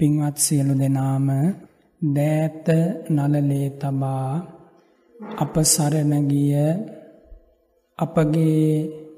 පින්වත් 0.00 0.36
සියලු 0.38 0.74
දෙනාම 0.74 1.28
දෑත 2.02 2.66
නලලේ 3.10 3.68
තබා 3.80 4.30
අප 5.38 5.54
සරණ 5.64 6.12
ගිය 6.24 6.54
අපගේ 7.98 8.64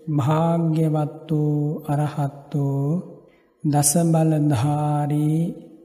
භාග්‍යවත් 0.09 1.29
වූ 1.31 1.81
අරහත් 1.85 2.53
වූ 2.53 2.89
දස 3.65 3.93
බලධාරී 4.13 5.39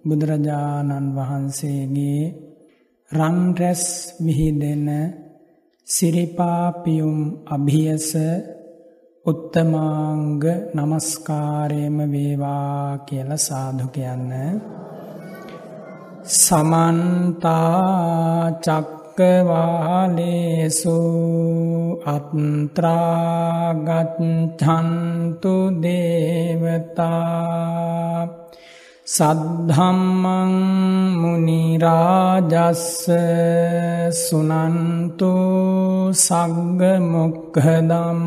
බුදුරජාණන් 0.08 1.14
වහන්සේගේ 1.16 2.22
රන් 3.12 3.40
රැස් 3.54 3.84
විහිදෙන 4.18 4.88
සිරිපාපියුම් 5.88 7.20
අභියස 7.48 8.10
උත්තමාංග 9.26 10.44
නමස්කාරයම 10.76 11.98
වේවා 12.12 12.98
කියලා 13.00 13.38
සාදු 13.40 13.86
කියන්න. 13.88 14.32
සමන්තා 16.30 17.80
චක්කවාලේසු 18.60 19.40
අත්‍රාගච්ඡන්තු 22.06 22.84
දේවතා 25.82 27.08
සද්ධම්මං 29.08 30.52
මුනි 31.16 31.64
රාජස්ස 31.78 33.08
සුනන්තු 34.20 35.34
සග්ග 36.14 36.82
මොක්ඛදම් 37.08 38.22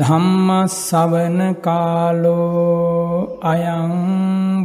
ධම්මස්සවන 0.00 1.38
කාලෝ 1.64 3.38
අයං 3.42 3.94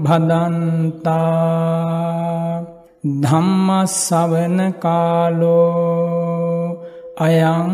භදන්තා 0.05 1.17
ධම්මස්සවන 3.23 4.59
කාලෝ 4.83 5.57
අයං 7.19 7.73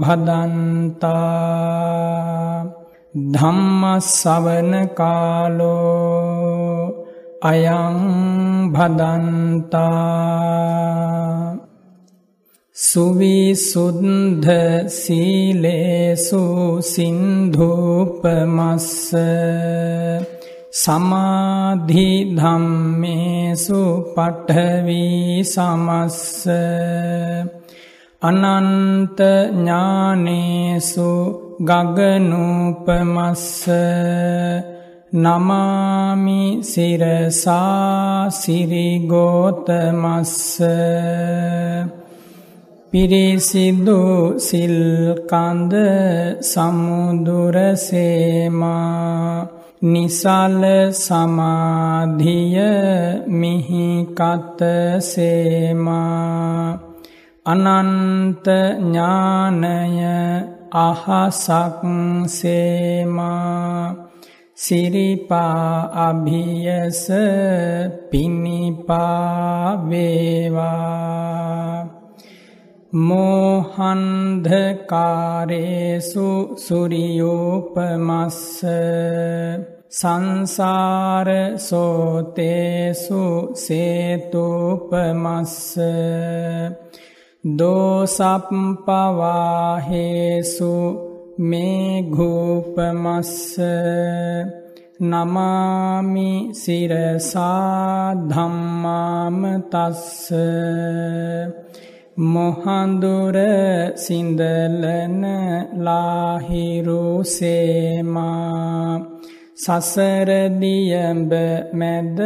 භදන්තා 0.00 1.18
ධම්මස්සවන 3.34 4.72
කාලෝ 4.94 6.82
අයං 7.44 7.96
භදන්තා 8.72 10.08
සුවිසුද්ධ 12.78 14.48
සීලේසු 14.88 16.80
සින්ධූපමස්ස 16.82 19.14
සමාධි 20.72 22.34
ධම්මේසු 22.36 24.04
පඨවි 24.14 25.42
සමස්ස 25.44 26.46
අනන්ත 28.22 29.20
ඥානේසු 29.50 31.10
ගගනූපමස්ස 31.60 33.68
නමාමි 35.16 36.62
සිරසා 36.62 38.32
සිරිගෝතමස්ස 38.32 40.34
පිරිසිදු 42.92 44.00
සිල්කන්ද 44.38 45.74
සමුදුරසේමා 46.42 47.68
නිසල් 49.84 50.62
සමාධිය 50.96 52.58
මිහිකත්තසේමා 53.30 54.48
අනන්ත 57.46 58.46
ඥානය 58.46 59.64
අහසක් 60.70 61.80
සේමා. 62.28 63.96
සිරිපා 64.54 65.90
අභියස 66.06 67.08
පිණිපා 68.10 69.88
වේවා. 69.88 70.78
මෝහන්ධකාරේසු 72.90 73.76
සුරියෝපමස්ස 76.56 78.64
සංසාර 79.90 81.58
සෝතේසු 81.58 83.50
සේතුපමස්ස 83.54 85.78
දෝසප්පවාහේසු 87.44 88.24
මේඝූපමස්ස 91.40 93.58
නමාමි 95.02 96.50
සිරසා 96.54 98.14
ධම්මාම 98.26 99.62
තස්ස 99.70 100.32
මොහන්දුර 102.26 103.36
සින්දලන 103.96 105.24
ලාහිරුසේමා 105.78 106.58
සසරදියඹ 109.58 111.32
මැද 111.72 112.18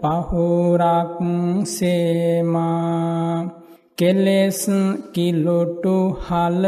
පහුරක් 0.00 1.18
සේමා. 1.66 3.36
කෙලෙස් 3.98 4.62
කිලොටු 5.14 5.96
හල 6.24 6.64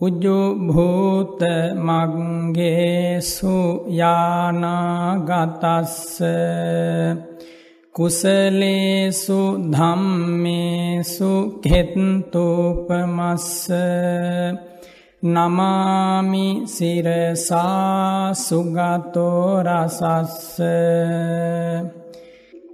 උජුභූත 0.00 1.40
මංගේසු 1.86 3.56
යානාගතස්ස 4.00 5.16
කුසලේසු 7.94 9.40
ධම්මේසු 9.72 11.32
කෙත්තුපමස්ස 11.62 13.48
නමාමි 15.22 16.66
සිරසා 16.66 18.34
සුගතෝ 18.34 19.62
රසස්ස. 19.62 20.60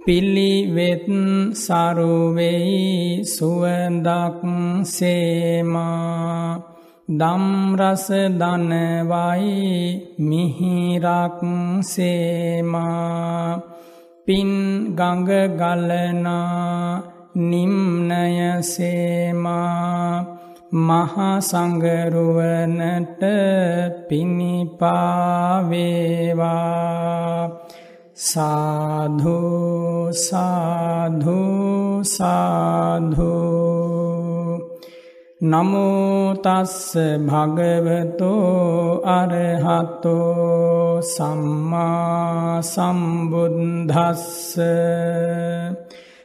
පිළිවෙත් 0.05 1.05
සරුවෙයි 1.53 3.25
සුවඳක් 3.25 4.41
සේමා. 4.83 6.61
දම්රස 7.09 8.07
දනවයි 8.37 10.15
මිහිරක් 10.19 11.39
සේමා. 11.81 13.61
පින් 14.25 14.95
ගඟ 14.95 15.57
ගලනා 15.57 17.01
නිම්නය 17.35 18.61
සේමා. 18.61 20.42
මහා 20.73 21.39
සංගරුවනට 21.39 23.23
පිණිපාවේවා. 24.09 24.69
සාධු 28.15 29.39
සාධු 30.13 32.03
සාධු. 32.03 33.33
නමෝතස්ස 35.41 36.95
භගවතෝ 37.25 39.01
අරහතෝ. 39.05 41.01
සම්මා 41.01 42.61
සම්බුද්ධස්ස 42.61 44.57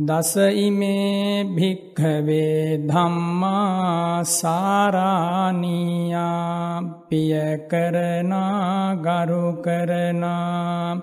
දස 0.00 0.32
ඉමේ 0.58 1.44
භික්ඛවේ 1.46 2.82
ධම්මා 2.82 4.24
සාරාණීයා 4.24 6.82
පිය 7.08 7.66
කරනා 7.66 8.96
ගරු 8.98 9.60
කරනා 9.60 11.00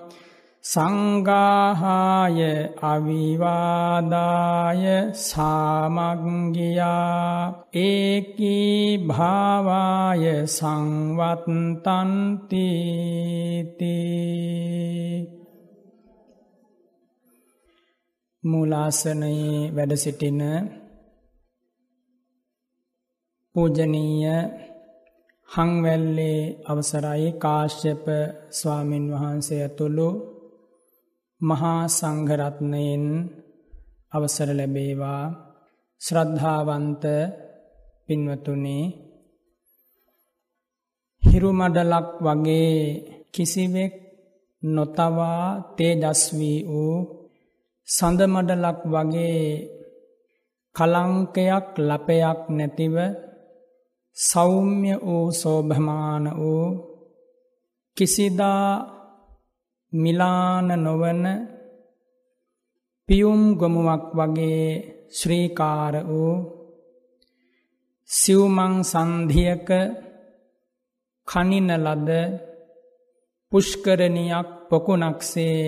සංගාහාය 0.64 2.40
අවිවාදාය 2.84 4.84
සාමග්ගියා 5.22 6.92
ඒකී 7.80 9.08
භාවාය 9.08 10.24
සංවත්තන්තිති 10.50 11.88
මූලාසනයේ 18.48 19.58
වැඩ 19.76 19.92
සිටින 19.96 20.40
පූජනීය 23.54 24.26
හංවැල්ලේ 25.48 26.40
අවසරයි 26.64 27.28
කාශ්‍යප 27.34 28.04
ස්වාමින් 28.50 29.06
වහන්සේ 29.12 29.62
ඇතුළු 29.62 30.08
මහා 31.40 31.82
සංඝරත්නයෙන් 31.88 33.04
අවසර 34.12 34.48
ලැබේවා. 34.50 35.24
ශ්‍රද්ධාවන්ත 36.00 37.04
පින්වතුනේ 38.06 38.84
හිරුමඩලක් 41.22 42.08
වගේ 42.18 42.74
කිසිවෙක් 43.34 43.94
නොතවා 44.62 45.42
තේජස්වී 45.76 46.58
වූ 46.64 46.96
සඳමඩලක් 47.88 48.80
වගේ 48.86 49.42
කලංකයක් 50.76 51.66
ලපයක් 51.78 52.40
නැතිව 52.48 52.96
සෞම්‍ය 54.16 54.92
වූ 54.98 55.26
සෝභමාන 55.32 56.24
වූ 56.32 56.66
කිසිදා 57.96 58.68
මිලාන 59.92 60.68
නොවන 60.76 61.24
පියුම් 63.08 63.42
ගොමුවක් 63.58 64.04
වගේ 64.12 64.64
ශ්‍රීකාර 65.10 65.94
වූ 66.08 66.34
සිව්මං 68.10 68.74
සන්ධියක 68.84 69.68
කනින 71.28 71.68
ලද 71.76 72.10
පුෂ්කරණයක් 73.52 74.48
පොකුණක්සේ 74.68 75.62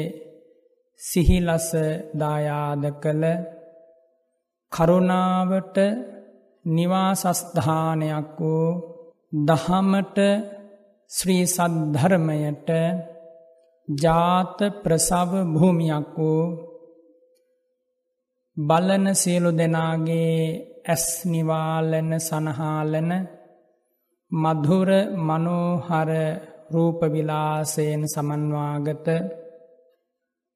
සිහිලස 1.01 1.69
දායාද 2.15 2.83
කළ 3.03 3.25
කරුණාවට 4.73 5.77
නිවාසස්ධානයක් 6.65 8.37
වූ 8.39 8.67
දහමට 9.47 10.19
ශ්‍රී 11.11 11.45
සද්ධර්මයට 11.47 12.69
ජාත 13.89 14.59
ප්‍රසව 14.83 15.33
භූමියක් 15.53 16.11
වූ 16.17 16.45
බලන 18.57 19.07
සියලු 19.15 19.51
දෙනාගේ 19.53 20.39
ඇස් 20.87 21.07
නිවාලන 21.27 22.11
සනහාලන 22.21 23.11
මධුර 24.33 24.91
මනෝහර 25.19 26.11
රූපවිලාසයෙන් 26.73 28.03
සමන්වාගත 28.07 29.09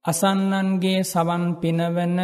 අසන්නන්ගේ 0.04 1.00
සවන් 1.02 1.44
පිනවන 1.60 2.18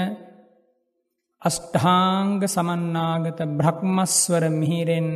අෂ්ඨාංග 1.42 2.40
සමන්නාගත 2.44 3.38
බ්‍රහ්මස්වර 3.50 4.44
මිහිරෙන් 4.50 5.08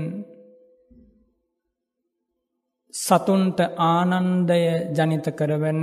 සතුන්ට 2.94 3.58
ආනන්දය 3.84 4.62
ජනිත 4.96 5.26
කරවන 5.30 5.82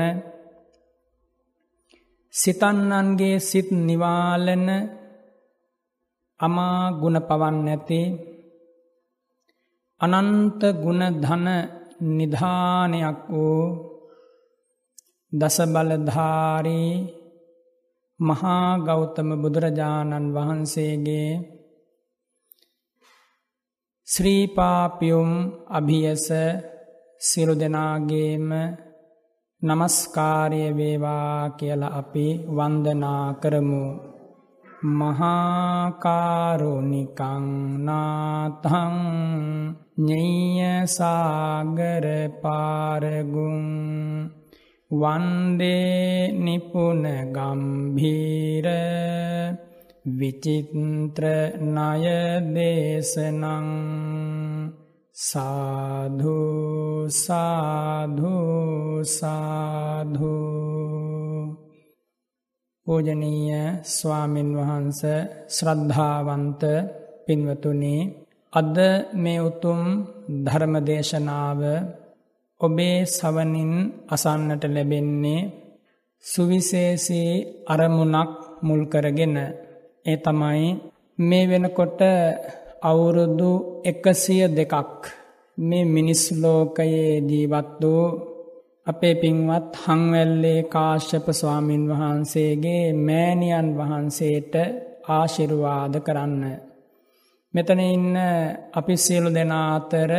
සිතන්නන්ගේ 2.33 3.37
සිත් 3.39 3.69
නිවාලන 3.79 4.67
අමා 6.39 6.81
ගුණ 6.93 7.17
පවන් 7.21 7.57
නැති 7.65 8.01
අනන්ත 10.01 10.61
ගුණ 10.83 11.01
ධන 11.21 11.47
නිධානයක් 12.09 13.19
වූ 13.29 13.90
දසබලධාරී 15.31 16.91
මහා 18.19 18.69
ගෞතම 18.79 19.29
බුදුරජාණන් 19.41 20.33
වහන්සේගේ 20.33 21.31
ශ්‍රීපාපියුම් 24.07 25.31
අභියස 25.69 26.27
සිරු 27.21 27.53
දෙනාගේම 27.55 28.49
නමස්කාරය 29.61 30.63
වේවා 30.73 31.41
කියල 31.51 31.83
අපි 31.91 32.27
වන්දනා 32.49 33.27
කරමු. 33.35 33.85
මහාකාරුණිකං 34.99 36.25
නාතං 37.85 38.95
ඥෙය 39.97 40.87
සාගර 40.89 42.05
පාරගුන් 42.41 43.65
වන්දේ 44.91 46.35
නිපුන 46.35 47.03
ගම්භීර 47.31 48.67
විචිත්‍ර 50.11 51.23
නය 51.67 52.07
දේශනං 52.49 53.67
සාධු 55.15 56.39
සාධු 57.17 58.35
සාධු 59.09 60.35
පූජනීය 62.87 63.79
ස්වාමින් 63.87 64.49
වහන්ස 64.57 65.01
ශ්‍රද්ධාවන්ත 65.49 66.61
පින්වතුනි 67.25 67.95
අද 68.53 68.75
මේ 69.15 69.39
උතුම් 69.41 69.81
ධර්මදේශනාව 70.43 71.61
ඔබේ 72.61 72.97
සවනින් 73.07 73.73
අසන්නට 74.07 74.63
ලැබෙන්නේ 74.65 75.49
සුවිශේෂී 76.23 77.31
අරමුණක් 77.67 78.33
මුල් 78.61 78.81
කරගෙන 78.85 79.35
ඒ 80.05 80.17
තමයි 80.17 80.67
මේ 81.19 81.45
වෙනකොට 81.45 81.99
අවුරුදු 82.81 83.51
එකසිය 83.83 84.43
දෙකක් 84.49 85.01
මේ 85.57 85.85
මිනිස් 85.85 86.23
ලෝකයේ 86.33 87.13
ජීවත් 87.21 87.81
වූ 87.81 88.05
අපේ 88.87 89.15
පින්වත් 89.15 89.71
හංවැල්ලේ 89.83 90.61
කාශ්‍යප 90.65 91.25
ස්වාමින් 91.31 91.83
වහන්සේගේ 91.89 92.85
මෑණියන් 92.99 93.67
වහන්සේට 93.77 94.53
ආශිර්වාද 95.09 95.93
කරන්න. 95.99 96.43
මෙතන 97.53 97.79
ඉන්න 97.87 98.15
අපි 98.73 98.95
සියලු 98.97 99.29
දෙනා 99.29 99.67
අතර 99.75 100.11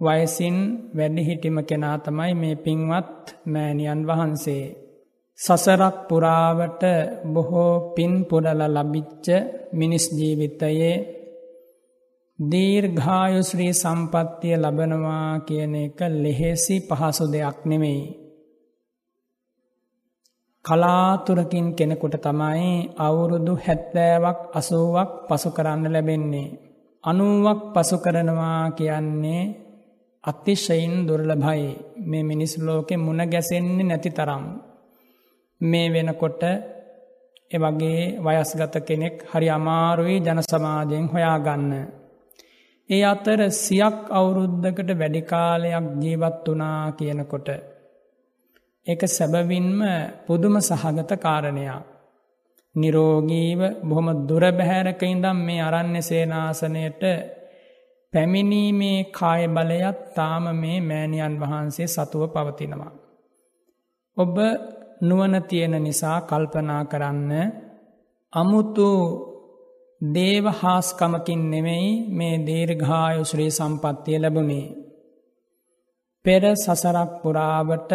වයසින් 0.00 0.56
වැඩිහිටිම 0.96 1.58
කෙනා 1.62 1.96
තමයි 1.98 2.32
මේ 2.34 2.56
පින්වත් 2.56 3.22
මෑණියන් 3.46 4.00
වහන්සේ. 4.06 4.64
සසරක් 5.38 5.96
පුරාවට 6.08 6.82
බොහෝ 7.24 7.74
පින් 7.94 8.12
පුරල 8.24 8.60
ලබිච්ච 8.68 9.26
මිනිස් 9.72 10.06
ජීවිතයේ 10.10 10.94
දීර්ඝායුශ්‍රී 12.38 13.72
සම්පත්තිය 13.72 14.56
ලබනවා 14.56 15.30
කියන 15.40 15.74
එක 15.76 15.98
ලෙහෙසි 16.14 16.76
පහසු 16.80 17.24
දෙයක් 17.32 17.58
නෙමෙයි. 17.64 18.02
කලාතුරකින් 20.64 21.66
කෙනෙකුට 21.74 22.16
තමයි 22.16 22.70
අවුරුදු 22.98 23.54
හැත්තෑවක් 23.56 24.38
අසුවක් 24.54 25.10
පසු 25.28 25.48
කරන්න 25.50 25.92
ලැබෙන්නේ. 25.92 26.54
අනුවක් 27.04 27.60
පසු 27.74 27.96
කරනවා 27.98 28.62
කියන්නේ 28.70 29.63
අතිශයින් 30.24 30.94
දුර්ලභයි 31.06 31.66
මේ 32.02 32.22
මිනිස් 32.22 32.54
ලෝකෙ 32.58 32.96
මුණ 32.96 33.22
ගැසෙන්නේ 33.26 33.84
නැති 33.84 34.10
තරම්. 34.10 34.44
මේ 35.60 35.88
වෙනකොට 35.88 36.42
එවගේ 37.50 38.00
වයස්ගත 38.18 38.74
කෙනෙක් 38.82 39.16
හරි 39.30 39.48
අමාරුයි 39.50 40.16
ජන 40.20 40.40
සමාජයෙන් 40.42 41.06
හොයාගන්න. 41.08 41.72
ඒ 42.90 43.02
අතර 43.04 43.40
සියක් 43.54 43.98
අවුරුද්ධකට 44.10 44.90
වැඩිකාලයක් 44.92 45.86
ජීවත් 46.00 46.46
වනා 46.46 46.92
කියනකොට. 46.92 47.48
එක 48.86 49.00
සැබවින්ම 49.08 49.80
පුදුම 50.26 50.56
සහගත 50.60 51.10
කාරණයක්. 51.18 51.84
නිරෝගීව 52.74 53.60
බොහොම 53.82 54.08
දුරබැහැරක 54.26 55.02
ඉඳම් 55.04 55.38
මේ 55.38 55.62
අරන්න 55.62 55.96
සේනාසනයට 56.02 57.02
පැමිණීමේ 58.14 58.98
කාය 59.10 59.42
බලයත් 59.48 59.98
තාම 60.14 60.44
මේ 60.56 60.78
මෑණියන් 60.80 61.34
වහන්සේ 61.40 61.88
සතුව 61.88 62.22
පවතිනවා. 62.28 62.92
ඔබ 64.16 64.36
නුවන 65.00 65.34
තියෙන 65.42 65.74
නිසා 65.82 66.18
කල්පනා 66.20 66.82
කරන්න 66.84 67.32
අමුතු 68.32 68.90
දේව 70.00 70.44
හාස්කමකින් 70.52 71.42
නෙමෙයි 71.50 71.88
මේ 72.08 72.36
දීර්ඝායු 72.46 73.22
ශ්‍රී 73.24 73.50
සම්පත්තිය 73.50 74.18
ලැබුණේ. 74.18 74.74
පෙර 76.24 76.42
සසරක් 76.54 77.10
පුරාවට 77.22 77.92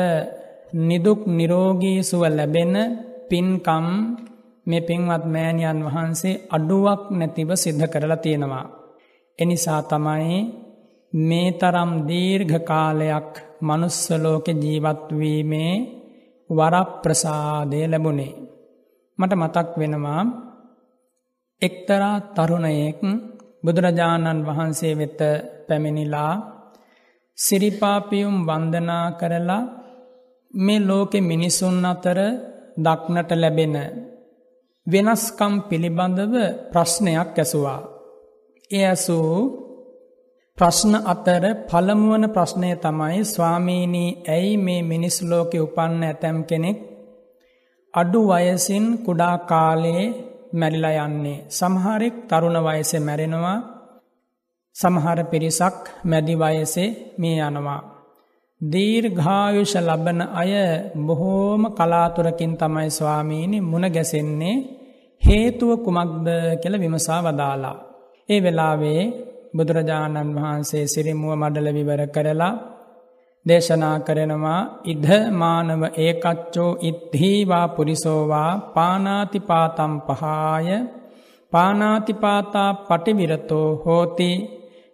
නිදුක් 0.80 1.22
නිරෝගී 1.28 2.00
සුව 2.04 2.24
ලැබෙන 2.30 2.74
පින්කම් 3.30 3.88
මේ 4.68 4.82
පින්වත් 4.82 5.24
මෑණියන් 5.26 5.80
වහන්සේ 5.86 6.42
අඩුවක් 6.52 7.02
නැතිව 7.10 7.50
සිද්ධ 7.56 7.86
කරලා 7.88 8.18
තියෙනවා. 8.18 8.79
එනිසා 9.40 9.82
තමයි 9.82 10.40
මේ 11.14 11.50
තරම් 11.52 11.92
දීර්ඝ 12.08 12.58
කාලයක් 12.64 13.32
manuss 13.62 14.10
ලෝකේ 14.18 14.54
ජීවත් 14.56 15.06
වීමේ 15.12 15.74
වරප්‍රසාදය 16.50 17.80
ලැබුණේ. 17.88 18.34
මට 19.20 19.34
මතක් 19.36 19.70
වෙනවා 19.78 20.22
එක්තරා 21.62 22.16
තරුණයෙක් 22.28 23.02
බුදුරජාණන් 23.64 24.46
වහන්සේ 24.46 24.94
වෙත 24.98 25.20
පැමිණිලා 25.68 26.34
සිරිපාපියුම් 27.38 28.36
වන්දනා 28.48 29.06
කරලා 29.12 29.64
මේ 30.54 30.80
ලෝකෙ 30.80 31.20
මිනිසුන් 31.22 31.86
අතර 31.86 32.20
දක්නට 32.78 33.32
ලැබෙන 33.34 33.76
වෙනස්කම් 34.88 35.54
පිළිබඳව 35.70 36.34
ප්‍රශ්නයක් 36.72 37.38
ඇසුවා. 37.38 37.82
එය 38.72 38.84
ඇසූ 38.86 39.36
ප්‍රශ්න 40.58 40.94
අතර 41.06 41.44
පළමුවන 41.70 42.26
ප්‍රශ්නය 42.28 42.70
තමයි 42.76 43.22
ස්වාමීනී 43.26 44.10
ඇයි 44.28 44.52
මේ 44.58 44.82
මිනිස් 44.82 45.18
ලෝකෙ 45.22 45.58
උපන්න 45.58 46.04
ඇතැම් 46.04 46.38
කෙනෙක් 46.44 46.78
අඩු 47.94 48.22
වයසින් 48.28 48.86
කුඩා 49.06 49.38
කාලයේ 49.44 50.06
මැරිලා 50.54 51.06
යන්නේ. 51.06 51.44
සමහරෙක් 51.50 52.16
තරුණ 52.28 52.60
වයසේ 52.60 53.00
මැරෙනවා 53.00 53.58
සමහර 54.76 55.20
පිරිසක් 55.24 55.82
මැදි 56.04 56.36
වයසේ 56.36 56.90
මේ 57.18 57.38
යනවා. 57.40 57.82
දීර්ඝායුෂ 58.62 59.76
ලබන 59.80 60.20
අය 60.34 60.54
බොහෝම 61.00 61.64
කලාතුරකින් 61.72 62.54
තමයි 62.58 62.90
ස්වාමීනි 62.92 63.58
මුණ 63.64 63.86
ගැසෙන්නේ 63.88 64.58
හේතුව 65.22 65.70
කුමක්ද 65.80 66.28
කියල 66.62 66.76
විමසා 66.80 67.22
වදාලා. 67.24 67.89
ඒ 68.30 68.40
වෙලාවේ 68.40 69.02
බුදුරජාණන් 69.54 70.36
වහන්සේ 70.36 70.86
සිරිමුව 70.86 71.34
මඩල 71.36 71.68
විවර 71.70 72.02
කරලා 72.08 72.54
දේශනා 73.46 73.98
කරනවා 74.00 74.62
ඉද්ධමානව 74.84 75.82
ඒකච්චෝ 75.98 76.72
ඉත්හීවා 76.82 77.68
පුරිසෝවා 77.68 78.52
පානාතිපාතම් 78.74 79.94
පහාය 80.08 80.70
පානාතිපාතා 81.54 82.72
පටිවිරතෝ 82.82 83.68
හෝති 83.86 84.32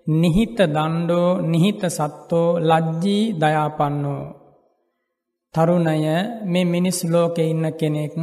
නිහිත 0.07 0.57
දණ්ඩෝ 0.67 1.29
නිහිත 1.41 1.81
සත්තෝ 1.89 2.49
ලජ්ජී 2.61 3.23
දයාපන්නෝ. 3.33 4.23
තරුණය 5.55 6.13
මේ 6.43 6.65
මිනිස් 6.65 6.99
ලෝකෙ 7.03 7.43
ඉන්න 7.43 7.65
කෙනෙක් 7.73 8.15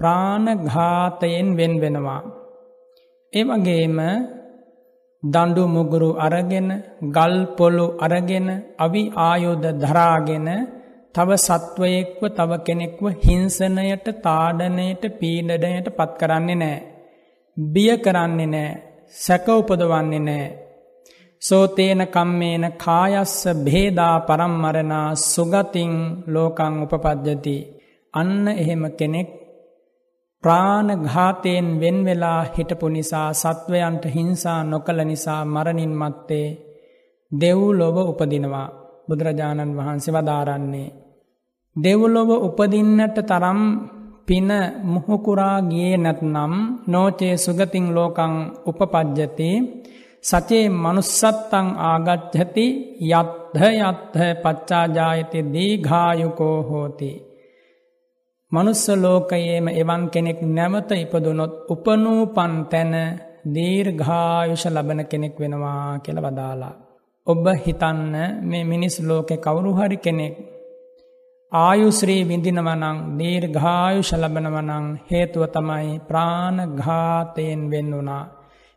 ප්‍රාණඝාතයෙන් 0.00 1.48
වෙන් 1.56 1.74
වෙනවා. 1.80 2.22
එවගේම 3.32 3.98
දඩු 5.22 5.64
මුගුරු 5.66 6.10
අරගෙන 6.16 6.68
ගල් 7.08 7.34
පොලු 7.56 7.86
අරගෙන 7.98 8.48
අවි 8.76 9.02
ආයුධ 9.20 9.68
දරාගෙන 9.80 10.48
තව 11.14 11.28
සත්වයෙක්ව 11.38 12.22
තව 12.30 12.50
කෙනෙක්ව 12.58 13.04
හිංසනයට 13.22 14.06
තාඩනයට 14.18 15.02
පීඩනයට 15.12 15.88
පත් 15.90 16.10
කරන්නේ 16.20 16.56
නෑ. 16.56 16.78
බිය 17.56 17.92
කරන්නේ 17.96 18.46
නෑ 18.46 18.78
සැක 19.14 19.46
උපදවන්නේ 19.50 20.20
නෑ. 20.20 20.46
සෝතේන 21.42 22.02
කම්මේන 22.08 22.64
කායස්ස 22.76 23.36
භේදා 23.64 24.16
පරම්මරණා 24.20 25.08
සුගතින් 25.24 25.94
ලෝකං 26.26 26.74
උපපද්ජති. 26.84 27.56
අන්න 28.14 28.44
එහෙම 28.52 28.82
කෙනෙක් 28.92 29.30
ප්‍රාණඝාතයෙන් 30.44 31.66
වෙන් 31.80 31.96
වෙලා 32.04 32.40
හිටපු 32.46 32.86
නිසා 32.88 33.28
සත්වයන්ට 33.34 34.04
හිංසා 34.06 34.60
නොකළ 34.64 35.00
නිසා 35.04 35.42
මරණින් 35.44 35.92
මත්තේ 35.94 36.46
දෙව්ලොව 37.32 37.96
උපදිනවා 38.02 38.68
බුදුරජාණන් 39.08 39.76
වහන්සේ 39.76 40.14
වදාරන්නේ. 40.16 40.88
දෙව්ලොව 41.76 42.30
උපදින්නට 42.38 43.16
තරම් 43.22 43.60
පින 44.26 44.50
මුහුකුරා 44.84 45.56
ගියේ 45.62 45.96
නැත්නම් 45.96 46.52
නෝචේ 46.86 47.34
සුගතින් 47.36 47.86
ලෝකං 47.94 48.34
උපපජ්ජති 48.66 49.50
සචේ 50.24 50.66
මනුස්සත්තං 50.74 51.66
ආගච්ඡති 51.84 52.66
යත්හ 53.10 53.62
යත්හ 53.80 54.18
පච්චාජායති 54.42 55.48
දීඝායුකෝ 55.52 56.58
හෝති 56.62 57.10
මනුස්ස 58.52 58.84
ලෝකයේම 58.96 59.66
එවන් 59.72 60.02
කෙනෙක් 60.08 60.40
නැවත 60.48 60.90
ඉපදුනොත් 60.94 61.52
උපනූපන් 61.68 62.54
තැන 62.66 62.94
දීර්ඝායුෂ 63.46 64.64
ලබන 64.66 65.00
කෙනෙක් 65.04 65.34
වෙනවා 65.38 65.98
කියලා 65.98 66.26
වදාලා. 66.26 66.74
ඔබ 67.26 67.44
හිතන්න 67.56 68.14
මේ 68.42 68.64
මිනිස් 68.64 68.96
ලෝකෙ 69.00 69.36
කවුරු 69.36 69.70
හරි 69.72 69.98
කෙනෙක් 69.98 70.34
ආයුශ්‍රී 71.52 72.22
විඳිනවනං 72.24 72.98
දීර්ඝායුෂ 73.18 74.10
ලබනවනං 74.14 74.86
හේතුව 75.08 75.44
තමයි 75.48 75.88
ප්‍රාණඝාතයෙන් 76.08 77.62
වෙන්න 77.70 77.90
වුණා. 77.92 78.24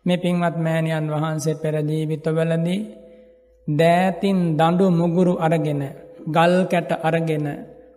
මේ 0.05 0.17
පින්වත් 0.17 0.55
මෑණියන් 0.57 1.05
වහන්සේ 1.11 1.55
පෙර 1.55 1.75
ජීවිතවලදී 1.81 2.81
දෑතින් 3.67 4.39
දඬු 4.57 4.85
මුගුරු 4.91 5.33
අරගෙන 5.39 5.81
ගල් 6.27 6.55
කැට 6.65 6.91
අරගෙන 7.01 7.47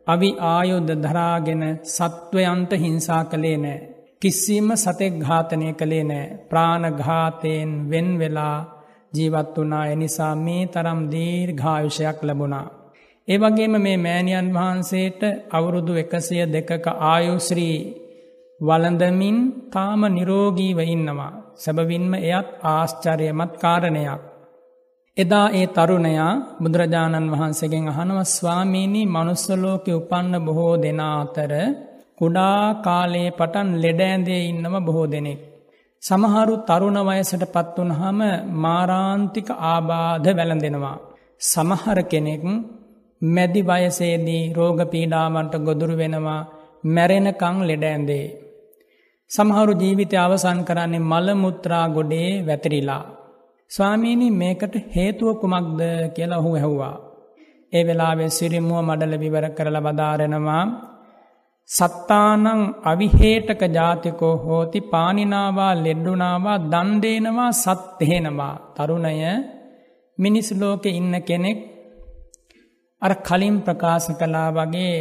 අවි 0.06 0.30
ආයුද්ධ 0.46 0.94
දරාගෙන 0.96 1.62
සත්වයන්ට 1.88 2.72
හිංසා 2.74 3.22
කළේ 3.24 3.58
නෑ. 3.58 3.78
කිසිම 4.22 4.68
සතෙක් 4.74 5.14
ඝාතනය 5.20 5.68
කළේ 5.72 6.04
නෑ 6.04 6.32
ප්‍රාණඝාතයෙන් 6.50 7.72
වෙන් 7.90 8.08
වෙලා 8.18 8.58
ජීවත් 9.12 9.56
වනා 9.56 9.84
එනිසා 9.86 10.34
මේ 10.36 10.64
තරම් 10.66 11.00
දීර්ඝායුෂයක් 11.10 12.18
ලැබුණා. 12.22 12.66
ඒ 13.28 13.38
වගේම 13.38 13.74
මේ 13.80 13.96
මෑණියන් 13.96 14.48
වහන්සේට 14.54 15.22
අවුරුදු 15.50 15.92
එකසිය 15.94 16.44
දෙකක 16.46 16.86
ආයුශ්‍රී 17.06 17.78
වලඳමින් 18.60 19.38
තාම 19.70 20.00
නිරෝගීව 20.08 20.78
ඉන්නවා. 20.86 21.32
සැබවින්ම 21.54 22.12
එයත් 22.22 22.48
ආශ්චර්යමත් 22.64 23.52
කාරණයක්. 23.56 24.22
එදා 25.16 25.46
ඒ 25.50 25.66
තරුණයා 25.68 26.32
බුදුරජාණන් 26.58 27.30
වහන්සේගෙන් 27.32 27.86
අහනව 27.92 28.18
ස්වාමීණී 28.28 29.06
මනුස්සලෝකෙ 29.06 29.92
උපන්න 29.92 30.34
බොහෝ 30.46 30.74
දෙනා 30.76 31.14
අතර 31.20 31.52
කුඩා 32.18 32.60
කාලයේ 32.78 33.30
පටන් 33.30 33.68
ලෙඩෑන්දේ 33.82 34.40
ඉන්නව 34.42 34.74
බොහෝ 34.84 35.06
දෙනෙක්. 35.06 35.40
සමහරු 36.02 36.54
තරුණ 36.64 36.98
වයසට 37.02 37.44
පත්වනහම 37.46 38.20
මාරාන්තික 38.56 39.48
ආබාධ 39.64 40.28
වැළඳෙනවා. 40.30 40.96
සමහර 41.42 41.98
කෙනෙක් 42.02 42.44
මැදි 43.22 43.62
වයසේදී 43.64 44.44
රෝග 44.52 44.80
පීඩාවන්ට 44.86 45.54
ගොදුරු 45.60 45.94
වෙනවා 45.94 46.40
මැරෙනකං 46.86 47.58
ලෙඩෑන්දේ. 47.62 48.26
සමහරු 49.30 49.72
ජීවිතය 49.74 50.16
අවසන් 50.18 50.60
කරන්නේ 50.64 51.06
මළමුත්‍රා 51.06 51.86
ගොඩේ 51.88 52.30
වැතිරිලා. 52.46 53.04
ස්වාමීණී 53.70 54.32
මේකට 54.32 54.74
හේතුව 54.96 55.28
කුමක්ද 55.36 55.80
කියලා 56.14 56.38
ඔහු 56.38 56.50
ඇහුවා. 56.54 56.96
ඒ 57.72 57.82
වෙලාවෙ 57.82 58.26
සිරිමුව 58.28 58.78
මඩල 58.80 59.14
විවර 59.18 59.46
කරලා 59.50 59.86
බදාරෙනවා 59.86 60.64
සත්තානං 61.68 62.46
අවිහේටක 62.82 63.62
ජාතිකෝ 63.70 64.34
හෝති 64.36 64.80
පානිනාවා 64.84 65.72
ලෙඩ්ඩුනාවා 65.76 66.58
දන්දේනවා 66.64 67.50
සත්හෙනවා 67.54 68.54
තරුණය 68.76 69.32
මිනිස් 70.18 70.48
ලෝකෙ 70.52 70.90
ඉන්න 70.90 71.14
කෙනෙක් 71.22 71.58
අර 73.02 73.12
කලින් 73.20 73.56
ප්‍රකාශ 73.60 74.10
කලා 74.12 74.48
වගේ 74.50 74.96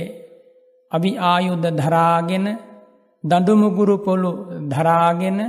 අවි 0.91 1.11
ආයුද්ධ 1.25 1.69
දරාගෙන 1.73 2.47
දඩුමුගුරු 3.23 3.97
පොළු 3.97 4.31
දරාගෙන 4.69 5.39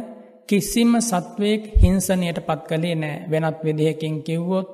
කිසිම 0.49 0.93
සත්වයෙක් 1.01 1.63
හිංසනයට 1.75 2.39
පත් 2.39 2.61
කළේ 2.69 2.97
නෑ 2.97 3.17
වෙනත් 3.31 3.59
විදිහකින් 3.65 4.17
කිව්වොත් 4.23 4.69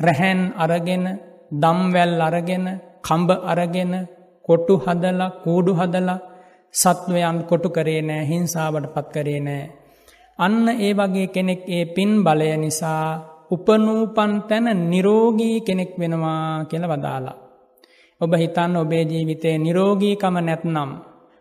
රැහැන් 0.00 0.40
අරගෙන 0.56 1.04
දම්වැල් 1.52 2.20
අරගෙන 2.20 2.66
කම්බ 3.02 3.30
අරගෙන 3.44 3.92
කොටු 4.44 4.74
හදලා 4.78 5.34
කූඩු 5.42 5.72
හදලා 5.74 6.24
සත්වයන් 6.74 7.38
කොටු 7.42 7.68
කරේ 7.68 8.02
නෑ 8.02 8.22
හිංසාවට 8.24 8.86
පත් 8.94 9.06
කරේ 9.14 9.40
නෑ. 9.40 9.64
අන්න 10.38 10.66
ඒ 10.78 10.92
වගේ 10.92 11.26
කෙනෙක් 11.26 11.62
ඒ 11.68 11.84
පින් 11.86 12.12
බලය 12.24 12.48
නිසා 12.56 13.04
උපනූපන් 13.50 14.32
තැන 14.48 14.66
නිරෝගී 14.90 15.56
කෙනෙක් 15.60 15.92
වෙනවා 15.98 16.64
කියල 16.64 16.84
වදාලා. 16.84 17.40
ඔබ 18.20 18.32
හිතන්න 18.34 18.74
ඔබේ 18.76 19.04
ජීවිතේ 19.04 19.56
නිරෝගීකම 19.58 20.36
නැත්නම් 20.40 20.90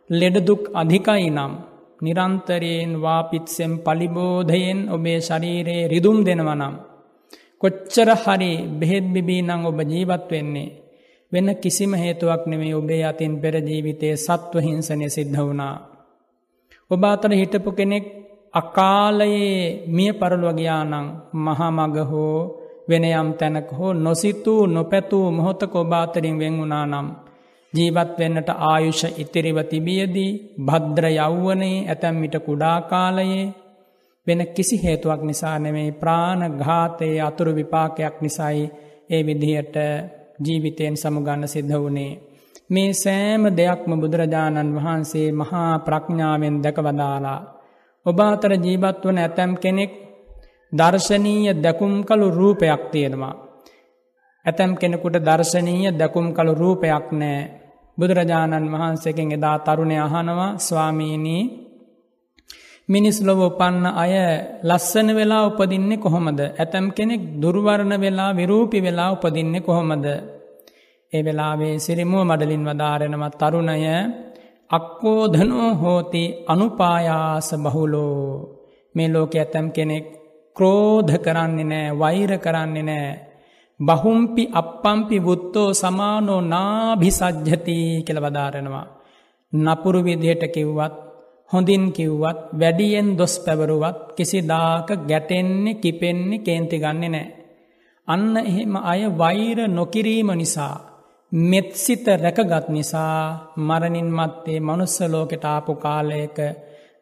ලෙඩදුක් 0.09 0.61
අධිකයි 0.73 1.29
නම් 1.29 1.53
නිරන්තරයෙන් 2.01 2.91
වාපිත්සෙන් 3.01 3.73
පලිබෝධයෙන් 3.79 4.79
ඔබේ 4.89 5.19
ශරීරයේ 5.19 5.87
රිදුම් 5.87 6.17
දෙනවනම්. 6.21 6.75
කොච්චර 7.61 8.09
හරි 8.17 8.51
බෙහෙත් 8.69 9.05
බිබී 9.05 9.41
නං 9.43 9.61
ඔබ 9.65 9.79
ජීවත් 9.83 10.25
වෙන්නේ. 10.31 10.69
වෙන 11.31 11.47
කිසිම 11.55 11.91
හේතුවක් 11.95 12.43
නෙමේ 12.45 12.73
ඔබේ 12.73 13.03
අතින් 13.03 13.33
පෙරජීවිතයේ 13.37 14.15
සත්ව 14.17 14.55
හිංසනය 14.59 15.07
සිද්ධ 15.09 15.39
වුණා. 15.39 15.75
ඔබ 16.91 17.01
අතර 17.05 17.31
හිටපු 17.31 17.71
කෙනෙක් 17.71 18.05
අකාලයේ 18.53 19.87
මිය 19.87 20.11
පරලුවගයානං 20.13 20.93
මහමග 21.35 21.95
හෝ 22.03 22.37
වෙනයම් 22.89 23.29
තැනක 23.33 23.69
හෝ 23.71 23.93
නොසිතූ 23.95 24.61
නොපැතුූ 24.67 25.27
මොහොතක 25.31 25.75
ඔබාතරින් 25.75 26.39
වෙන් 26.39 26.55
වුණා 26.59 26.85
නම්. 26.85 27.07
ජීවත් 27.73 28.11
වෙන්නට 28.19 28.49
ආයුෂ 28.63 29.01
ඉතිරිව 29.17 29.57
තිබියදී 29.63 30.31
භද්‍ර 30.61 31.05
යව්වනේ 31.09 31.77
ඇතැම්මිට 31.85 32.35
කුඩා 32.39 32.77
කාලයේ 32.83 33.45
වෙන 34.27 34.41
කිසි 34.47 34.77
හේතුවක් 34.77 35.21
නිසා 35.21 35.57
නෙමෙයි 35.59 35.91
ප්‍රාණ 35.93 36.41
ඝාතයේ 36.57 37.21
අතුරු 37.21 37.51
විපාකයක් 37.55 38.15
නිසයි 38.21 38.65
ඒ 39.09 39.21
විදිහට 39.21 39.75
ජීවිතයෙන් 40.39 40.95
සමුගන්න 40.95 41.47
සිද්ධ 41.47 41.75
වුණේ. 41.75 42.19
මේ 42.69 42.91
සෑම 42.95 43.43
දෙයක්ම 43.51 43.91
බුදුරජාණන් 43.95 44.75
වහන්සේ 44.75 45.29
මහා 45.33 45.79
ප්‍රඥාවෙන් 45.79 46.57
දැකවදාලා. 46.63 47.39
ඔබ 48.05 48.19
අතර 48.21 48.53
ජීවත් 48.57 49.01
වන 49.05 49.17
ඇතැම් 49.17 49.51
කෙනෙක් 49.57 49.91
දර්ශනීය 50.73 51.53
දැකුම් 51.55 51.93
කළු 52.03 52.27
රූපයක් 52.31 52.83
තියෙනවා. 52.91 53.35
ඇතැම් 54.45 54.71
කෙනෙකුට 54.75 55.17
දර්ශනීය 55.19 55.91
දැකුම් 55.93 56.27
කළු 56.33 56.53
රූපයක් 56.53 57.07
නෑ. 57.13 57.60
බුදුරජාණන් 57.97 58.71
වහන්සේකෙන් 58.73 59.31
එදා 59.31 59.57
තරුණය 59.59 59.97
අහනවා 59.99 60.57
ස්වාමීණී 60.59 61.43
මිනිස් 62.89 63.17
ලොව 63.21 63.39
උපන්න 63.41 63.85
අය 63.93 64.13
ලස්සන 64.63 65.07
වෙලා 65.11 65.43
උපදින්නේ 65.47 65.97
කොහොමද. 65.97 66.39
ඇතැම් 66.53 66.85
කෙනෙක් 66.91 67.21
දුර්වරණ 67.41 67.93
වෙලා 67.97 68.31
විරූපි 68.33 68.79
වෙලා 68.79 69.09
උපදින්නේ 69.11 69.61
කොහොමද. 69.61 70.05
ඒ 71.13 71.21
වෙලාවේ 71.21 71.75
සිරිමුව 71.77 72.21
මඩලින් 72.23 72.63
වදාරෙනවත් 72.67 73.35
තරුණය 73.41 73.85
අක්කෝධනෝ 74.69 75.69
හෝති 75.75 76.23
අනුපායාස 76.47 77.49
බහුලෝ 77.57 78.25
මේ 78.95 79.09
ලෝක 79.09 79.33
ඇතැම් 79.35 79.67
කෙනෙක් 79.71 80.05
ක්‍රෝධ 80.55 81.13
කරන්නේ 81.17 81.65
නෑ 81.65 81.97
වෛර 81.99 82.31
කරන්නේ 82.37 82.83
නෑ 82.83 83.30
බහුම්පි 83.81 84.43
අපපම්පි 84.53 85.17
වුත්තෝ 85.19 85.69
සමානෝ 85.73 86.41
නාභිසජ්ජති 86.43 87.77
කියල 88.05 88.19
වදාරෙනවා. 88.19 88.87
නපුරු 89.53 89.99
විදිහට 90.03 90.43
කිව්වත් 90.47 90.95
හොඳින් 91.49 91.83
කිව්වත් 91.91 92.39
වැඩියෙන් 92.53 93.09
දොස් 93.17 93.33
පැවරුවත් 93.39 93.99
කිසි 94.17 94.39
දාක 94.43 94.89
ගැටෙන්නේ 95.07 95.73
කිපෙන්නේ 95.75 96.39
කේන්ති 96.39 96.77
ගන්නේ 96.79 97.09
නෑ. 97.09 97.27
අන්න 98.07 98.37
එහෙම 98.41 98.73
අය 98.83 99.01
වෛර 99.15 99.57
නොකිරීම 99.69 100.29
නිසා. 100.33 100.75
මෙත්සිත 101.31 102.05
රැකගත් 102.15 102.67
නිසා 102.69 103.19
මරණින් 103.59 104.09
මත්තේ 104.11 104.59
මනුස්සලෝකෙට 104.59 105.45
ආපු 105.45 105.73
කාලයක 105.75 106.37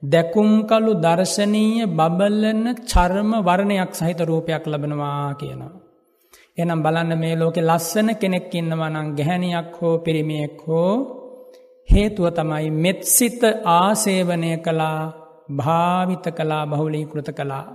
දැකුම්කලු 0.04 0.92
දර්ශනීය 0.96 1.90
බබල්ලන 1.90 2.64
චර්ම 2.86 3.32
වර්ණයක් 3.42 3.92
සහිත 3.94 4.20
රූපයක් 4.22 4.64
ලබනවා 4.66 5.34
කියනවා. 5.34 5.79
එනම් 6.60 6.82
බලන්න 6.84 7.14
මේ 7.18 7.36
ලෝකෙ 7.36 7.62
ලස්සන 7.62 8.10
කෙනෙක් 8.16 8.54
ඉන්නවනං 8.54 9.08
ගැහැනියක් 9.18 9.72
හෝ 9.78 9.96
පිරිමියෙක් 9.98 10.60
හෝ 10.66 10.94
හේතුව 11.90 12.26
තමයි 12.30 12.68
මෙත්සිත 12.76 13.42
ආසේවනය 13.74 14.52
කළා 14.58 15.00
භාවිත 15.52 16.26
කලා 16.32 16.64
බහුලීකෘත 16.66 17.30
කළා. 17.32 17.66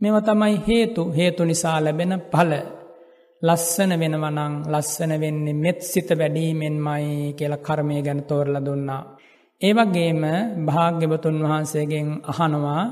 මෙව 0.00 0.16
තමයි 0.20 0.54
හේතු 0.66 1.02
හේතු 1.10 1.42
නිසා 1.44 1.78
ලැබෙන 1.78 2.12
පල 2.32 2.52
ලස්සන 3.42 3.92
වෙනවනං 3.94 4.54
ලස්සන 4.66 5.12
වෙන්නේ 5.16 5.56
මෙත්සිත 5.56 6.08
වැඩීමෙන්මයි 6.10 7.34
කියල 7.34 7.54
කර්මය 7.58 7.96
ගැන 8.02 8.20
තෝරල 8.22 8.56
දුන්නා. 8.60 9.02
ඒවගේම 9.60 10.22
භාග්‍යවතුන් 10.66 11.36
වහන්සේගෙන් 11.42 12.08
අහනවා 12.24 12.82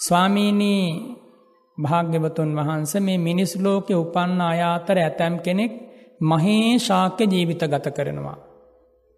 ස්වාමීනී 0.00 0.84
භාග්‍යවතුන් 1.78 2.50
වහන්ස 2.56 2.92
මේ 2.96 3.18
මිනිස් 3.18 3.52
ලෝකෙ 3.56 3.94
උපන්න 3.94 4.40
අයාතර 4.42 4.98
ඇතැම් 4.98 5.34
කෙනෙක් 5.38 5.72
මහේ 6.22 6.78
ශාක්‍ය 6.78 7.24
ජීවිත 7.26 7.62
ගත 7.64 7.86
කරනවා. 7.90 8.38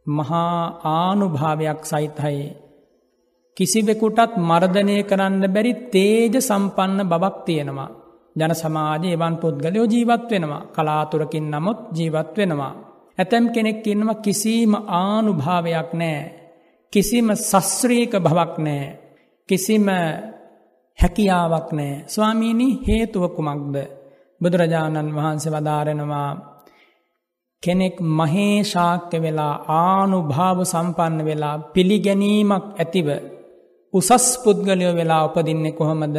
මහා 0.07 0.57
ආනුභාවයක් 0.93 1.81
සහිතයි. 1.83 2.41
කිසිවෙකුටත් 3.57 4.33
මර්ධනය 4.41 4.97
කරන්න 5.03 5.45
බැරි 5.49 5.73
තේජ 5.87 6.35
සම්පන්න 6.41 7.01
බවක් 7.05 7.37
තියෙනවා. 7.47 7.91
ජන 8.37 8.53
සමාජය 8.55 9.09
එවන් 9.13 9.37
පුද්ගලයෝ 9.37 9.87
ජීවත් 9.87 10.25
වෙනවා 10.31 10.67
කලාතුරකින් 10.69 11.47
නමුත් 11.51 11.79
ජීවත් 11.93 12.35
වෙනවා. 12.37 12.75
ඇතැම් 13.19 13.45
කෙනෙක් 13.49 13.87
ඉන්නවා 13.87 14.23
කිසිීම 14.25 14.73
ආනුභාවයක් 14.97 15.91
නෑ. 15.93 16.21
කිසිම 16.93 17.29
සස්්‍රීක 17.43 18.13
භවක් 18.17 18.55
නෑ. 18.59 18.85
කිසිම 19.49 19.87
හැකියාවක් 20.99 21.69
නෑ. 21.73 22.05
ස්වාමීණී 22.07 22.79
හේතුවකුමක්ද. 22.89 23.77
බුදුරජාණන් 24.41 25.15
වහන්සේ 25.15 25.53
වදාරෙනවා 25.53 26.31
කෙනෙක් 27.63 27.97
මහේ 28.13 28.57
ශාක්‍ය 28.65 29.19
වෙලා 29.23 29.55
ආනුභාව 29.77 30.59
සම්පන්න 30.65 31.25
වෙලා 31.25 31.57
පිළිගැනීමක් 31.73 32.67
ඇතිව 32.75 33.09
උසස් 33.95 34.27
පුද්ගලයෝ 34.45 34.95
වෙලා 34.95 35.23
උපදින්නේ 35.25 35.73
කොහොමද 35.73 36.19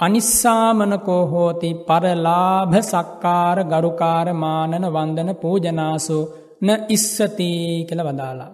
අනිස්සාමනකෝ 0.00 1.22
හෝති 1.26 1.70
පරලාභ 1.86 2.74
සක්කාර 2.82 3.58
ගරුකාර 3.64 4.28
මානන 4.34 4.84
වන්දන 4.86 5.30
පූජනාසු 5.36 6.18
න 6.60 6.68
ඉස්සතිී 6.88 7.84
කළ 7.84 8.02
වදාලා. 8.02 8.52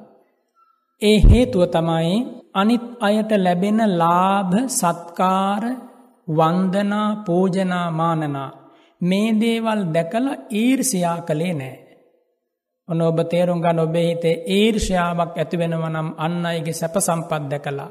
ඒ 1.03 1.18
හේතුව 1.20 1.62
තමයි 1.66 2.14
අනිත් 2.55 2.85
අයට 3.01 3.31
ලැබෙන 3.39 3.81
ලාභ 3.99 4.55
සත්කාර 4.71 5.65
වන්දනා 6.29 7.09
පූජනා 7.27 7.87
මානනා 7.91 8.51
මේ 9.01 9.29
දේවල් 9.35 9.81
දැකල 9.95 10.27
ඊර්සියා 10.53 11.21
කළේ 11.21 11.55
නෑ. 11.55 11.77
ඔන 12.89 13.01
ඔබ 13.01 13.19
තේරුම් 13.25 13.61
ගන්න 13.61 13.79
ඔබේ 13.79 14.07
හිතේ 14.09 14.43
ඊර්ෂ්‍යාවක් 14.49 15.37
ඇතිවෙනවනම් 15.37 16.09
අන්න 16.17 16.47
අයගේ 16.47 16.73
සැප 16.73 16.97
සම්පත් 16.99 17.43
දැකලා. 17.51 17.91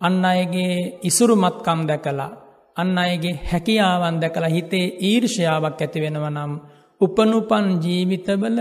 අන්න 0.00 0.24
අයගේ 0.24 1.00
ඉසුරුමත්කම් 1.02 1.80
දැකලා. 1.88 2.30
අන්න 2.76 2.98
අයගේ 2.98 3.40
හැකියාවන් 3.50 4.20
දැකලා 4.20 4.48
හිතේ 4.48 4.86
ඊර්ෂ්‍යාවක් 5.00 5.80
ඇතිවෙනවනම් 5.80 6.52
උපනුපන් 7.00 7.66
ජීවිතවල 7.84 8.58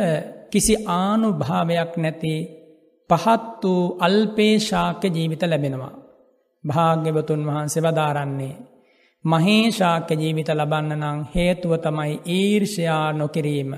කිසි 0.52 0.76
ආනු 0.94 1.28
භාවයක් 1.34 1.94
නැති 1.98 2.34
පහත් 3.12 3.64
වූ 3.64 3.98
අල්පේශාක්‍ය 4.00 5.08
ජීවිත 5.10 5.44
ලැබෙනවා. 5.44 5.94
භාග්‍යවතුන් 6.64 7.46
වහන්සේ 7.48 7.84
වදාරන්නේ. 7.84 8.56
මහේශාක්‍ය 9.26 10.14
ජීවිත 10.16 10.50
ලබන්න 10.52 11.02
නං 11.02 11.20
හේතුව 11.36 11.74
තමයි 11.78 12.14
ඊර්ෂයා 12.30 13.08
නොකිරීම. 13.14 13.72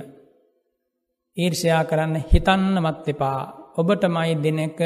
ඊර්ෂයා 1.37 1.83
කරන්න 1.83 2.15
හිතන්නමත් 2.27 3.07
එපා. 3.07 3.41
ඔබටමයි 3.77 4.33
දෙනක 4.43 4.81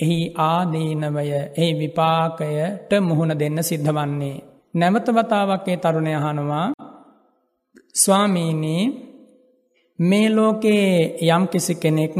එහි 0.00 0.18
ආදීනවය 0.42 1.26
එහි 1.56 1.70
විපාකයට 1.74 2.90
මුහුණ 3.00 3.38
දෙන්න 3.38 3.58
සිද්ධ 3.62 3.90
වන්නේ. 3.90 4.36
නැවත 4.74 5.06
වතාවක්ේ 5.10 5.76
තරුණය 5.76 6.14
හනවා 6.16 6.66
ස්වාමීනී 7.94 8.82
මේ 9.98 10.28
ලෝකයේ 10.30 10.94
යම් 11.28 11.44
කිසි 11.48 11.74
කෙනෙක් 11.74 12.14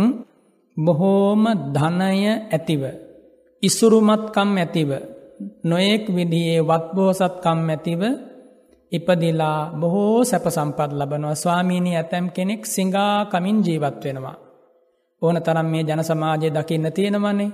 බොහෝම 0.80 1.42
ධනය 1.74 2.20
ඇතිව. 2.48 2.82
ඉසුරුමත්කම් 3.62 4.50
ඇතිව 4.56 4.90
නොයෙක් 5.64 6.04
විදියේ 6.08 6.60
වත්බෝසත්කම් 6.62 7.60
ඇතිව 7.68 8.02
ඉපදිලා 8.92 9.58
බොහෝ 9.72 10.24
සැප 10.24 10.46
සම්පත් 10.48 10.90
ලබනවා 10.92 11.34
ස්වාමීණී 11.36 11.96
ඇතැම් 11.96 12.26
කෙනෙක් 12.30 12.62
සිංගා 12.66 13.14
කමින් 13.26 13.58
ජීවත් 13.58 14.04
වෙනවා. 14.04 14.36
ඕන 15.22 15.36
තරම් 15.38 15.66
මේ 15.66 15.82
ජන 15.82 16.02
සමාජය 16.02 16.48
දකින්න 16.50 16.86
තියෙනවනේ 16.90 17.50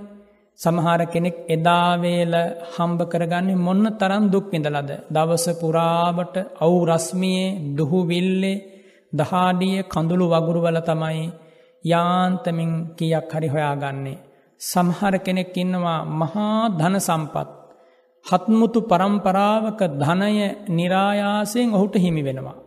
සමහර 0.61 1.01
කෙනෙක් 1.07 1.37
එදාවේල 1.49 2.35
හම්බ 2.73 3.01
කරගන්නේ 3.05 3.57
මොන්න 3.57 3.87
තරම් 3.93 4.25
දුක් 4.27 4.47
විඳලද. 4.53 4.91
දවස 5.11 5.47
පුරාවට 5.61 6.37
අවු 6.61 6.79
රස්මියයේ 6.87 7.59
දුහුවිල්ලේ 7.77 8.63
දහාඩිය 9.13 9.77
කඳුළු 9.85 10.27
වගුරුවල 10.29 10.79
තමයි 10.83 11.27
යාන්තමින් 11.87 12.73
කියක් 12.97 13.31
හරි 13.31 13.49
හොයාගන්නේ. 13.49 14.19
සමහර 14.61 15.15
කෙනෙක් 15.19 15.57
ඉන්නවා 15.57 16.01
මහා 16.13 16.63
ධන 16.71 16.97
සම්පත්. 16.99 17.49
හත්මුතු 18.27 18.81
පරම්පරාවක 18.83 19.81
ධනය 19.95 20.47
නිරායාසයෙන් 20.69 21.75
ඔහුට 21.75 21.95
හිමි 21.97 22.23
වෙනවා. 22.25 22.59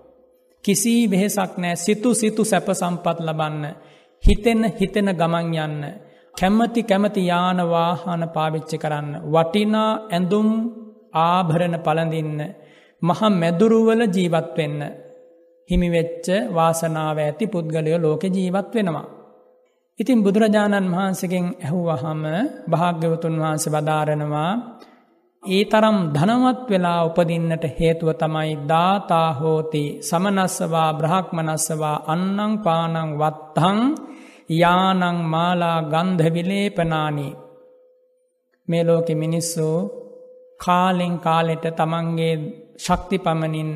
කිසි 0.64 0.94
වෙහෙසක් 1.08 1.54
නෑ 1.58 1.76
සිතු 1.76 2.10
සිතු 2.14 2.44
සැප 2.44 2.68
සම්පත් 2.72 3.18
ලබන්න 3.20 3.66
හිතෙන 4.24 4.62
හිතෙන 4.72 5.10
ගමන් 5.12 5.48
යන්න 5.58 5.84
කැමති 6.36 6.82
කැමති 6.84 7.22
යාන 7.26 7.60
වාහන 7.66 8.24
පාවිච්චි 8.30 8.78
කරන්න. 8.78 9.10
වටිනා 9.26 9.92
ඇඳුම් 10.08 10.50
ආභරණ 11.20 11.76
පළඳින්න. 11.78 12.40
මහ 13.02 13.22
මැදුරුවල 13.32 14.02
ජීවත් 14.08 14.50
වෙන්න. 14.58 14.82
හිමිවෙච්ච 15.70 16.28
වාසනාව 16.54 17.18
ඇති 17.20 17.46
පුද්ගලයෝ 17.48 18.00
ලෝක 18.00 18.24
ජීවත් 18.28 18.70
වෙනවා. 18.76 19.08
ඉතින් 20.00 20.20
බුදුරජාණන් 20.20 20.92
වහන්සේගෙන් 20.92 21.46
ඇහුවහම 21.58 22.24
භාග්‍යවතුන් 22.72 23.36
වහන්සේ 23.38 23.74
වදාරනවා 23.76 24.52
ඒ 25.44 25.64
තරම් 25.66 25.98
ධනවත් 26.14 26.60
වෙලා 26.70 27.00
උපදින්නට 27.06 27.66
හේතුව 27.74 28.10
තමයි 28.14 28.52
දාතා 28.68 29.30
හෝති 29.34 29.84
සමනස්සවා 30.02 30.90
බ්‍රහක්මනස්සවා 30.94 31.98
අන්නං 32.06 32.54
පානං 32.58 33.12
වත්තං 33.18 33.80
යානං 34.54 35.04
මාලා 35.26 35.80
ගන්ධ 35.84 36.28
විලේපනානි 36.28 37.30
මේ 38.68 38.84
ලෝකෙ 38.84 39.14
මිනිස්සු 39.16 39.68
කාලෙන් 40.60 41.16
කාලෙට 41.20 41.66
තමන්ගේ 41.72 42.36
ශක්ති 42.78 43.18
පමණින් 43.18 43.72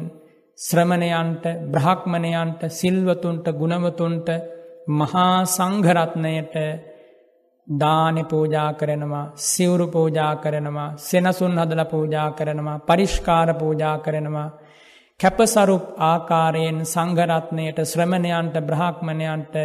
ශ්‍රමණයන්ට 0.59 1.45
බ්‍රහක්මණයන්ට 1.67 2.61
සිල්වතුන්ට 2.71 3.45
ගුණවතුන්ට 3.53 4.27
මහා 4.89 5.45
සංඝරත්නයට 5.47 6.55
දානෙ 7.67 8.23
පූජා 8.25 8.73
කරනවා 8.73 9.31
සිවුරු 9.35 9.87
පූජා 9.89 10.33
කරනවා 10.37 10.89
සෙනසුන් 10.99 11.57
හදල 11.57 11.83
පූජා 11.85 12.29
කරනවා 12.31 12.79
පරිෂ්කාර 12.81 13.49
පූජා 13.55 13.97
කරනවා 13.99 14.49
කැපසරුප් 15.19 15.83
ආකාරයෙන් 16.01 16.79
සංඝරත්නයට 16.85 17.79
ශ්‍රමණයන්ට 17.83 18.55
බ්‍රහක්මණයන්ට 18.61 19.55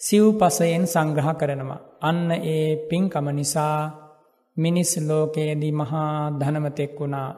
සිව්පසයෙන් 0.00 0.84
සංග්‍රහ 0.84 1.30
කරනවා. 1.34 1.80
අන්න 2.00 2.30
ඒ 2.32 2.86
පින්කම 2.88 3.26
නිසා 3.30 3.78
මිනිස් 4.56 4.92
ලෝකයේදී 5.00 5.72
මහා 5.72 6.30
ධනමතෙක් 6.32 6.92
වුණා. 6.94 7.30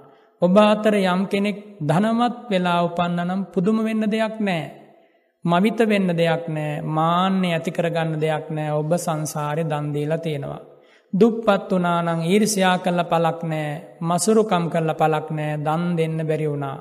ඔබ 0.43 0.57
අතර 0.61 0.95
යම් 0.95 1.21
කෙනෙක් 1.27 1.59
ධනවත් 1.81 2.37
වෙලා 2.51 2.81
උපන්නනම් 2.85 3.47
පුදුම 3.47 3.79
වෙන්න 3.81 4.05
දෙයක් 4.07 4.37
නෑ. 4.39 4.65
මවිත 5.45 5.79
වෙන්න 5.83 6.09
දෙයක් 6.13 6.45
නෑ 6.49 6.83
මාන්‍ය 6.89 7.49
ඇති 7.49 7.71
කරගන්න 7.71 8.21
දෙයක් 8.21 8.47
නෑ 8.51 8.71
ඔබ 8.73 8.91
සංසාරය 8.97 9.65
දන්දීලා 9.65 10.19
තියෙනවා. 10.19 10.67
දුප්පත් 11.13 11.71
වනානං 11.73 12.21
ඊරිසියා 12.25 12.77
කල්ල 12.79 13.03
පලක් 13.05 13.41
නෑ 13.45 13.71
මසුරුකම් 14.01 14.65
කරල 14.69 14.91
පලක් 14.95 15.27
නෑ 15.31 15.57
දන් 15.59 15.85
දෙන්න 15.97 16.19
බැරි 16.23 16.47
වුණා. 16.47 16.79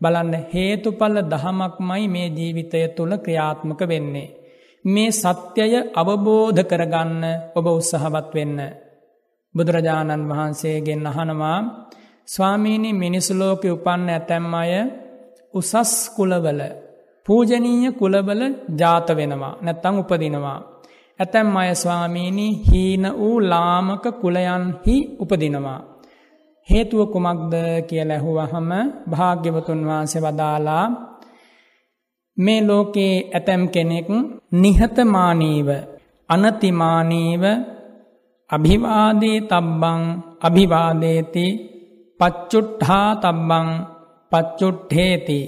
බලන්න 0.00 0.34
හේතුපල්ල 0.52 1.16
දහමක් 1.24 1.76
මයි 1.80 2.06
මේ 2.08 2.28
ජීවිතය 2.30 2.80
තුළ 2.88 3.12
ක්‍රියාත්මක 3.16 3.80
වෙන්නේ. 3.84 4.34
මේ 4.84 5.10
සත්‍යය 5.12 5.74
අවබෝධ 5.92 6.62
කරගන්න 6.64 7.22
ඔබ 7.56 7.66
උත්සහවත් 7.68 8.28
වෙන්න. 8.32 8.58
බුදුරජාණන් 9.54 10.28
වහන්සේගෙන් 10.30 11.06
අහනවා 11.08 11.58
ස්වාමීණි 12.28 12.90
මිනිසුලෝක 12.94 13.64
උපන්න 13.66 14.08
ඇතැම් 14.08 14.54
අය 14.54 14.72
උසස් 15.54 15.92
කුලවල 16.16 16.60
පූජනීය 17.26 17.92
කුලවල 17.92 18.42
ජාත 18.78 19.08
වෙනවා 19.10 19.54
නැත්තං 19.60 19.98
උපදිනවා. 19.98 20.58
ඇතැම් 21.20 21.56
අය 21.56 21.70
ස්වාමීණි 21.74 22.46
හීන 22.66 23.04
වූ 23.12 23.36
ලාමක 23.42 24.04
කුලයන්හි 24.20 24.96
උපදිනවා. 25.18 25.80
හේතුව 26.68 27.00
කුමක්ද 27.12 27.54
කියල 27.88 28.10
ඇහුවහම 28.10 28.70
භාග්‍යවතුන් 29.10 29.80
වහන්සේ 29.86 30.22
වදාලා 30.22 30.86
මේ 32.36 32.60
ලෝකයේ 32.60 33.14
ඇතැම් 33.28 33.62
කෙනෙක් 33.68 34.08
නිහතමානීව 34.52 35.68
අනතිමානීව 36.28 37.44
අභිවාදේ 38.50 39.38
තබ්බං 39.42 40.02
අභිවාදේති 40.40 41.46
පච්චුට්හා 42.22 43.08
තබ්බං 43.14 43.68
පච්චුට්හේති 44.32 45.40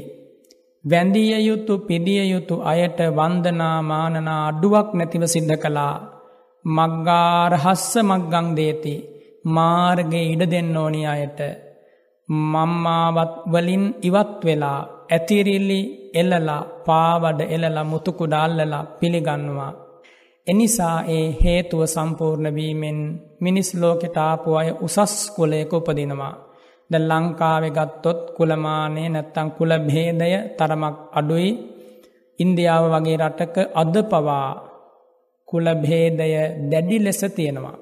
වැඳිය 0.85 1.35
යුතු 1.41 1.75
පිදිය 1.79 2.23
යුතු 2.31 2.55
අයට 2.63 2.99
වන්දනා 3.17 3.77
මානනා 3.83 4.41
අඩුවක් 4.49 4.89
නැතිව 4.93 5.25
සිද්ධ 5.27 5.57
කළා 5.57 5.95
මග්ගාරහස්ස 6.65 7.91
මග්ගං 8.03 8.49
දේති 8.57 8.95
මාර්ගයේ 9.47 10.25
ඉඩ 10.25 10.43
දෙන්න 10.53 10.77
ඕනි 10.77 11.03
අයට 11.07 11.41
මම්මාවත් 12.29 13.35
වලින් 13.47 13.85
ඉවත් 14.03 14.39
වෙලා 14.45 14.81
ඇතිරිල්ලි 15.09 15.81
එල්ලලා 16.15 16.63
පාවඩ 16.87 17.41
එලලා 17.49 17.85
මුතුකුඩ 17.85 18.35
අල්ලලා 18.35 18.89
පිළිගන්නවා. 18.99 19.73
එනිසා 20.47 20.97
ඒ 21.09 21.27
හේතුව 21.43 21.81
සම්පූර්ණවීමෙන් 21.87 22.99
මිනිස් 23.41 23.71
ලෝකෙට 23.75 24.17
ආපු 24.19 24.49
අය 24.55 24.71
උසස් 24.81 25.15
කුලයක 25.37 25.73
උපදිනවා. 25.73 26.35
ද 26.91 26.95
ලංකාවෙ 27.01 27.69
ගත්තොත් 27.71 28.21
කුලමානය 28.37 29.05
නැත්තං 29.09 29.49
කුල 29.57 29.73
භේදය 29.81 30.31
තරමක් 30.59 30.97
අඩුයි 31.13 31.51
ඉන්දියාව 32.39 32.85
වගේ 32.95 33.19
රටක 33.23 33.57
අද 33.75 33.95
පවා 34.05 34.49
කුලභේදය 35.49 36.29
දැඩි 36.71 36.97
ලෙස 36.99 37.21
තියෙනවා. 37.31 37.79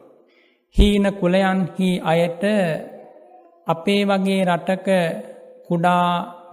හීන 0.76 1.04
කුලයන්හි 1.12 1.90
අයට 2.02 2.42
අපේ 3.66 4.02
වගේ 4.04 4.40
රටක 4.44 4.88
කුඩා 5.66 6.06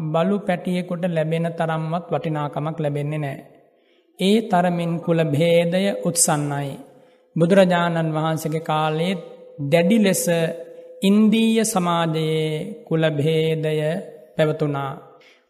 බලු 0.05 0.37
පැටියෙකුට 0.39 1.03
ලැබෙන 1.07 1.47
තරම්වත් 1.51 2.05
වටිනාකමක් 2.11 2.77
ලැබෙන්නේ 2.79 3.19
නෑ. 3.19 3.39
ඒ 4.19 4.37
තරමින් 4.43 4.93
කුල 4.99 5.19
භේදය 5.25 5.83
උත්සන්නයි. 6.03 6.71
බුදුරජාණන් 7.35 8.15
වහන්සගේ 8.15 8.61
කාලෙත් 8.61 9.21
දැඩි 9.71 9.97
ලෙස 9.97 10.23
ඉන්දීය 11.01 11.65
සමාජයේ 11.65 12.83
කුලභේදය 12.85 13.77
පැවතුනා. 14.37 14.91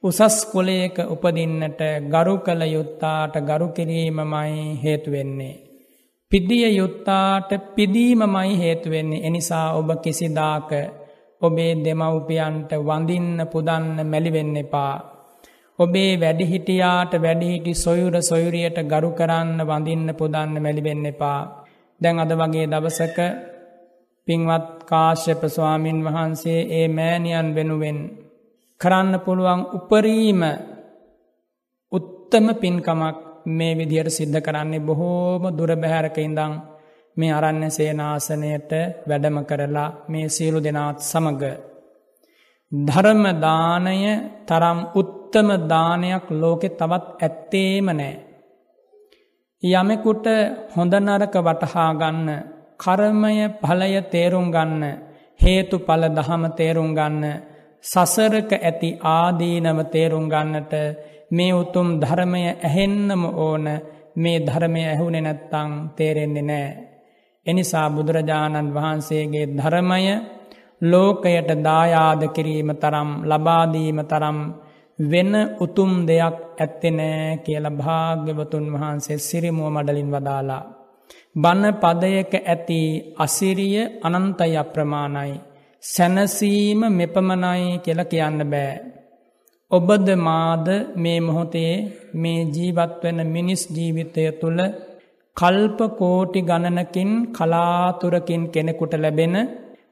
උසස් 0.03 0.38
කුලයක 0.45 0.97
උපදින්නට 1.05 1.81
ගරු 2.05 2.35
කළ 2.39 2.62
යුත්තාට 2.67 3.35
ගරු 3.41 3.67
කිරීමමයි 3.69 4.79
හේතුවෙන්නේ. 4.83 5.59
පිදිය 6.31 6.65
යුත්තාට 6.71 7.49
පිදීමමයි 7.75 8.51
හේතුවෙන්නේ 8.57 9.25
එනිසා 9.27 9.67
ඔබ 9.73 9.89
කිසිදාක 10.03 10.69
ඔබේ 11.41 11.73
දෙමව්පියන්ට 11.77 12.71
වඳින්න 12.79 13.47
පුදන්න 13.47 13.95
මැලිවෙන්න 14.05 14.55
එපා. 14.57 14.93
ඔබේ 15.79 16.12
වැඩිහිටියාට 16.15 17.13
වැඩිහිටි 17.17 17.73
සොයුර 17.75 18.15
සොයුරියට 18.21 18.79
ගරු 18.85 19.12
කරන්න 19.12 19.59
වඳින්න 19.63 20.09
පුදන්න 20.15 20.53
මැලිවෙන්න 20.62 21.05
එපා. 21.05 21.39
දැන් 22.01 22.19
අද 22.19 22.31
වගේ 22.33 22.67
දවසක 22.67 23.17
පින්වත් 24.27 24.67
කාශ්‍යප 24.86 25.41
ස්වාමින් 25.47 25.99
වහන්සේ 26.05 26.62
ඒ 26.71 26.88
මෑණියන් 26.89 27.47
වෙනුවෙන් 27.55 27.99
කරන්න 28.82 29.13
පුළුවන් 29.19 29.62
උපරීම 29.71 30.41
උත්තම 31.91 32.45
පින්කමක් 32.55 33.17
මේ 33.47 33.73
විදියට 33.73 34.10
සිද්ධ 34.10 34.39
කරන්නේ 34.41 34.79
බොහෝම 34.82 35.43
දුර 35.51 35.71
බැහැරක 35.75 36.17
ඉඳං 36.19 36.53
මේ 37.17 37.32
අරන්න 37.32 37.63
සේනාසනයට 37.69 38.71
වැඩම 39.08 39.38
කරලා 39.45 39.89
මේ 40.08 40.27
සියලු 40.27 40.60
දෙනාත් 40.60 40.99
සමග. 41.01 41.43
ධර්මදානය 42.71 43.97
තරම් 44.47 44.79
උත්තම 44.95 45.47
දානයක් 45.67 46.25
ලෝකෙ 46.32 46.69
තවත් 46.71 47.08
ඇත්තේම 47.17 47.88
නෑ. 47.91 48.15
යමෙකුට 49.63 50.25
හොඳනරක 50.75 51.36
වටහා 51.38 51.91
ගන්න 51.95 52.29
කරමය 52.79 53.35
පලය 53.59 53.93
තේරුම් 54.07 54.47
ගන්න 54.49 54.83
හේතු 55.39 55.75
පල 55.79 56.03
දහම 56.11 56.43
තේරුම් 56.53 56.89
ගන්න 56.93 57.23
සසරක 57.83 58.51
ඇති 58.59 58.89
ආදීනව 59.09 59.79
තේරුම් 59.87 60.25
ගන්නට 60.27 60.73
මේ 61.31 61.53
උතුම් 61.53 61.87
ධර්මය 61.99 62.43
ඇහෙන්නම 62.59 63.23
ඕන 63.39 63.65
මේ 64.15 64.39
ධර්මය 64.41 64.81
ඇහුනෙ 64.85 65.19
නැත්තං 65.19 65.71
තේරෙන්නේ 65.95 66.41
නෑ. 66.43 66.69
එනිසා 67.45 67.87
බුදුරජාණන් 67.89 68.73
වහන්සේගේ 68.75 69.45
ධර්මය 69.51 70.03
ලෝකයට 70.81 71.49
දායාද 71.59 72.21
කිරීම 72.29 72.71
තරම් 72.75 73.09
ලබාදීම 73.23 73.99
තරම් 74.05 74.39
වෙන 74.99 75.31
උතුම් 75.59 75.91
දෙයක් 76.05 76.37
ඇත්තෙනෑ 76.57 77.37
කියල 77.39 77.65
භාග්‍යවතුන් 77.73 78.65
වහන්සේ 78.73 79.17
සිරිමුව 79.19 79.69
මඩලින් 79.69 80.11
වදාලා. 80.11 80.63
බණ 81.35 81.65
පදයක 81.73 82.31
ඇති 82.43 82.79
අසිරිය 83.15 83.75
අනන්තයි 84.03 84.55
අප්‍රමාණයි. 84.57 85.33
සැනසීම 85.83 86.81
මෙපමණයි 86.91 87.81
කියල 87.83 88.01
කියන්න 88.03 88.39
බෑ. 88.45 88.73
ඔබද 89.71 90.07
මාද 90.17 90.67
මේ 90.95 91.19
මොහොතේ 91.19 91.73
මේ 92.13 92.41
ජීවත්වන 92.47 93.19
මිනිස් 93.27 93.61
ජීවිතය 93.67 94.23
තුළ 94.41 94.59
කල්ප 95.37 95.79
කෝටි 95.97 96.39
ගණනකින් 96.41 97.11
කලාතුරකින් 97.29 98.43
කෙනෙකුට 98.47 98.93
ලැබෙන 98.95 99.35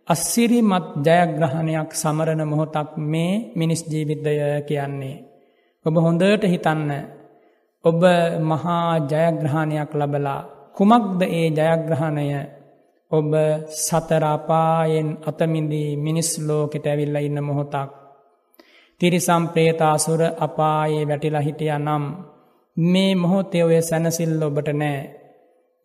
අස්සිරිමත් 0.07 0.87
ජයග්‍රහණයක් 1.05 1.89
සමරණ 1.93 2.43
මොහොතක් 2.45 2.91
මේ 3.05 3.31
මිනිස් 3.55 3.81
ජීවිතය 3.85 4.33
කියන්නේ. 4.67 5.23
ඔබ 5.85 5.95
හොඳට 5.97 6.43
හිතන්න 6.45 6.91
ඔබ 7.85 8.01
මහා 8.41 8.85
ජයග්‍රහණයක් 9.05 9.91
ලබලා 9.95 10.56
කුමක්ද 10.77 11.21
ඒ 11.29 11.47
ජයග්‍රහණය 11.51 12.27
ඔබ 13.11 13.31
සතරාපායෙන් 13.79 15.09
අතමින්දී 15.21 15.89
මිනිස් 15.97 16.29
ලෝකෙට 16.39 16.85
ඇවිල්ල 16.85 17.17
ඉන්න 17.17 17.39
මොහොතක්. 17.41 17.89
තිරිසම් 19.01 19.43
ප්‍රේතාසුර 19.47 20.21
අපායේ 20.39 21.07
වැටිලා 21.07 21.41
හිටිය 21.41 21.71
නම් 21.77 22.03
මේ 22.77 23.11
මොහොතේ 23.15 23.63
ඔය 23.63 23.77
සැනසිල්ල 23.81 24.41
ඔබට 24.43 24.69
නෑ. 24.73 24.99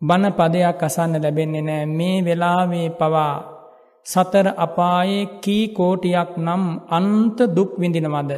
බණ 0.02 0.32
පදයක් 0.32 0.82
අසන්න 0.82 1.14
ලැබෙන්නේ 1.16 1.62
නෑ 1.62 1.84
මේ 1.88 2.16
වෙලාවේ 2.20 2.88
පවා 2.92 3.34
සතර 4.06 4.46
අපායේ 4.56 5.30
කී 5.42 5.64
කෝටියක් 5.68 6.30
නම් 6.36 6.64
අන්ත 6.90 7.38
දුක් 7.56 7.72
විඳිනවද. 7.80 8.32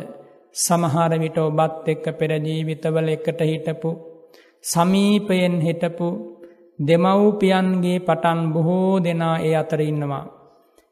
සමහර 0.57 1.12
විට 1.19 1.38
ඔබත් 1.40 1.88
එක්ක 1.88 2.05
පෙරජීවිතවල 2.19 3.09
එකට 3.09 3.40
හිටපු 3.43 3.90
සමීපයෙන් 4.64 5.57
හිටපු 5.61 6.09
දෙමව්පියන්ගේ 6.79 7.99
පටන් 7.99 8.41
බොහෝ 8.53 9.03
දෙනා 9.05 9.37
ඒ 9.39 9.55
අතර 9.55 9.81
ඉන්නවා. 9.83 10.25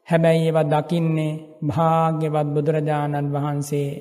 හැබැයි 0.07 0.45
ඒවා 0.45 0.69
දකින්නේ 0.71 1.39
භාග්‍යවත් 1.67 2.47
බුදුරජාණන් 2.47 3.33
වහන්සේ. 3.33 3.91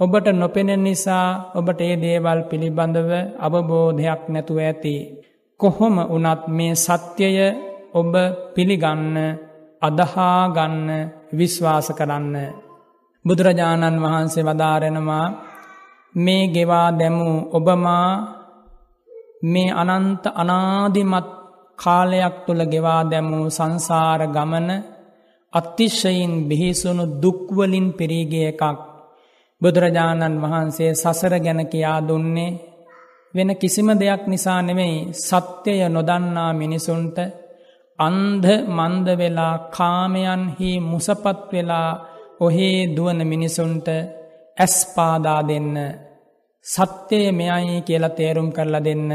ඔබට 0.00 0.26
නොපෙනෙන 0.32 0.82
නිසා 0.84 1.28
ඔබට 1.54 1.80
ඒ 1.80 1.94
දේවල් 1.96 2.40
පිළිබඳව 2.42 3.10
අවබෝධයක් 3.38 4.22
නැතුව 4.28 4.58
ඇති. 4.60 4.96
කොහොම 5.60 5.96
වනත් 6.08 6.42
මේ 6.48 6.74
සත්‍යය 6.76 7.38
ඔබ 7.94 8.12
පිළිගන්න 8.54 9.16
අදහාගන්න 9.82 10.88
විශ්වාස 11.32 11.88
කරන්න. 11.90 12.36
බුදුරජාණන් 13.24 14.02
වහන්සේ 14.02 14.44
වදාරෙනවා 14.44 15.26
මේ 16.14 16.44
ගෙවා 16.46 16.88
දැමූ 16.90 17.36
ඔබමා 17.52 18.39
මේ 19.42 19.70
අනන්ත 19.72 20.24
අනාදිමත් 20.34 21.28
කාලයක් 21.78 22.36
තුළ 22.46 22.62
ගෙවා 22.64 23.02
දැමූ 23.10 23.46
සංසාර 23.48 24.22
ගමන 24.26 24.68
අත්තිශ්‍යයින් 25.52 26.34
බිහිසුණු 26.48 27.04
දුක්වලින් 27.22 27.86
පිරීගිය 27.92 28.46
එකක්. 28.48 28.62
බුදුරජාණන් 29.62 30.42
වහන්සේ 30.42 30.92
සසර 30.94 31.34
ගැන 31.38 31.60
කියා 31.66 32.00
දුන්නේ 32.08 32.58
වෙන 33.34 33.50
කිසිම 33.56 33.88
දෙයක් 33.98 34.22
නිසා 34.26 34.60
නෙවෙයි 34.62 34.98
සත්‍යය 35.18 35.82
නොදන්නා 35.88 36.52
මිනිසුන්ට 36.52 37.18
අන්ධ 37.98 38.48
මන්ද 38.68 39.06
වෙලා 39.18 39.54
කාමයන්හි 39.70 40.70
මුසපත් 40.82 41.38
වෙලා 41.52 41.90
ඔහේ 42.40 42.78
දුවන 42.96 43.20
මිනිසුන්ට 43.26 43.88
ඇස්පාදා 44.58 45.40
දෙන්න. 45.48 45.76
සත්‍යය 46.66 47.26
මෙයයි 47.32 47.80
කියලා 47.82 48.10
තේරුම් 48.10 48.48
කරලා 48.50 48.80
දෙන්න 48.80 49.10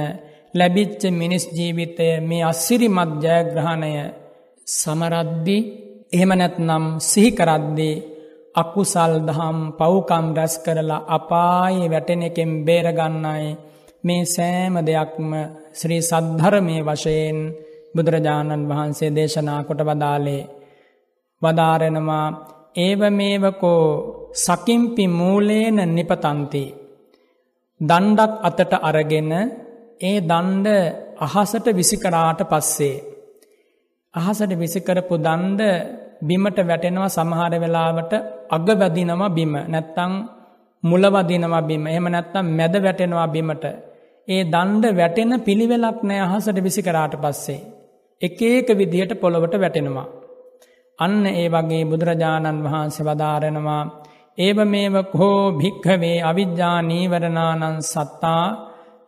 ලැබිච්ච 0.54 1.02
මිනිස් 1.12 1.46
ජීවිතය 1.50 2.08
මේ 2.22 2.44
අස්සිරිමත් 2.44 3.12
ජයග්‍රහණය 3.24 3.92
සමරද්දි 4.68 5.58
එහෙම 6.14 6.32
නැත්නම් 6.34 6.86
සිහිකරද්දී 7.02 8.04
අකුසල් 8.56 9.14
දහම් 9.22 9.58
පව්කම් 9.74 10.26
රැස් 10.34 10.56
කරලා 10.60 11.06
අපායේ 11.10 11.92
වැටෙන 11.92 12.22
එකෙන් 12.24 12.52
බේරගන්නයි 12.66 13.46
මේ 14.04 14.24
සෑම 14.28 14.76
දෙයක්ම 14.82 15.30
ශ්‍රී 15.74 16.02
සද්ධර්මය 16.02 16.78
වශයෙන් 16.84 17.40
බුදුරජාණන් 17.96 18.68
වහන්සේ 18.70 19.12
දේශනා 19.12 19.62
කොට 19.64 19.82
වදාලේ 19.84 20.44
වදාරෙනවා 21.42 22.28
ඒව 22.78 23.02
මේවකෝ 23.12 23.86
සකිම්පි 24.36 25.06
මූලේන 25.10 25.78
නිපතන්ති. 25.90 26.64
දණ්ඩක් 27.86 28.34
අතට 28.42 28.74
අරගෙන 28.82 29.32
ඒ 30.02 30.16
දණ්ඩ 30.22 30.68
අහසට 31.20 31.68
විසිකරාට 31.74 32.42
පස්සේ. 32.46 33.04
අහසට 34.14 34.52
විසිකරපු 34.56 35.16
දණ්ඩ 35.18 35.62
බිමට 36.22 36.60
වැටෙනවා 36.62 37.10
සමහර 37.10 37.54
වෙලාවට 37.58 38.14
අග 38.50 38.68
වැදිනවා 38.74 39.30
බිම 39.30 39.54
නැත්තං 39.68 40.14
මුලවදිනවා 40.84 41.64
බිම 41.64 41.84
එහම 41.88 42.06
නැත්තම් 42.08 42.46
මැද 42.52 42.76
වැටෙනවා 42.80 43.28
බිමට. 43.28 43.66
ඒ 44.28 44.42
දණ්ඩ 44.46 44.86
වැටෙන 44.94 45.32
පිළිවෙලක් 45.42 46.00
නෑ 46.04 46.22
අහසට 46.22 46.58
විසිකරාට 46.60 47.16
පස්සේ. 47.18 47.66
එක 48.22 48.40
ඒක 48.44 48.68
විදිහට 48.74 49.12
පොළොවට 49.16 49.56
වැටෙනවා. 49.58 50.08
අන්න 51.00 51.26
ඒ 51.32 51.48
වගේ 51.50 51.84
බුදුරජාණන් 51.86 52.64
වහන්සේ 52.66 53.06
වදාරෙනවා 53.06 53.82
ඒව 54.38 54.58
මේව 54.66 54.96
කෝ 55.12 55.42
භික්හවේ 55.54 56.18
අවිද්‍යා 56.22 56.78
නීවරණානන් 56.82 57.78
සත්තා 57.84 58.46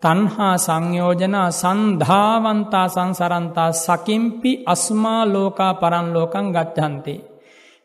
තන්හා 0.03 0.55
සංයෝජනා 0.57 1.49
සන්ධාවන්තා 1.53 2.87
සංසරන්තා 2.87 3.71
සකිම්පි 3.75 4.51
අස්මා 4.65 5.21
ලෝකා 5.25 5.73
පරන්ලෝකං 5.73 6.47
ගච්ඡන්ති. 6.51 7.15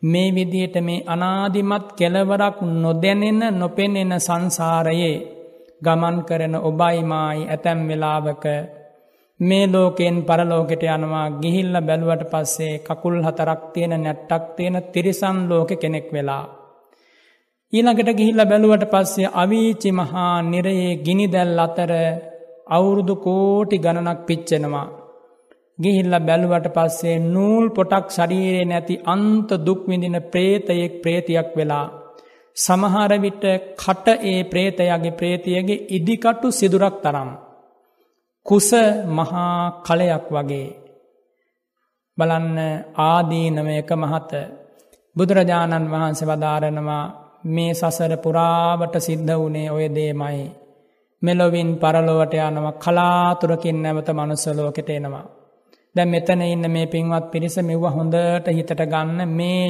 මේ 0.02 0.28
විදියට 0.30 0.76
මේ 0.80 1.04
අනාදිමත් 1.06 1.88
කෙලවරක් 1.92 2.56
නොදැනෙන 2.74 3.42
නොපෙනෙන 3.52 4.12
සංසාරයේ 4.18 5.16
ගමන් 5.82 6.16
කරන 6.22 6.54
ඔබයිමායි 6.60 7.48
ඇතැම් 7.48 7.80
වෙලාවක 7.88 8.44
මේ 9.40 9.66
ලෝකයෙන් 9.66 10.16
පරලෝකෙට 10.22 10.82
යනවා 10.88 11.28
ගිහිල්ල 11.40 11.74
බැලුවට 11.80 12.22
පස්සේ 12.32 12.74
කකුල් 12.80 13.16
හතරක් 13.20 13.62
තියෙන 13.72 13.94
නැට්ටක් 13.98 14.44
තියෙන 14.56 14.76
තිරිසන් 14.92 15.38
ලෝක 15.48 15.70
කෙනෙක් 15.76 16.08
වෙලා. 16.12 16.61
ඊළඟට 17.72 18.10
ගිහිල්ල 18.12 18.40
බැලුවට 18.44 18.82
පස්සේ 18.86 19.28
අවීචි 19.34 19.90
මහා 19.92 20.32
නිරයේ 20.44 20.90
ගිනිදැල් 20.96 21.60
අතර 21.60 21.92
අවුරුදු 22.68 23.14
කෝටි 23.16 23.76
ගණනක් 23.78 24.20
පිච්චෙනවා. 24.26 24.88
ගිහිල්ල 25.78 26.14
බැලුවට 26.20 26.66
පස්සේ 26.68 27.16
නූල් 27.26 27.64
පොටක් 27.70 28.06
ශරීරයේ 28.08 28.66
නැති 28.66 28.96
අන්ත 29.06 29.50
දුක්විඳින 29.60 30.18
ප්‍රේතයෙක් 30.24 30.94
ප්‍රේතියක් 31.02 31.48
වෙලා. 31.56 31.86
සමහරවිට 32.56 33.44
කට 33.76 34.06
ඒ 34.22 34.40
ප්‍රේතයගේ 34.44 35.12
ප්‍රේතියගේ 35.12 35.82
ඉදිකටු 35.90 36.48
සිදුරක් 36.50 36.96
තරම්. 37.00 37.30
කුස 38.46 38.70
මහා 39.10 39.56
කලයක් 39.82 40.26
වගේ. 40.30 40.68
බලන්න 42.18 42.58
ආදීනමයක 43.02 43.90
මහත 43.94 44.32
බුදුරජාණන් 45.16 45.90
වහන්සේ 45.90 46.28
වදාරනවා 46.28 47.04
මේ 47.44 47.72
සසර 47.72 48.12
පුරාවට 48.16 48.94
සිද්ධ 48.98 49.34
වනේ 49.36 49.70
ඔය 49.70 49.86
දේමයි. 49.90 50.42
මෙලොවින් 51.22 51.70
පරලොවට 51.76 52.34
යනවා 52.40 52.72
කලාතුරකින් 52.74 53.78
නැවත 53.78 54.08
මනුස්සලෝකෙට 54.10 54.90
එනවා. 54.90 55.26
දැ 55.94 56.06
මෙතන 56.06 56.42
ඉන්න 56.44 56.66
මේ 56.68 56.86
පින්වත් 56.86 57.26
පිරිස 57.30 57.56
මෙව්ව 57.60 57.84
හොඳට 57.88 58.46
හිතට 58.48 58.80
ගන්න 58.82 59.20
මේ 59.30 59.66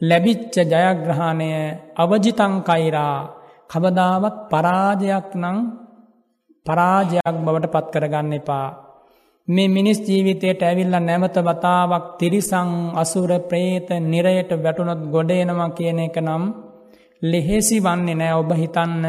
ලැබිච්ච 0.00 0.54
ජයග්‍රහණය 0.64 1.50
අවජිතංකයිරා 1.96 3.16
කවදාවත් 3.70 4.36
පරාජයක් 4.50 5.28
නං 5.34 5.58
පරාජයක් 6.66 7.36
බවට 7.36 7.66
පත් 7.66 7.86
කරගන්න 7.92 8.32
එපා. 8.32 8.68
මේ 9.48 9.68
මිනිස් 9.68 9.98
ජීවිතයට 10.00 10.60
ඇවිල්ල 10.62 10.96
නැවත 11.00 11.36
වතාවක් 11.40 12.04
තිරිසං 12.18 12.70
අසුර 12.94 13.30
ප්‍රේත 13.42 13.88
නිරයට 14.02 14.50
වැටුනොත් 14.56 15.00
ගොඩේනවා 15.10 15.70
කියන 15.70 15.98
එක 16.00 16.18
නම් 16.18 16.44
ලෙහෙසි 17.22 17.76
වන්නේ 17.80 18.14
නෑ 18.14 18.34
ඔබ 18.34 18.50
හිතන්න 18.52 19.04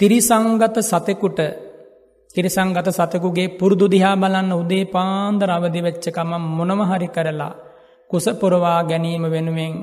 තිරිසංගත 0.00 0.76
සතෙකුට 0.82 1.40
තිරිසංගත 2.34 2.88
සතකුගේ 2.90 3.52
පුරුදු 3.52 3.86
දිහා 3.86 4.16
බලන්න 4.16 4.52
උදේ 4.52 4.84
පාන්දර 4.86 5.50
අවදි 5.50 5.80
වෙච්චකම 5.80 6.30
මොනමහරි 6.50 7.08
කරලා 7.08 7.52
කුසපුරවා 8.10 8.80
ගැනීම 8.82 9.24
වෙනුවෙන් 9.26 9.74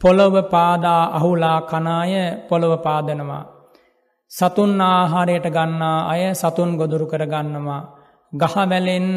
පොළොව 0.00 0.34
පාදා 0.46 1.02
අහුලා 1.10 1.58
කනාය 1.62 2.14
පොළොව 2.48 2.72
පාදනවා. 2.78 3.44
සතුන් 4.30 4.80
ආහාරයට 4.82 5.46
ගන්නා 5.48 5.98
අය 6.06 6.22
සතුන් 6.34 6.70
ගොදුරු 6.76 7.06
කරගන්නවා. 7.06 7.82
ගහවැලෙන් 8.32 9.08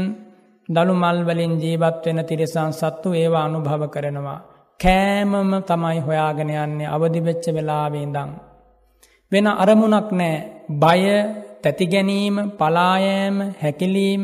දළුමල්වලින් 0.69 1.53
ජීවත් 1.55 2.03
වෙන 2.05 2.19
තිරිසං 2.25 2.71
සත්තු 2.71 3.09
ඒවා 3.13 3.43
අනුභව 3.43 3.83
කරනවා. 3.87 4.39
කෑමම 4.79 5.51
තමයි 5.63 5.99
හොයාගෙන 5.99 6.49
යන්නේ 6.55 6.87
අවදිවෙච්ච 6.87 7.45
වෙලාවේදං. 7.49 8.31
වෙන 9.31 9.47
අරමුණක් 9.55 10.09
නෑ 10.13 10.35
බය 10.75 11.01
තැතිගැනීම 11.63 12.35
පලායෑම 12.51 13.37
හැකිලීම 13.61 14.23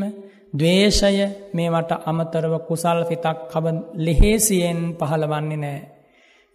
දවේශය 0.53 1.25
මේවට 1.53 1.91
අමතරව 2.05 2.53
කුසල් 2.67 2.99
සිතක් 3.03 3.39
කබ 3.51 3.65
ලෙහේසියෙන් 3.97 4.79
පහළවන්නේ 4.99 5.57
නෑ. 5.57 5.81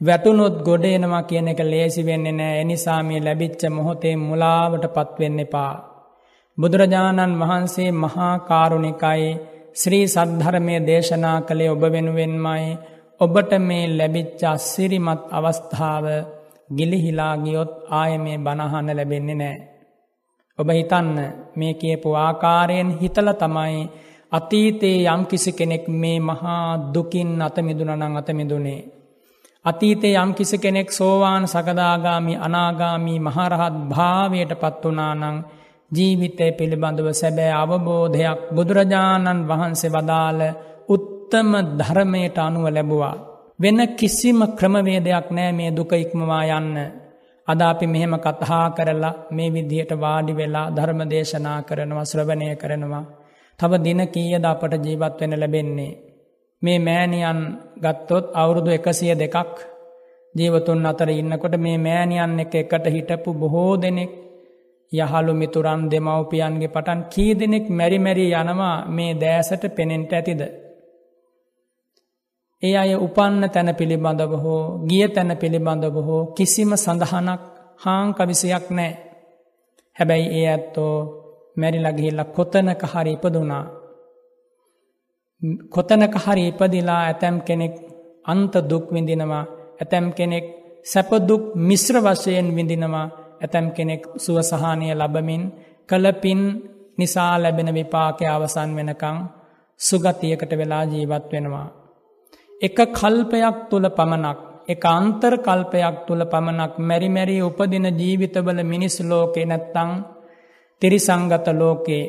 වැටුනොත් 0.00 0.56
ගොඩේනවා 0.62 1.22
කියන 1.22 1.48
එක 1.48 1.61
ලේසි 1.64 2.02
වෙන්නේ 2.06 2.32
නෑ 2.32 2.61
එනිසාමී 2.61 3.20
ලැබිච්ච 3.20 3.62
මොහොතේ 3.68 4.16
මුලාවට 4.18 4.84
පත්වෙන්න 4.96 5.40
එපා. 5.40 5.72
බුදුරජාණන් 6.58 7.40
වහන්සේ 7.40 7.90
මහා 7.94 8.34
කාරුණිකයි 8.40 9.26
ශ්‍රී 9.74 10.06
සද්ධර්මය 10.06 10.76
දේශනා 10.87 11.38
කළේ 11.40 11.70
ඔබ 11.70 11.82
වෙනුවෙන්මයි 11.87 12.64
ඔබට 13.20 13.52
මේ 13.61 13.85
ලැබිච්ච 13.90 14.42
අස්සිරිමත් 14.46 15.22
අවස්ථාව 15.31 16.04
ගිලිහිලා 16.70 17.35
ගියොත් 17.37 17.72
ආය 17.90 18.12
මේ 18.18 18.38
බණහන්න 18.38 18.88
ලැබෙන්නේ 18.90 19.35
නෑ. 19.35 19.57
ඔබ 20.59 20.68
හිතන්න 20.70 21.16
මේ 21.57 21.72
කියපු 21.74 22.09
ආකාරයෙන් 22.16 22.90
හිතල 23.00 23.28
තමයි 23.35 23.81
අතීතයේ 24.33 25.07
යම් 25.07 25.22
කිසි 25.26 25.52
කෙනෙක් 25.52 25.85
මේ 25.94 26.18
මහා 26.20 26.92
දුකින් 26.94 27.31
අතමිදුනනං 27.42 28.16
අතමිදුනේ. 28.16 28.81
අතීතයේ 29.64 30.16
යම් 30.16 30.31
කිසි 30.35 30.59
කෙනෙක් 30.59 30.88
සෝවාන් 30.90 31.44
සකදාගාමි 31.46 32.35
අනාගාමී 32.38 33.20
මහරහත් 33.20 33.76
භාවයට 33.88 34.52
පත්වනානං 34.54 35.44
ජීවිතය 35.90 36.48
පිළිබඳව 36.52 37.09
සැබෑ 37.12 37.52
අවබෝධයක් 37.54 38.40
බුදුරජාණන් 38.54 39.46
වහන්සේ 39.46 39.90
වදාළ 39.90 40.42
උත්තම 41.31 41.53
ධර්මයට 41.77 42.38
අනුව 42.38 42.67
ලැබුවා. 42.67 43.17
වෙන 43.61 43.79
කිසිම 43.91 44.41
ක්‍රමවේදයක් 44.51 45.27
නෑ 45.31 45.53
මේ 45.53 45.71
දුක 45.71 45.93
ඉක්මවා 45.95 46.45
යන්න. 46.51 46.77
අද 47.49 47.61
අපි 47.62 47.87
මෙහෙම 47.87 48.14
කතහා 48.17 48.67
කරලා 48.71 49.19
මේ 49.31 49.51
විදිහට 49.51 49.93
වාඩි 49.95 50.33
වෙලා 50.33 50.71
ධර්ම 50.71 51.01
දේශනා 51.05 51.59
කරනවා 51.62 52.05
ශ්‍රවණය 52.05 52.57
කරනවා. 52.57 53.05
තව 53.59 53.73
දින 53.79 54.01
කීයද 54.07 54.45
අපට 54.45 54.73
ජීවත් 54.79 55.21
වෙන 55.21 55.35
ලැබෙන්නේ. 55.35 55.99
මේ 56.62 56.79
මෑණියන් 56.79 57.41
ගත්තොත් 57.77 58.27
අවුරුදු 58.35 58.71
එකසිය 58.71 59.12
දෙකක් 59.14 59.57
ජීවතුන් 60.35 60.87
අතර 60.87 61.11
ඉන්නකොට 61.11 61.55
මේ 61.57 61.79
මෑණියන් 61.79 62.41
එක 62.41 62.55
එකට 62.55 62.87
හිටපු 62.87 63.31
බොහෝ 63.35 63.75
දෙනෙක් 63.77 64.12
යහළු 64.93 65.33
මිතුරන් 65.35 65.83
දෙමව්පියන්ගේ 65.91 66.69
පටන් 66.69 67.01
කී 67.11 67.33
දෙනෙක් 67.35 67.67
මැරි 67.71 67.99
මැරි 67.99 68.25
යනවා 68.33 68.77
මේ 68.88 69.12
දෑසට 69.14 69.62
පෙනෙන්ට 69.71 70.12
ඇතිද. 70.12 70.43
ඒ 72.62 72.77
අය 72.77 72.92
උපන්න 72.97 73.42
තැන 73.49 73.71
පිළිබඳව 73.75 74.33
හෝ 74.37 74.62
ගිය 74.88 75.07
තැන 75.09 75.31
පිළිබඳව 75.37 75.97
හෝ 75.99 76.23
කිසිම 76.29 76.71
සඳහනක් 76.77 77.42
හාංකවිසියක් 77.77 78.66
නෑ. 78.71 78.92
හැබැයි 79.97 80.27
ඒ 80.33 80.47
ඇත්තෝ 80.47 80.94
මැරිලගිහිල්ල 81.57 82.21
කොතනක 82.29 82.83
හරි 82.85 83.12
ඉපදුනා. 83.12 83.64
කොතනක 85.71 86.14
හරි 86.16 86.42
ඉපදිලා 86.49 87.01
ඇතැම් 87.03 87.37
කෙනෙක් 87.40 87.75
අන්ත 88.25 88.55
දුක් 88.71 88.87
විඳිනවා 88.92 89.44
ඇතැම් 89.81 90.07
කෙනෙක් 90.12 90.47
සැපදුක් 90.85 91.42
මිශ්‍ර 91.59 91.97
වශයෙන් 92.01 92.49
විඳිනවා 92.57 93.07
ඇතැම් 93.40 93.66
කෙනෙක් 93.71 94.03
සුවසහානය 94.16 94.87
ලබමින් 94.92 95.42
කළපින් 95.88 96.40
නිසා 96.99 97.33
ලැබෙන 97.37 97.71
විපාකය 97.75 98.25
අවසන් 98.27 98.71
වෙනකං 98.77 99.16
සුගතියකට 99.81 100.53
වෙලා 100.53 100.85
ජීවත් 100.85 101.27
වෙනවා. 101.33 101.68
එක 102.61 102.79
කල්පයක් 102.90 103.57
තුළ 103.71 103.87
පමණක් 103.90 104.38
එක 104.68 104.85
අන්තර් 104.87 105.35
කල්පයක් 105.38 105.99
තුළ 106.07 106.23
පමණක් 106.25 106.73
මැරිමැරී 106.81 107.42
උපදින 107.42 107.87
ජීවිතවල 107.92 108.61
මිනිස් 108.64 108.97
ලෝකේ 109.03 109.47
නැත්තං 109.47 109.90
තිරිසංගත 110.83 111.47
ලෝකේ 111.55 112.05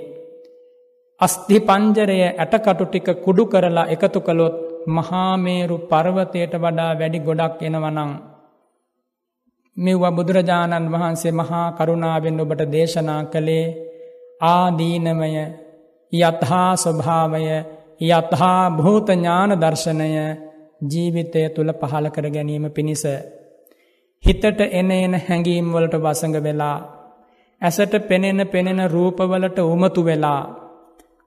අස්ධි 1.22 1.60
පංජරය 1.62 2.20
ඇටකටු 2.24 2.86
ටික 2.86 3.08
කුඩු 3.20 3.44
කරලා 3.46 3.88
එකතු 3.88 4.20
කළොත් 4.22 4.58
මහාමේරු 4.88 5.78
පර්වතයට 5.86 6.54
වඩා 6.56 6.92
වැඩි 6.94 7.20
ගොඩක් 7.20 7.62
එනවනං. 7.62 8.12
මෙව්ව 9.78 10.04
බුදුරජාණන් 10.12 10.92
වහන්සේ 10.94 11.34
මහා 11.34 11.66
කරුණාවෙන් 11.72 12.42
ඔබට 12.42 12.62
දේශනා 12.68 13.22
කළේ 13.26 13.66
ආදීනමය 14.48 15.30
යත්හා 16.14 16.70
ස්වභාවය 16.76 17.44
යත්හා 18.02 18.70
භූතඥාන 18.72 19.52
දර්ශනය 19.56 20.10
ජීවිතය 20.84 21.42
තුළ 21.50 21.72
පහල 21.74 22.06
කර 22.10 22.26
ගැනීම 22.30 22.66
පිණිස. 22.70 23.04
හිතට 24.24 24.62
එන 24.72 24.92
එන 24.94 25.14
හැඟීම්වලට 25.18 25.96
වසඟ 25.98 26.38
වෙලා 26.42 26.78
ඇසට 27.62 27.94
පෙනෙන 28.08 28.48
පෙනෙන 28.48 28.82
රූපවලට 28.88 29.60
උමතු 29.66 30.02
වෙලා 30.04 30.42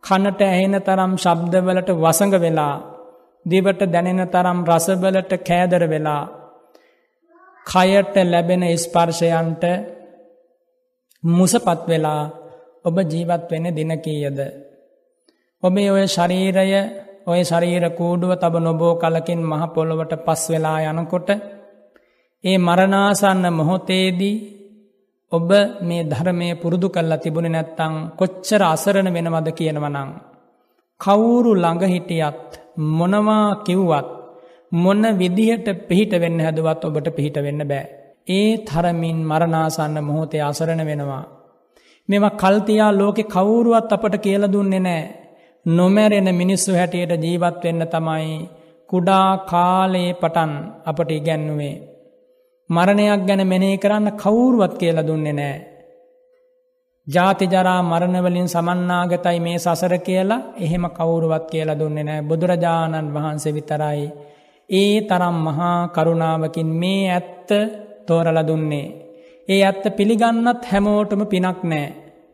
කනට 0.05 0.41
ඇහෙන 0.45 0.77
තරම් 0.81 1.13
ශබ්දවලට 1.17 1.91
වසඟ 1.95 2.37
වෙලා 2.41 2.75
දිවට 3.47 3.83
දැනෙන 3.87 4.23
තරම් 4.29 4.59
රසවලට 4.67 5.33
කෑදර 5.43 5.85
වෙලා 5.89 6.23
කයට 7.67 8.15
ලැබෙන 8.25 8.65
ස්පර්ශයන්ට 8.77 9.65
මුසපත් 11.23 11.81
වෙලා 11.89 12.23
ඔබ 12.85 12.97
ජීවත් 13.05 13.51
වෙන 13.51 13.67
දිනකීයද. 13.71 14.39
ඔබේ 15.63 15.91
ඔය 15.91 16.05
ශරීරය 16.09 16.71
ඔය 17.27 17.41
ශරීර 17.43 17.85
කූඩුව 17.91 18.33
තබ 18.35 18.55
නොබෝ 18.59 18.95
කලකින් 18.95 19.43
මහ 19.43 19.63
පොළොවට 19.75 20.15
පස් 20.19 20.43
වෙලා 20.51 20.79
යනකොට 20.91 21.29
ඒ 22.45 22.57
මරණාසන්න 22.59 23.45
මොහොතේදී 23.51 24.37
ඔබ 25.33 25.51
මේ 25.81 26.03
ධර්මය 26.05 26.49
පුරුදු 26.55 26.89
කල්ලා 26.89 27.21
තිබුණ 27.21 27.49
නැත්තං 27.49 27.95
කොච්චර 28.17 28.63
අසරණ 28.65 29.09
වෙනවද 29.09 29.49
කියනවනං. 29.53 30.11
කවුරු 31.01 31.53
ළඟහිටියත් 31.55 32.51
මොනවා 32.93 33.47
කිව්වත් 33.63 34.09
මොන්න 34.73 35.05
විදිහට 35.15 35.67
පිහිට 35.89 36.13
වෙන්න 36.17 36.39
හැදුවත් 36.41 36.85
ඔබට 36.85 37.09
පිහිට 37.11 37.37
වෙන්න 37.39 37.63
බෑ. 37.65 37.91
ඒ 38.29 38.51
තරමින් 38.61 39.19
මරණාසන්න 39.25 39.97
මොහොතේ 40.01 40.43
අසරණ 40.43 40.83
වෙනවා. 40.83 41.25
මෙම 42.09 42.25
කල්තියා 42.35 42.93
ලෝකෙ 42.93 43.23
කවුරුවත් 43.27 43.93
අපට 43.93 44.15
කියල 44.19 44.45
දුන්නේ 44.49 44.81
නෑ. 44.81 45.22
නොමැරෙන 45.67 46.35
මිනිස්සු 46.35 46.73
හැටියට 46.73 47.23
ජීවත් 47.23 47.65
වෙන්න 47.65 47.87
තමයි 47.87 48.49
කුඩා 48.91 49.39
කාලයේ 49.45 50.15
පටන් 50.15 50.53
අපට 50.85 51.11
ඉගැන්නුවේ. 51.11 51.83
මරණයක් 52.71 53.23
ගැන 53.27 53.43
මෙනේ 53.47 53.77
කරන්න 53.79 54.09
කවුරුවත් 54.13 54.75
කියල 54.79 54.99
දුන්නේ 55.07 55.33
නෑ. 55.33 55.57
ජාතිජරා 57.07 57.83
මරණවලින් 57.83 58.49
සමන්නාගතයි 58.49 59.39
මේ 59.41 59.59
සසර 59.59 59.95
කියලා 59.99 60.41
එහෙම 60.57 60.85
කවුරුවත් 60.91 61.45
කියලා 61.47 61.79
දුන්නේ 61.79 62.05
නෑ 62.05 62.23
බුදුරජාණන් 62.23 63.15
වහන්සේ 63.15 63.55
විතරයි. 63.55 64.11
ඒ 64.71 65.01
තරම් 65.01 65.37
මහා 65.39 65.89
කරුණාවකින් 65.89 66.71
මේ 66.75 67.11
ඇත්ත 67.11 67.51
තෝරල 68.07 68.39
දුන්නේ. 68.47 68.87
ඒ 69.49 69.61
ඇත්ත 69.63 69.85
පිළිගන්නත් 69.97 70.65
හැමෝටම 70.65 71.23
පිනක් 71.27 71.63
නෑ. 71.65 71.87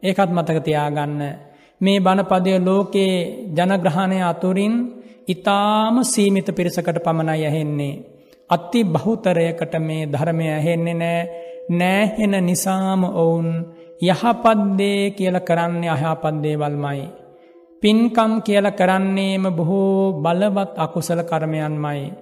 ඒකත් 0.02 0.30
මතක 0.30 0.58
තියාගන්න. 0.64 1.47
මේ 1.80 1.98
බණපදය 2.00 2.52
ලෝකයේ 2.60 3.16
ජනග්‍රහණය 3.56 4.18
අතුරින් 4.22 4.74
ඉතාම 5.28 5.96
සීමිත 6.04 6.48
පිරිසකට 6.48 6.98
පමණයි 6.98 7.44
ඇහෙන්නේ. 7.44 8.00
අති 8.50 8.80
බහුතරයකට 8.84 9.74
මේ 9.78 10.02
ධර්මය 10.06 10.46
ඇහෙන්නේ 10.48 10.94
නෑ 10.96 11.22
නෑහෙන 11.70 12.34
නිසාම 12.40 13.04
ඔවුන් 13.04 13.48
යහපද්දේ 14.02 15.10
කියල 15.10 15.36
කරන්නේ 15.40 15.90
අහපද්දේවල්මයි. 15.90 17.02
පින්කම් 17.82 18.32
කියල 18.40 18.66
කරන්නේම 18.70 19.44
බොහෝ 19.50 20.12
බලවත් 20.14 20.72
අකුසල 20.76 21.20
කරමයන්මයි. 21.22 22.12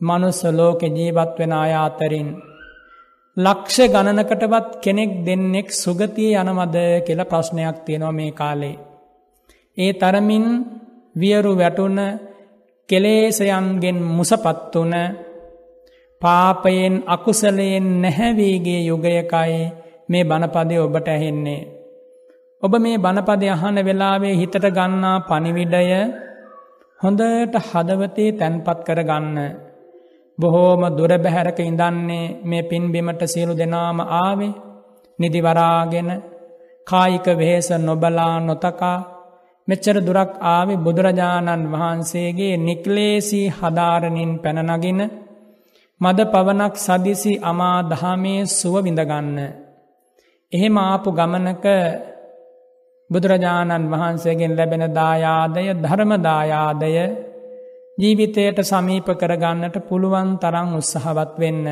මනුස්ස 0.00 0.40
ලෝකෙ 0.50 0.86
ජීවත් 0.88 1.38
වෙන 1.38 1.52
අයාතරින්. 1.54 2.28
ලක්ෂ 3.36 3.76
ගණනකටවත් 3.88 4.68
කෙනෙක් 4.80 5.12
දෙන්නෙක් 5.26 5.68
සුගතිය 5.72 6.34
යනවද 6.34 6.76
කියල 7.06 7.20
ප්‍රශ්නයක් 7.24 7.76
තියෙනවා 7.84 8.12
මේ 8.12 8.32
කාලේ. 8.32 8.78
ඒ 9.76 9.92
තරමින් 9.92 10.46
වියරු 11.16 11.52
වැටුන 11.56 11.98
කෙලේසයන්ගෙන් 12.88 13.98
මුසපත්වන 14.08 14.94
පාපයෙන් 16.22 16.94
අකුසලයෙන් 17.06 17.86
නැහැවීගේ 18.02 18.80
යුගයකයි 18.82 19.72
මේ 20.08 20.24
බණපදය 20.24 20.76
ඔබට 20.78 21.08
ඇහෙන්නේ. 21.08 21.62
ඔබ 22.62 22.72
මේ 22.78 22.98
බණපදය 22.98 23.46
අහන 23.48 23.76
වෙලාවේ 23.82 24.34
හිතට 24.34 24.66
ගන්නා 24.70 25.18
පනිවිඩය 25.20 25.84
හොඳට 27.00 27.54
හදවතේ 27.66 28.30
තැන්පත් 28.32 28.78
කර 28.86 29.00
ගන්න. 30.38 30.42
බොහෝම 30.42 30.82
දුරබැහැරක 30.96 31.58
ඉඳන්නේ 31.58 32.40
මේ 32.42 32.62
පින්බිමට 32.62 33.22
සියලු 33.24 33.54
දෙනාම 33.56 34.00
ආවේ 34.00 34.54
නිදිවරාගෙන 35.18 36.22
කායික 36.86 37.26
වෙහෙස 37.26 37.70
නොබලා 37.70 38.40
නොතකා 38.40 39.14
මෙච්චර 39.68 39.96
දුරක් 40.00 40.32
ආවි 40.40 40.76
බුදුරජාණන් 40.76 41.70
වහන්සේගේ 41.72 42.56
නික්ලේසී 42.56 43.52
හදාරණින් 43.60 44.38
පැනනගෙන 44.38 45.10
මද 46.00 46.18
පවනක් 46.24 46.74
සදිසි 46.76 47.40
අමා 47.42 47.82
දහමේ 47.82 48.46
සුව 48.46 48.74
විඳගන්න. 48.84 49.38
එහෙම 50.52 50.76
ආපු 50.78 51.10
ගමනක 51.12 51.64
බුදුරජාණන් 53.10 53.90
වහන්සේගෙන් 53.90 54.56
ලැබෙන 54.56 54.94
දායාදය 54.94 55.64
ධර්මදායාදය 55.74 56.92
ජීවිතයට 57.98 58.58
සමීප 58.60 59.08
කරගන්නට 59.12 59.76
පුළුවන් 59.80 60.30
තරං 60.38 60.70
උත්සහවත් 60.74 61.34
වෙන්න. 61.38 61.66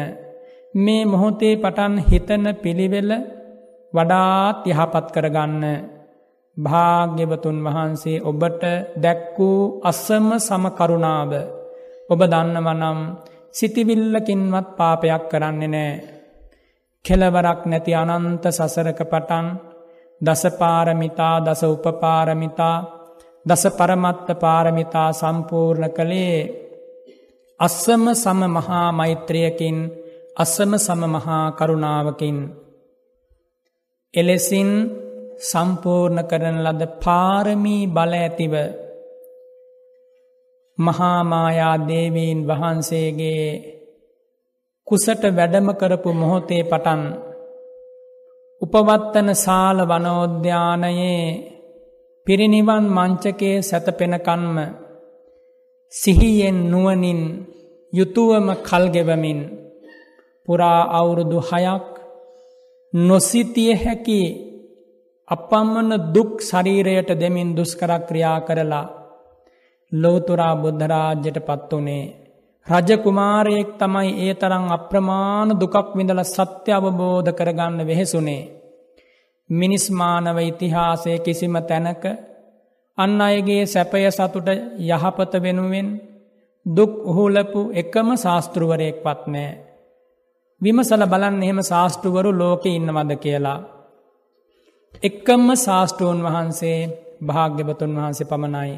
මේ 0.74 1.04
මොහොතේ 1.04 1.54
පටන් 1.56 1.94
හිතන 2.00 2.44
පිළිවෙල 2.56 3.10
වඩාත් 3.92 4.60
යහපත් 4.66 5.06
කරගන්න. 5.10 5.64
භාග්‍යවතුන් 6.56 7.58
වහන්සේ 7.64 8.22
ඔබට 8.22 8.62
දැක් 8.96 9.22
වූ 9.36 9.80
අස්සම 9.82 10.28
සමකරුණාව 10.38 11.32
ඔබ 12.10 12.20
දන්නවනම් 12.24 12.98
සිතිවිල්ලකින්වත් 13.50 14.68
පාපයක් 14.76 15.24
කරන්නේ 15.30 15.68
නෑ. 15.68 15.92
කෙලවරක් 17.04 17.60
නැති 17.66 17.92
අනන්ත 17.94 18.44
සසරක 18.48 19.00
පටන් 19.02 19.46
දසපාරමිතා 20.20 21.36
දස 21.40 21.62
උපපාරමිතා 21.66 22.76
දස 23.46 23.64
පරමත්ත 23.70 24.28
පාරමිතා 24.36 25.10
සම්පූර්ණ 25.12 25.90
කළේ 25.90 26.38
අස්සම 27.60 28.04
සම 28.14 28.40
මහා 28.48 28.86
මෛත්‍රයකින් 28.92 29.78
අස්සම 30.36 30.72
සම 30.76 31.02
මහා 31.08 31.44
කරුණාවකින්. 31.52 32.38
එලෙසින් 34.14 34.70
සම්පූර්ණ 35.42 36.20
කරන 36.24 36.58
ලද 36.64 36.82
පාරමී 37.04 37.84
බල 37.88 38.12
ඇතිව 38.14 38.54
මහාමායා 40.78 41.76
දේවීන් 41.88 42.40
වහන්සේගේ 42.48 43.46
කුසට 44.86 45.22
වැඩම 45.30 45.68
කරපු 45.74 46.10
මොහොතේ 46.12 46.62
පටන් 46.64 47.02
උපවත්තන 48.62 49.28
සාල 49.36 49.78
වනෝද්‍යානයේ 49.84 51.51
පිරිනිවන් 52.26 52.84
මංචකයේ 52.88 53.56
සැතපෙනකන්ම 53.60 54.56
සිහියෙන් 55.92 56.58
නුවනින් 56.70 57.20
යුතුවම 57.92 58.48
කල්ගෙවමින් 58.60 59.40
පුරා 60.48 60.80
අවුරුදු 60.92 61.40
හයක් 61.42 61.86
නොසිතිය 62.92 63.72
හැකි 63.76 64.22
අපම්මන 65.28 65.90
දුක් 66.14 66.32
ශරීරයට 66.40 67.10
දෙමින් 67.16 67.50
දුස්කරක්‍රියා 67.56 68.38
කරලා 68.40 68.86
ලෝතුරා 69.92 70.54
බුද්ධරාජ්‍යයට 70.56 71.38
පත් 71.40 71.70
වනේ 71.72 72.04
රජකුමාරයෙක් 72.66 73.70
තමයි 73.76 74.10
ඒ 74.20 74.34
තරං 74.34 74.66
අප්‍රමාණ 74.70 75.50
දුකක් 75.54 75.88
විඳල 75.92 76.22
සත්‍ය 76.26 76.70
අවබෝධ 76.70 77.30
කරගන්න 77.32 77.78
වෙහෙසුනේ. 77.82 78.61
මිනිස්මානව 79.52 80.38
ඉතිහාසය 80.42 81.12
කිසිම 81.18 81.54
තැනක 81.62 82.04
අන්න 82.98 83.20
අයගේ 83.20 83.64
සැපය 83.66 84.04
සතුට 84.10 84.48
යහපත 84.80 85.32
වෙනුවෙන් 85.36 85.88
දුක් 86.66 86.92
උහුලපු 87.04 87.60
එකම 87.72 88.08
ශාස්තෘවරයෙක් 88.16 88.96
පත්නෑ. 89.02 89.50
විමසල 90.60 91.02
බලන්න 91.04 91.42
එහෙම 91.42 91.60
ශාස්තෘවරු 91.62 92.30
ලෝකෙ 92.32 92.70
ඉන්නවද 92.70 93.12
කියලා. 93.16 93.60
එක්කම්ම 95.02 95.48
ශාස්තෘූන් 95.56 96.20
වහන්සේ 96.22 96.78
භාග්‍යවතුන් 97.22 97.92
වහන්සේ 97.96 98.26
පමණයි. 98.26 98.74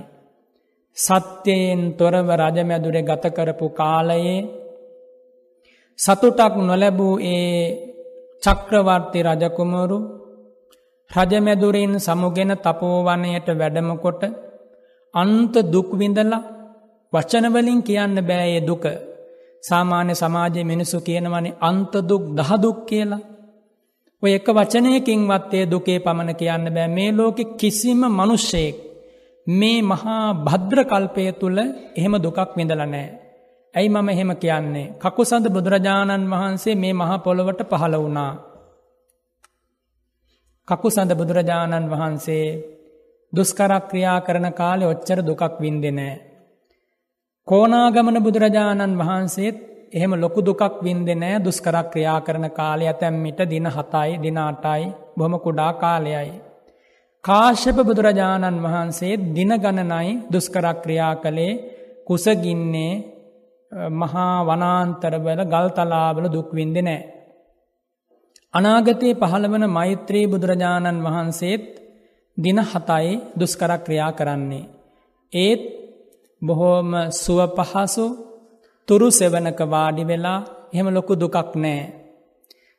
සත්‍යයෙන් 0.97 1.83
තොරව 1.93 2.29
රජමැදුර 2.33 2.97
ගතකරපු 3.03 3.67
කාලයේ 3.71 4.39
සතුටක් 5.99 6.55
නොලැබූ 6.59 7.15
ඒ 7.27 7.59
චක්‍රවර්ති 8.43 9.21
රජකුමරු 9.25 9.99
රජමැදුරින් 11.11 11.95
සමුගෙන 11.99 12.53
තපෝවනයට 12.59 13.49
වැඩමකොට 13.53 14.23
අන්ත 15.15 15.55
දුක්විඳලා 15.73 16.43
වචනවලින් 17.13 17.81
කියන්න 17.83 18.17
බෑයේ 18.23 18.67
දුක 18.67 18.85
සාමාන්‍ය 19.63 20.15
සමාජය 20.15 20.63
මිනිසු 20.65 20.99
කියනවනේ 21.01 21.57
අන්තදුක් 21.61 22.25
දහදුක් 22.39 22.79
කියලා. 22.87 23.23
ඔය 24.23 24.33
එක 24.33 24.49
වචනයකින්වත්තේ 24.51 25.65
දුකේ 25.67 25.99
පමණ 25.99 26.35
කියන්න 26.35 26.67
බෑ 26.69 26.89
මේ 26.89 27.11
ලෝකෙ 27.13 27.45
කිසිම 27.55 28.01
මනුෂ්‍යයෙක් 28.11 28.77
මේ 29.47 29.79
මහා 29.83 30.25
භද්‍රකල්පය 30.41 31.25
තුළ 31.33 31.59
එහෙම 31.97 32.15
දුකක් 32.17 32.51
විඳල 32.57 32.83
නෑ. 32.85 33.07
ඇයි 33.75 33.89
මම 33.89 34.09
එහෙම 34.09 34.31
කියන්නේ. 34.37 34.93
කකුසඳ 34.99 35.47
බුදුරජාණන් 35.49 36.31
වහන්සේ 36.33 36.75
මේ 36.75 36.93
මහා 36.93 37.19
පොළොවට 37.19 37.61
පහළ 37.71 37.97
වුණා. 37.97 38.33
කකුසඳ 40.69 41.13
බුදුරජාණන් 41.13 41.91
වහන්සේ 41.91 42.47
දුස්කරක් 43.33 43.85
ක්‍රියා 43.91 44.19
කරන 44.21 44.47
කාලෙ 44.53 44.85
ඔච්චර 44.87 45.19
දුකක් 45.21 45.43
වින්දෙනෑ. 45.61 46.15
කෝනාගමන 47.49 48.19
බුදුරජාණන් 48.19 48.99
වහන්සේත් 48.99 49.57
එහෙම 49.93 50.13
ලොකු 50.15 50.41
දුකක් 50.41 50.81
වින්දෙනෑ 50.83 51.43
දුස්කරක් 51.43 51.91
ක්‍රියා 51.93 52.21
කරන 52.21 52.47
කාලය 52.51 52.85
ඇතැම්මිට 52.87 53.41
දින 53.45 53.67
හතයි 53.69 54.11
දිනාටයි 54.19 54.85
බොම 55.17 55.35
කුඩා 55.39 55.73
කාලයයි. 55.75 56.33
කාශ්‍යප 57.25 57.79
බුදුරජාණන් 57.81 58.63
වහන්සේ 58.63 59.21
දින 59.33 59.53
ගණනයි 59.57 60.11
දුස්කරක් 60.33 60.79
ක්‍රියා 60.83 61.15
කළේ 61.17 61.53
කුසගින්නේ 62.07 62.93
මහා 63.93 64.37
වනාන්තරවල 64.43 65.41
ගල්තලාවල 65.47 66.27
දුක්වින්ද 66.29 66.77
නෑ. 66.81 67.01
අනාගතයේ 68.55 69.15
පහළවන 69.15 69.65
මෛත්‍රී 69.69 70.27
බුදුරජාණන් 70.27 71.05
වහන්සේත් 71.05 71.65
දින 72.37 72.59
හතයි 72.63 73.09
දුස්කරක් 73.39 73.81
ක්‍රියා 73.85 74.13
කරන්නේ. 74.13 74.69
ඒත් 75.33 75.63
බොහෝම 76.43 76.91
සුව 77.15 77.41
පහසු 77.57 78.05
තුරු 78.89 79.09
සෙවනක 79.11 79.61
වාඩි 79.67 80.03
වෙලා 80.05 80.41
එහෙම 80.73 80.89
ලොකු 80.89 81.13
දුකක් 81.15 81.51
නෑ. 81.55 81.83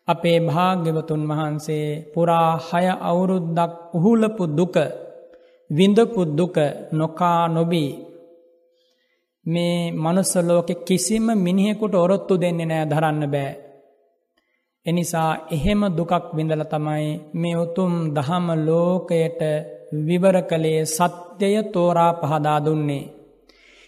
අපේ 0.07 0.39
භාග්‍යවතුන් 0.39 1.23
වහන්සේ 1.29 1.87
පුරා 2.13 2.49
හය 2.67 2.85
අවුරුද්දක් 3.01 3.71
උහුලපු 3.93 4.43
දුක 4.49 4.75
විඳපු 5.69 6.21
දුක 6.29 6.57
නොකා 6.91 7.41
නොබී 7.47 7.91
මේ 9.45 9.77
මනුස්සලෝකෙ 9.93 10.73
කිසිම 10.83 11.25
මිනිහෙකුට 11.37 11.93
ඔරොත්තු 11.95 12.33
දෙන්නේ 12.37 12.65
නෑ 12.65 12.85
දරන්න 12.85 13.23
බෑ. 13.27 13.64
එනිසා 14.85 15.31
එහෙම 15.49 15.81
දුකක් 15.91 16.13
විඳල 16.35 16.63
තමයි 16.63 17.07
මේ 17.33 17.55
උතුම් 17.55 17.93
දහම 18.15 18.47
ලෝකයට 18.61 19.41
විවර 19.99 20.37
කළේ 20.41 20.85
සත්‍යය 20.87 21.57
තෝරා 21.65 22.11
පහදා 22.13 22.59
දුන්නේ. 22.65 23.03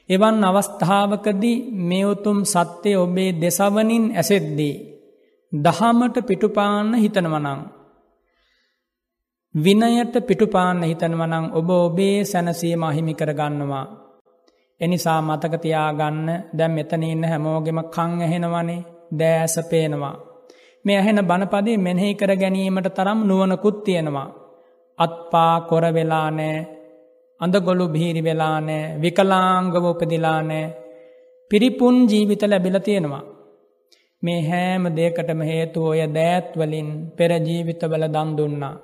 එවන් 0.09 0.43
අවස්ථාවකදී 0.43 1.57
මේ 1.81 2.05
උතුම් 2.05 2.39
සත්‍යය 2.45 2.95
ඔබේ 2.95 3.31
දෙසවනින් 3.33 4.05
ඇසෙද්දී. 4.11 4.75
දහමට 5.51 6.15
පිටුපාන්න 6.21 6.89
හිතනවනං. 6.93 7.59
විනයට 9.55 10.15
පිටුපාන්න 10.27 10.81
හිතනවනං 10.83 11.45
ඔබ 11.51 11.69
ඔබේ 11.77 12.17
සැනසීම 12.23 12.83
අහිමි 12.83 13.13
කරගන්නවා. 13.13 13.85
එනිසා 14.81 15.19
මතකතියාගන්න 15.21 16.27
දැම් 16.57 16.71
මෙතන 16.71 17.03
ඉන්න 17.03 17.23
හැමෝගෙම 17.23 17.79
කං 17.85 18.11
ඇහෙනවනේ 18.21 18.85
දෑස 19.11 19.55
පේනවා. 19.69 20.26
මේ 20.87 20.97
ඇහෙන 20.97 21.21
බණපදේ 21.29 21.77
මෙනෙහි 21.77 22.09
කර 22.13 22.31
ගැනීමට 22.35 22.89
තරම් 22.97 23.19
නුවනකුත් 23.27 23.77
තියෙනවා. 23.83 24.29
අත්පා 24.99 25.53
කොරවෙලානෑ 25.61 26.57
අඳගොලු 27.41 27.85
බිහිරි 27.87 28.21
වෙලානෑ 28.23 28.93
විකලාංගව 29.01 29.85
උපදිලානෑ 29.85 30.65
පිරිපුන් 31.51 31.97
ජීවිත 32.09 32.43
ලැබිල 32.43 32.77
තියෙනවා. 32.79 33.23
මේ 34.23 34.41
හෑම 34.41 34.83
දේකටම 34.95 35.41
හේතු 35.41 35.79
ඔය 35.91 36.01
දෑත්වලින් 36.15 36.89
පෙරජීවිතවල 37.17 38.05
දන්දුන්නා. 38.07 38.75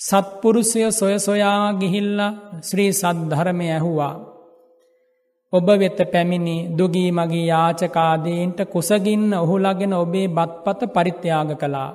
සත්පුරුෂය 0.00 0.82
සොය 0.90 1.16
සොයා 1.18 1.72
ගිහිල්ල 1.72 2.20
ශ්‍රී 2.60 2.92
සද්ධරමය 2.92 3.66
ඇහුවා. 3.70 4.14
ඔබ 5.54 5.68
වෙත 5.72 5.98
පැමිණි 6.12 6.56
දුගී 6.70 7.10
මගේ 7.10 7.46
යාචකාදීන්ට 7.46 8.60
කුසගින්න 8.66 9.30
ඔහුලගෙන 9.34 9.92
ඔබේ 9.94 10.26
බත්පත 10.28 10.80
පරිත්‍යාග 10.88 11.50
කළා. 11.54 11.90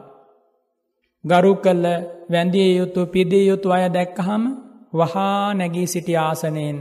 ගරු 1.23 1.53
කල්ල 1.55 1.85
වැඳිය 2.31 2.69
යුතු 2.77 3.01
පිදිය 3.05 3.43
යුතු 3.47 3.67
අය 3.71 3.85
දැක්කහම 3.89 4.43
වහා 4.93 5.53
නැගී 5.53 5.87
සිටි 5.87 6.13
ආසනයෙන්. 6.17 6.77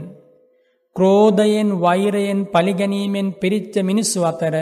ක්‍රෝධයෙන් 0.95 1.69
වෛරයෙන් 1.81 2.39
පලිගැනීමෙන් 2.45 3.27
පිරිච්ච 3.33 3.75
මිනිස්සු 3.81 4.19
අතර 4.23 4.55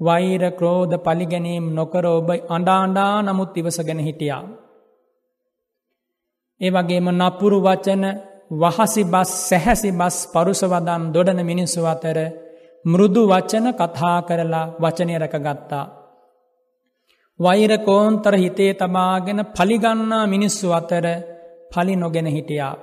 වෛර 0.00 0.42
ක්‍රෝධ 0.50 0.96
පලිගැනීම් 0.98 1.64
නොකර 1.74 2.04
ඔබ 2.08 2.28
අඩාණ්ඩා 2.48 3.14
නමුත් 3.22 3.56
ඉවසගෙන 3.56 4.00
හිටියා. 4.00 4.44
ඒ 6.60 6.70
වගේම 6.70 7.06
නපුරු 7.12 7.58
වචන 7.60 8.04
වහසි 8.50 9.02
බස් 9.04 9.30
සැහැසි 9.48 9.90
බස් 9.92 10.16
පරුසවදම් 10.32 11.02
දොඩන 11.12 11.40
මිනිස්සු 11.42 11.80
අතර 11.84 12.18
මෘදු 12.84 13.22
වචන 13.26 13.66
කතා 13.72 14.18
කරලා 14.22 14.66
වචනය 14.80 15.14
රැකගත්තා. 15.18 15.84
වෛර 17.40 17.72
කෝන්තර 17.78 18.34
හිතේ 18.34 18.72
තබාගෙන 18.74 19.40
පලිගන්නා 19.48 20.24
මිනිස්සු 20.26 20.68
අතර 20.72 21.04
පලි 21.70 21.94
නොගෙන 21.96 22.26
හිටියා. 22.26 22.76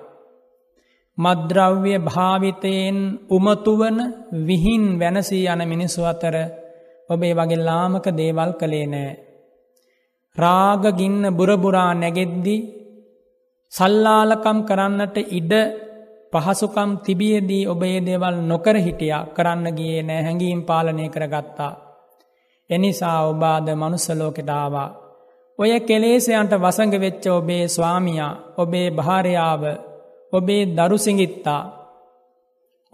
මද්‍රව්‍ය 1.18 1.94
භාවිතයෙන් 2.00 2.98
උමතුවන 3.30 3.98
විහින් 4.48 4.86
වැනසී 5.00 5.48
යන 5.48 5.62
මිනිස්සු 5.68 6.02
අතර 6.04 6.36
ඔබේ 7.10 7.34
වගේ 7.34 7.64
ලාමක 7.64 8.06
දේවල් 8.12 8.52
කළේ 8.54 8.88
නෑ. 8.88 9.12
රාගගින්න 10.38 11.24
බුරබුරා 11.38 11.92
නැගෙද්දි 11.94 12.56
සල්ලාලකම් 13.76 14.60
කරන්නට 14.64 15.18
ඉඩ 15.30 15.54
පහසුකම් 16.34 16.92
තිබියදී 16.98 17.68
ඔබේ 17.68 17.98
දේවල් 18.02 18.38
නොකර 18.44 18.78
හිටිය 18.78 19.16
කරන්න 19.36 19.68
ගියේ 19.74 20.04
නෑ 20.04 20.22
හැඟීම් 20.24 20.62
පාලනය 20.64 21.06
කරගත්තා. 21.10 21.72
එනිසා 22.70 23.20
ඔබාද 23.24 23.68
මනුස්සලෝකෙටාවා. 23.74 24.90
ඔය 25.60 25.72
කෙලේසයන්ට 25.82 26.54
වසඟ 26.56 26.96
වෙච්ච 26.96 27.24
ඔබේ 27.30 27.64
ස්වාමියා 27.68 28.34
ඔබේ 28.58 28.88
භාරයාව 28.92 29.64
ඔබේ 30.34 30.64
දරුසිඟිත්තා 30.68 31.62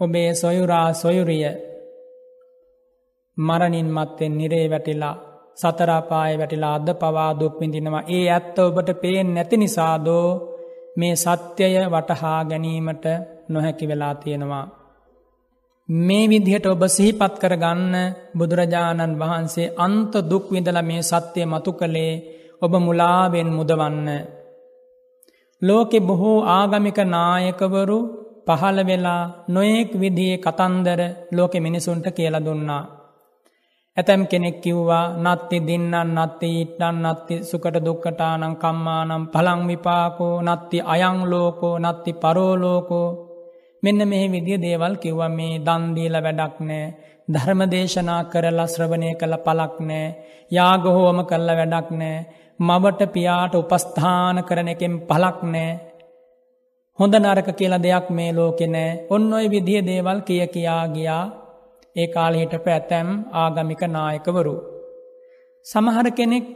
ඔබේ 0.00 0.30
සොයුරා 0.34 0.88
සොයුරිය 0.92 1.46
මරණින් 3.36 3.88
මත්තෙන් 3.88 4.32
නිරේ 4.38 4.66
වැටිලා 4.70 5.20
සතරාපාය 5.56 6.38
වැටිලා 6.38 6.74
අද 6.74 6.88
පවා 6.94 7.32
දුක් 7.40 7.54
විඳිනවා 7.60 8.08
ඒ 8.08 8.24
ඇත්ත 8.28 8.56
ඔබට 8.60 8.88
පේෙන් 9.00 9.28
නැති 9.34 9.56
නිසාදෝ 9.56 10.51
මේ 10.96 11.14
සත්‍යය 11.16 11.76
වටහා 11.86 12.40
ගැනීමට 12.44 13.04
නොහැකි 13.48 13.88
වෙලා 13.88 14.14
තියෙනවා. 14.14 14.66
මේ 15.88 16.28
විදිහට 16.28 16.66
ඔබ 16.66 16.82
සිහිපත් 16.88 17.34
කරගන්න 17.38 17.94
බුදුරජාණන් 18.38 19.18
වහන්සේ 19.18 19.72
අන්ත 19.76 20.12
දුක් 20.30 20.44
විඳල 20.50 20.78
මේ 20.82 21.02
සත්‍යය 21.02 21.46
මතු 21.46 21.72
කළේ 21.72 22.14
ඔබ 22.62 22.72
මුලාවෙන් 22.78 23.48
මුදවන්න. 23.48 24.08
ලෝකෙ 25.62 25.98
බොහෝ 26.00 26.38
ආගමික 26.48 26.98
නායකවරු 27.06 27.98
පහළ 28.46 28.78
වෙලා 28.86 29.22
නොයෙක් 29.48 29.90
විදියේ 29.94 30.38
කතන්දර 30.38 31.00
ලෝකෙ 31.32 31.58
මිනිසුන්ට 31.60 32.06
කියල 32.10 32.36
දුන්නා. 32.38 33.01
ඇතැම් 33.96 34.22
කෙනෙක් 34.26 34.56
කිව්වා 34.60 35.04
නත්ති 35.24 35.56
දින්නන් 35.66 35.96
නත්ති 36.16 36.48
ඉට්ටන් 36.60 36.96
නත්ති 37.04 37.34
සුකට 37.42 37.76
දුක්කටානං 37.86 38.56
කම්මානම් 38.56 39.24
පළං 39.32 39.60
විපාකෝ 39.68 40.36
නත්ති 40.42 40.78
අයං 40.86 41.18
ලෝකෝ 41.30 41.76
නත්ති 41.80 42.10
පරෝලෝකෝ 42.14 43.08
මෙන්න 43.82 44.00
මෙහි 44.08 44.26
විදිය 44.28 44.58
දේවල් 44.58 44.94
කිව්ව. 44.96 45.20
මේ 45.28 45.58
දන්දීල 45.58 46.16
වැඩක් 46.16 46.56
නෑ. 46.60 46.94
ධර්මදේශනා 47.28 48.20
කරලා 48.24 48.66
ශ්‍රවණය 48.66 49.10
කළ 49.14 49.34
පලක් 49.46 49.74
නෑ. 49.80 50.14
යාගහෝම 50.50 51.18
කල්ල 51.24 51.48
වැඩක් 51.50 51.88
නෑ. 51.92 52.26
මවට 52.60 53.12
පියාට 53.14 53.54
උපස්ථාන 53.54 54.36
කරන 54.44 54.68
එකෙන් 54.68 54.94
පලක් 55.02 55.38
නෑ. 55.44 55.70
හොඳ 56.98 57.14
නරක 57.16 57.48
කියල 57.58 57.74
දෙයක් 57.78 58.06
මේ 58.10 58.30
ලෝකෙනෑ 58.32 58.98
ඔන්න 59.10 59.32
ඔය 59.32 59.46
විදිහ 59.50 59.82
දේවල් 59.82 60.18
කිය 60.20 60.44
කියා 60.46 60.84
ගියා. 60.88 61.24
ඒ 61.96 62.06
කාලහිට 62.06 62.54
පැතැම් 62.64 63.08
ආගමික 63.32 63.82
නායකවරු. 63.88 64.56
සමහර 65.66 66.06
කෙනෙක් 66.10 66.46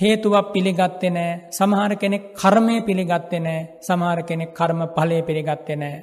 හේතුවක් 0.00 0.46
පිළිගත්තෙ 0.52 1.08
නෑ 1.10 1.32
සමහර 1.50 1.92
කෙනෙක් 1.94 2.24
කර්මය 2.34 2.76
පිළිගත්තෙ 2.80 3.38
නෑ 3.38 3.60
සමහර 3.80 4.20
කෙනෙක් 4.22 4.54
කර්ම 4.54 4.80
පලය 4.96 5.18
පිළිගත්තෙ 5.22 5.74
නෑ. 5.76 5.98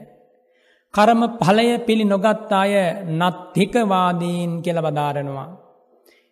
කරම 0.94 1.22
පලය 1.38 1.68
පිළි 1.80 2.06
නොගත් 2.06 2.52
අය 2.54 2.74
නත්හිකවාදීන් 3.14 4.52
කියල 4.62 4.80
බදාරනවා. 4.82 5.50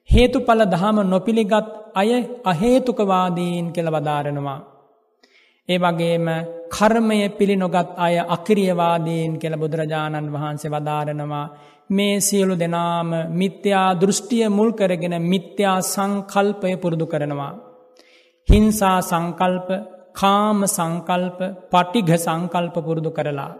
හේතුඵල 0.09 0.61
දහම 0.65 0.97
නොපිළිගත් 1.09 1.67
අය 1.95 2.11
අහේතුකවාදීන් 2.45 3.65
කියල 3.73 3.89
බදාරනවා. 3.91 4.59
ඒ 5.69 5.77
වගේම 5.77 6.27
කර්මය 6.69 7.19
පිළි 7.29 7.55
නොගත් 7.55 7.89
අය 7.97 8.15
අකිරියවාදීන් 8.35 9.33
කියල 9.39 9.55
බුදුරජාණන් 9.57 10.33
වහන්සේ 10.33 10.71
වදාරනවා 10.71 11.45
මේ 11.89 12.19
සියලු 12.19 12.55
දෙනාම 12.55 13.09
මිත්‍යා 13.31 13.87
දෘෂ්ටිය 13.95 14.47
මුල් 14.49 14.71
කරගෙන 14.71 15.15
මිත්‍යා 15.23 15.77
සංකල්පය 15.83 16.75
පුරුදු 16.77 17.05
කරනවා. 17.05 17.53
හිංසා 18.49 18.97
සංකල්ප 19.01 19.69
කාම 20.13 20.59
සංකල්ප 20.67 21.39
පටිඝ 21.71 22.13
සංකල්ප 22.17 22.75
පුරුදු 22.77 23.11
කරලා. 23.11 23.51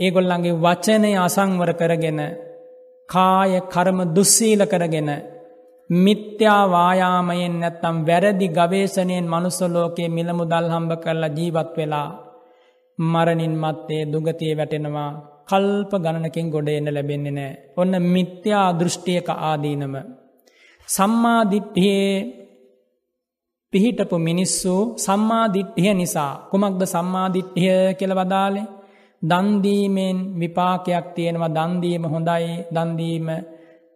ඒගොල්ලන්ගේ 0.00 0.60
වචනය 0.64 1.10
අසංවර 1.18 1.70
කරගෙන 1.72 2.20
කාය 3.08 3.52
කරම 3.72 3.98
දුස්සීල 4.14 4.62
කරගෙන 4.64 5.10
මිත්‍යා 5.90 6.62
වායාමයෙන් 6.66 7.54
නැත්තම් 7.60 7.96
වැරදි 8.06 8.48
ගවේශනයෙන් 8.48 9.26
මනුස්සලෝකයේ 9.26 10.08
මිළමුදල් 10.08 10.66
හම්බ 10.68 10.92
කරලා 10.96 11.36
ජීවත් 11.38 11.72
වෙලා 11.76 12.08
මරණින් 12.98 13.54
මත්තේ 13.54 14.02
දුගතිය 14.04 14.54
වැටෙනවා 14.56 15.10
කල්ප 15.48 15.92
ගණනකින් 16.04 16.48
ගොඩ 16.50 16.68
එන්න 16.68 16.94
ලැබෙන්නේ 16.94 17.36
නෑ. 17.38 17.52
ඔන්න 17.76 17.92
මිත්‍යා 18.14 18.68
දෘෂ්ටියක 18.78 19.28
ආදීනම. 19.48 19.94
සම්මාධිට්ඨියේ 20.88 22.14
පිහිටපු 23.72 24.16
මිනිස්සු 24.28 24.74
සම්මාධිට්ඨිය 24.96 25.94
නිසා. 25.94 26.32
කුමක්ද 26.50 26.82
සම්මාධිට්ඨිය 26.94 27.94
කියල 27.98 28.14
වදාලේ 28.20 28.66
දන්දීමෙන් 29.22 30.18
විපාකයක් 30.40 31.06
තියෙනවා. 31.14 31.54
දන්දීම 31.56 32.04
හොඳයි. 32.12 32.52
දන්දීම 32.74 33.28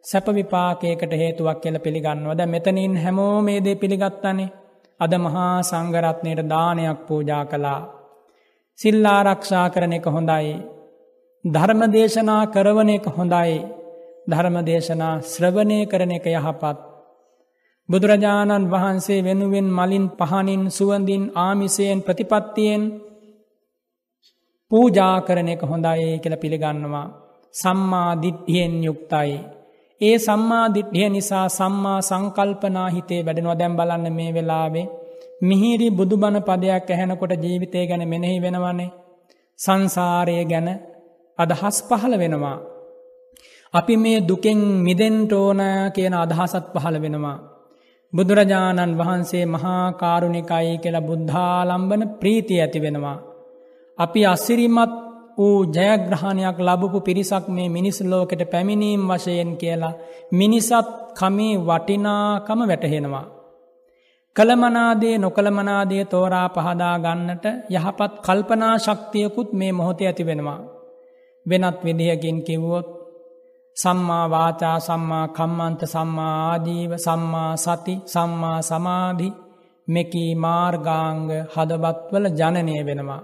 සැප 0.05 0.26
විපාකයකට 0.38 1.12
හේතුවක් 1.12 1.59
කියල 1.62 1.76
පිළිගන්නවද 1.84 2.40
මෙතනින් 2.46 2.94
හැමෝ 3.05 3.36
මේදේ 3.42 3.80
පිළිගත්තනේ. 3.82 4.53
අද 5.01 5.12
මහා 5.24 5.55
සංගරත්නයට 5.62 6.48
දානයක් 6.53 7.01
පූජා 7.07 7.44
කළා. 7.44 7.80
සිල්ලාරක්ෂා 8.78 9.66
කරන 9.68 9.92
එක 9.92 10.07
හොඳයි. 10.16 10.55
ධර්මදේශනා 11.45 12.43
කරවන 12.47 12.91
එක 12.91 13.07
හොඳයි 13.09 13.53
ධර්මදේශනා 14.28 15.14
ශ්‍රවණය 15.24 15.78
කරන 15.86 16.12
එක 16.12 16.26
යහපත්. 16.28 16.78
බුදුරජාණන් 17.88 18.68
වහන්සේ 18.68 19.20
වෙනුවෙන් 19.20 19.68
මලින් 19.70 20.07
පහනින් 20.18 20.62
සුවඳින් 20.70 21.24
ආමිසයෙන් 21.36 22.03
ප්‍රතිපත්තියෙන් 22.03 22.82
පූජා 24.70 25.16
කරන 25.20 25.49
එක 25.49 25.62
හොඳයි 25.62 26.20
කියල 26.22 26.36
පිළිගන්නවා. 26.36 27.07
සම්මාධිට්්‍යයෙන් 27.55 28.74
යුක්තයි. 28.84 29.32
ඒ 30.01 30.16
සම්මාධිට්්‍යය 30.18 31.09
නිසා 31.09 31.47
සම්මා 31.51 31.99
සංකල්පනා 32.01 32.88
හිතේ 32.88 33.24
වැඩෙනවා 33.24 33.59
දැම් 33.59 33.74
බලන්න 33.76 34.07
මේ 34.12 34.30
වෙලාවේ 34.30 34.86
මිහිරි 35.43 35.88
බුදුබන 35.91 36.36
පදයක් 36.43 36.86
ඇහැනකොට 36.86 37.32
ජීවිතය 37.43 37.86
ගැන 37.86 38.05
මෙනෙහි 38.09 38.38
වෙනවනේ 38.38 38.91
සංසාරය 39.59 40.36
ගැන 40.45 40.68
අදහස් 41.41 41.76
පහළ 41.88 42.14
වෙනවා. 42.18 42.59
අපි 43.74 43.95
මේ 43.97 44.18
දුකෙන් 44.20 44.61
මිදෙන්ට 44.80 45.32
ඕන 45.32 45.61
කියන 45.95 46.14
අදහසත් 46.16 46.66
පහළ 46.74 46.97
වෙනවා. 47.01 47.38
බුදුරජාණන් 48.12 48.99
වහන්සේ 48.99 49.45
මහා 49.47 49.84
කාරුණිකයි 49.93 50.72
කියලා 50.78 51.07
බුද්ධාලම්බන 51.07 52.03
ප්‍රීතිය 52.20 52.61
ඇති 52.61 52.80
වෙනවා. 52.80 53.18
අපි 53.99 54.20
අස්සිරිමත් 54.26 54.95
වූ 55.38 55.59
ජයග්‍රහණයක් 55.66 56.59
ලබපු 56.59 56.99
පිරිසක් 57.01 57.45
මේ 57.49 57.68
මිනිස් 57.68 57.99
ලෝකට 58.03 58.43
පැමිණීම් 58.51 59.03
වශයෙන් 59.09 59.53
කියලා 59.57 59.99
මිනිසත් 60.32 60.88
කමේ 61.14 61.61
වටිනාකම 61.61 62.61
වැටහෙනවා. 62.62 63.26
කළමනාදේ 64.36 65.16
නොකළමනාදේ 65.18 66.05
තෝරා 66.05 66.49
පහදා 66.49 66.97
ගන්නට 66.99 67.47
යහපත් 67.70 68.12
කල්පනා 68.26 68.74
ශක්තියකුත් 68.78 69.51
මේ 69.53 69.72
මොහොතේ 69.72 70.07
ඇති 70.07 70.26
වෙනවා. 70.26 70.61
වෙනත් 71.47 71.78
විදිහකින් 71.84 72.38
කිව්වොත් 72.43 72.88
සම්මා 73.76 74.26
වාචා 74.28 74.78
සම්මා 74.80 75.26
කම්මන්ත 75.28 75.80
සම්මා 75.84 76.34
ආජීව 76.43 76.93
සම්මා 76.97 77.53
සති 77.57 77.95
සම්මා 78.07 78.59
සමාධි 78.62 79.28
මෙකී 79.88 80.32
මාර්ගාංග 80.36 81.28
හදබත්වල 81.55 82.26
ජනනය 82.30 82.76
වෙනවා. 82.86 83.22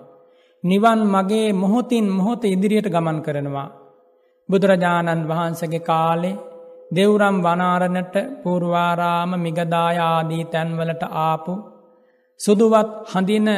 නිවන් 0.64 1.00
මගේ 1.06 1.48
මොහොතින් 1.54 2.06
මොහොත 2.08 2.42
ඉදිරියට 2.46 2.88
ගමන් 2.88 3.18
කරනවා. 3.22 3.68
බුදුරජාණන් 4.48 5.28
වහන්සගේ 5.28 5.80
කාලේ 5.80 6.40
දෙවුරම් 6.90 7.36
වනාරණට 7.42 8.14
පූර්වාරාම 8.42 9.30
මිගදායාදී 9.36 10.44
තැන්වලට 10.44 11.02
ආපු 11.20 11.54
සුදුවත් 12.40 12.90
හඳින 13.12 13.48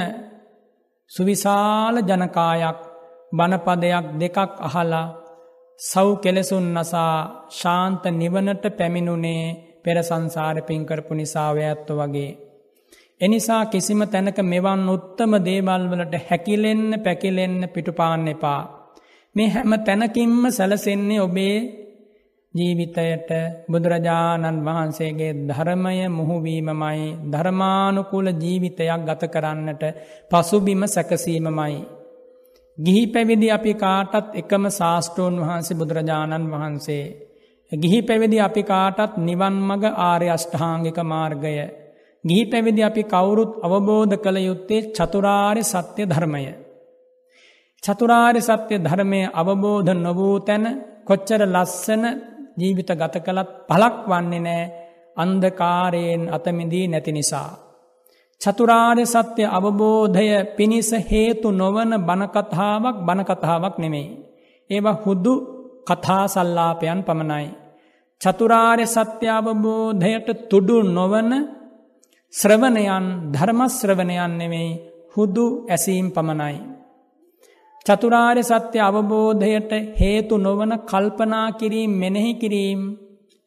සුවිශාල 1.11 1.97
ජනකායක් 2.03 2.81
බණපදයක් 3.33 4.07
දෙකක් 4.15 4.37
අහලා 4.61 5.07
සව් 5.79 6.09
කෙලෙසුන් 6.17 6.67
නසා 6.75 7.15
ශාන්ත 7.51 8.05
නිවනට 8.13 8.65
පැමිණුනේ 8.73 9.45
පෙර 9.85 9.97
සංසාර 10.01 10.57
පින්කරපු 10.63 11.13
නිසාව 11.15 11.57
ඇත්ත 11.59 11.89
වගේ. 11.91 12.31
එනිසා 13.21 13.63
කිසිම 13.67 14.01
තැනක 14.05 14.39
මෙවන් 14.45 14.83
උත්තම 14.89 15.33
දේවල්වලට 15.41 16.15
හැකිලෙන්න 16.23 16.91
පැකිලෙන්න 16.99 17.61
පිටුපාන්න 17.69 18.29
එපා. 18.29 18.63
මේ 19.37 19.49
හැම 19.49 19.73
තැනකින්ම 19.81 20.43
සැලසෙන්නේ 20.51 21.21
ඔබේ 21.21 21.57
ජීවිතයට 22.55 23.31
බුදුරජාණන් 23.69 24.65
වහන්සේගේ 24.65 25.33
ධර්මය 25.49 25.95
මුහුවීමමයි 26.11 27.05
ධර්මානුකූල 27.27 28.29
ජීවිතයක් 28.35 29.01
ගත 29.03 29.23
කරන්නට 29.27 29.83
පසුබිම 30.31 30.83
සැකසීමමයි. 30.87 31.98
ගිහි 32.79 33.03
පැවිදි 33.07 33.49
අපි 33.51 33.73
කාටත් 33.75 34.35
එකම 34.35 34.65
ශාස්ට්‍රෝන් 34.71 35.37
වහන්සේ 35.41 35.79
බුදුරජාණන් 35.79 36.51
වහන්සේ. 36.53 37.05
ගිහි 37.73 38.01
පැවිදි 38.03 38.39
අපි 38.41 38.63
කාටත් 38.63 39.17
නිවන් 39.19 39.57
මග 39.61 39.85
ආර්ය 40.01 40.29
අෂ්ඨාංගික 40.29 40.99
මාර්ගය. 41.05 41.55
ගිහි 42.25 42.45
පැවිදි 42.47 42.83
අපි 42.83 43.03
කවුරුත් 43.05 43.53
අවබෝධ 43.63 44.17
කළ 44.17 44.39
යුත්තේ 44.41 44.87
චතුරාරි 44.91 45.63
සත්‍ය 45.65 46.03
ධර්මය. 46.05 46.45
චතුරාරි 47.83 48.41
සත්‍ය 48.41 48.75
ධර්මය 48.79 49.21
අවබෝධ 49.35 49.91
නොවූ 49.97 50.37
තැන 50.41 50.65
කොච්චර 51.05 51.43
ලස්සන 51.47 52.05
ජීවිත 52.59 52.91
ගත 52.93 53.15
කළත් 53.19 53.51
පලක් 53.69 53.97
වන්නේ 54.07 54.41
නෑ 54.41 54.65
අන්දකාරයෙන් 55.17 56.23
අතමිදී 56.31 56.87
නැති 56.89 57.13
නිසා. 57.13 57.51
චතුරාර්ය 58.41 59.05
සත්‍ය 59.07 59.43
අවබෝධය 59.49 60.27
පිණිස 60.57 60.91
හේතු 61.05 61.49
නොවන 61.53 61.93
බණකතාවක් 62.01 62.97
බණකතාවක් 63.01 63.75
නෙමෙයි. 63.79 64.09
ඒවා 64.71 65.01
හුදු 65.05 65.35
කතා 65.85 66.25
සල්ලාපයන් 66.27 67.01
පමණයි. 67.03 67.47
චතුරාර්ය 68.21 68.87
සත්‍ය 68.87 69.27
අවබෝධයට 69.31 70.29
තුඩු 70.51 70.77
නොවන 70.89 71.31
ශ්‍රවණයන් 72.35 73.07
ධර්මශ්‍රවණයන් 73.33 74.33
නෙමෙයි 74.37 74.71
හුදු 75.15 75.45
ඇසීම් 75.67 76.09
පමණයි. 76.11 76.57
චතුරාර්ය 77.87 78.43
සත්‍ය 78.45 78.79
අවබෝධයට 78.81 79.73
හේතු 79.97 80.35
නොවන 80.39 80.73
කල්පනා 80.83 81.49
කිරීම 81.53 81.93
මෙනෙහි 81.95 82.33
කිරීම 82.35 82.81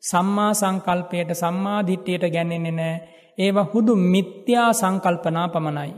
සම්මා 0.03 0.51
සංකල්පයට 0.53 1.31
සම්මාධිට්්‍යයට 1.33 2.25
ගැන්නෙන්නේ 2.27 2.73
නෑ 2.73 2.95
ඒවා 3.37 3.69
හුදු 3.73 3.93
මිත්‍යා 4.05 4.69
සංකල්පනා 4.73 5.47
පමණයි. 5.47 5.93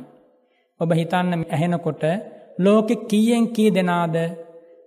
ඔබ 0.80 0.90
හිතන්න 0.92 1.46
ඇහෙනකොට 1.46 2.04
ලෝකෙ 2.60 2.96
කීයෙන් 3.04 3.46
කී 3.48 3.70
දෙනාද 3.72 4.16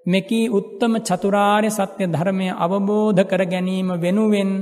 මෙකී 0.06 0.46
උත්තම 0.50 0.92
චතුරාර්ය 1.00 1.70
සත්‍ය 1.70 2.04
ධර්මය 2.06 2.48
අවබෝධ 2.56 3.22
කර 3.22 3.42
ගැනීම 3.44 3.88
වෙනුවෙන් 3.96 4.52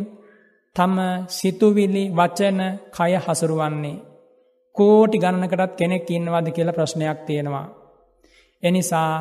තම 0.77 0.97
සිතුවිලි 1.29 2.05
වචන 2.11 2.61
කය 2.91 3.13
හසුරුවන්නේ. 3.19 4.03
කෝටි 4.75 5.19
ගණනකටත් 5.19 5.73
කෙනෙක් 5.77 6.09
ඉන්නවාද 6.11 6.47
කියලා 6.51 6.73
ප්‍රශ්නයක් 6.73 7.19
තියෙනවා. 7.27 7.67
එනිසා 8.63 9.13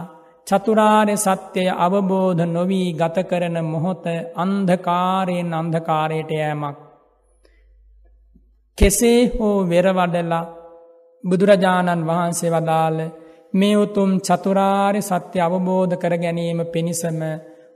චතුරාර්ය 0.48 1.16
සත්‍යය 1.18 1.70
අවබෝධ 1.78 2.42
නොවී 2.48 2.88
ගත 2.94 3.18
කරන 3.24 3.58
මොහොත 3.66 4.06
අන්ධකාරයෙන් 4.36 5.54
අන්ධකාරයට 5.54 6.32
යෑමක්. 6.32 6.78
කෙසේ 8.78 9.20
හෝ 9.34 9.58
වෙරවඩලා 9.64 10.46
බුදුරජාණන් 11.24 12.08
වහන්සේ 12.08 12.50
වදාළ 12.50 13.00
මේ 13.54 13.76
උතුම් 13.76 14.12
චතුරාර්ය 14.20 15.02
සත්‍ය 15.02 15.38
අවබෝධ 15.40 15.96
කර 15.96 16.14
ගැනීම 16.18 16.60
පිණිසම 16.68 17.20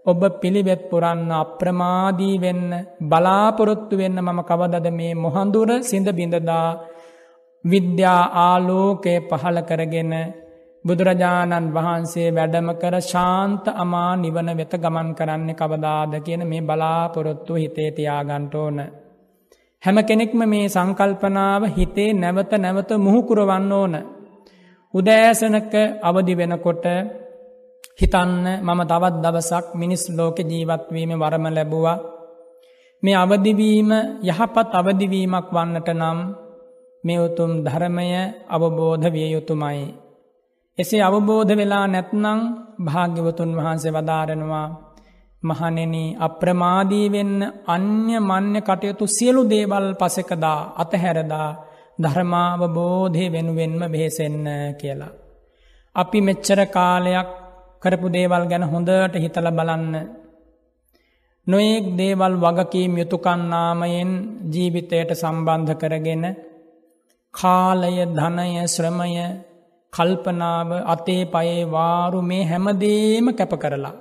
ඔබ 0.05 0.21
පිළිවෙත් 0.41 0.81
පුරන්න 0.89 1.31
අප්‍රමාදී 1.33 2.35
වෙන්න 2.37 2.71
බලාපොරොත්තු 3.03 3.95
වෙන්න 3.95 4.17
මම 4.17 4.39
කවදද 4.41 4.87
මේ 4.91 5.13
මොහඳුර 5.17 5.69
සිඳ 5.83 6.07
බිඳදා 6.11 6.67
විද්‍යා 7.65 8.21
ආලෝකය 8.41 9.15
පහළ 9.29 9.59
කරගෙන 9.61 10.13
බුදුරජාණන් 10.85 11.73
වහන්සේ 11.73 12.29
වැඩම 12.31 12.69
කර 12.75 12.95
ශාන්ත 13.03 13.65
අමා 13.75 14.11
නිවන 14.17 14.49
වෙත 14.57 14.73
ගමන් 14.75 15.09
කරන්න 15.13 15.49
කවදාද 15.55 16.13
කියන 16.21 16.43
මේ 16.45 16.63
බලාපොරොත්තු 16.63 17.53
හිතේ 17.55 17.89
තියාගන්ට 17.91 18.55
ඕන. 18.55 18.79
හැම 19.87 19.99
කෙනෙක්ම 20.03 20.41
මේ 20.43 20.67
සංකල්පනාව 20.67 21.61
හිතේ 21.71 22.11
නැවත 22.13 22.51
නැවත 22.53 22.89
මුහුකුරවන්න 22.97 23.71
ඕන. 23.71 23.93
උදෑසනක 24.93 25.73
අවදි 26.03 26.33
වෙනකොට 26.35 26.85
හිතන්න 27.99 28.45
මම 28.59 28.81
තවත් 28.83 29.15
දවසක් 29.23 29.65
මිනිස් 29.73 30.03
ලෝක 30.09 30.37
ජීවත්වීම 30.41 31.11
වරම 31.13 31.45
ලැබුවා. 31.47 31.97
මේ 33.03 33.15
අවදිවීම 33.15 33.89
යහපත් 34.23 34.69
අවදිවීමක් 34.71 35.47
වන්නට 35.51 35.89
නම් 35.93 36.19
මේ 37.03 37.19
උතුම් 37.19 37.51
ධර්මය 37.63 38.07
අවබෝධ 38.47 39.05
විය 39.13 39.27
යුතුමයි. 39.31 39.87
එසේ 40.77 41.01
අවබෝධ 41.01 41.51
වෙලා 41.55 41.85
නැත්නං 41.87 42.39
භාග්‍යවතුන් 42.85 43.51
වහන්සේ 43.57 43.95
වදාරෙනවා 43.95 44.67
මහනෙන 45.49 45.95
අප්‍රමාදී 46.19 47.07
වෙන්න 47.09 47.39
අන්‍ය 47.67 48.13
මන්‍ය 48.21 48.59
කටයුතු 48.61 49.05
සියලු 49.07 49.41
දේවල් 49.45 49.87
පසකදා 49.93 50.59
අතහැරදා 50.75 51.49
ධර්මාවබෝධය 51.99 53.25
වෙනුවෙන්ම 53.27 53.81
බෙහෙසෙන්න 53.85 54.45
කියලා. 54.79 55.17
අපි 55.95 56.19
මෙච්චර 56.21 56.59
කාලයක් 56.67 57.29
කරපු 57.81 58.07
දේවල් 58.09 58.43
ගැන 58.45 58.63
හොඳට 58.63 59.15
හිතල 59.15 59.47
බලන්න. 59.49 59.93
නොයෙක් 61.47 61.85
දේවල් 61.97 62.33
වගකීම් 62.37 62.93
යුතුකන්නාමයෙන් 62.97 64.11
ජීවිතයට 64.51 65.11
සම්බන්ධ 65.13 65.73
කරගෙන 65.73 66.23
කාලය 67.33 67.95
ධනය 68.09 68.47
ශ්‍රමය 68.65 69.13
කල්පනාව 69.93 70.69
අතේ 70.85 71.23
පයේ 71.25 71.63
වාරු 71.67 72.19
මේ 72.21 72.43
හැමදේම 72.43 73.25
කැප 73.31 73.53
කරලා. 73.55 73.95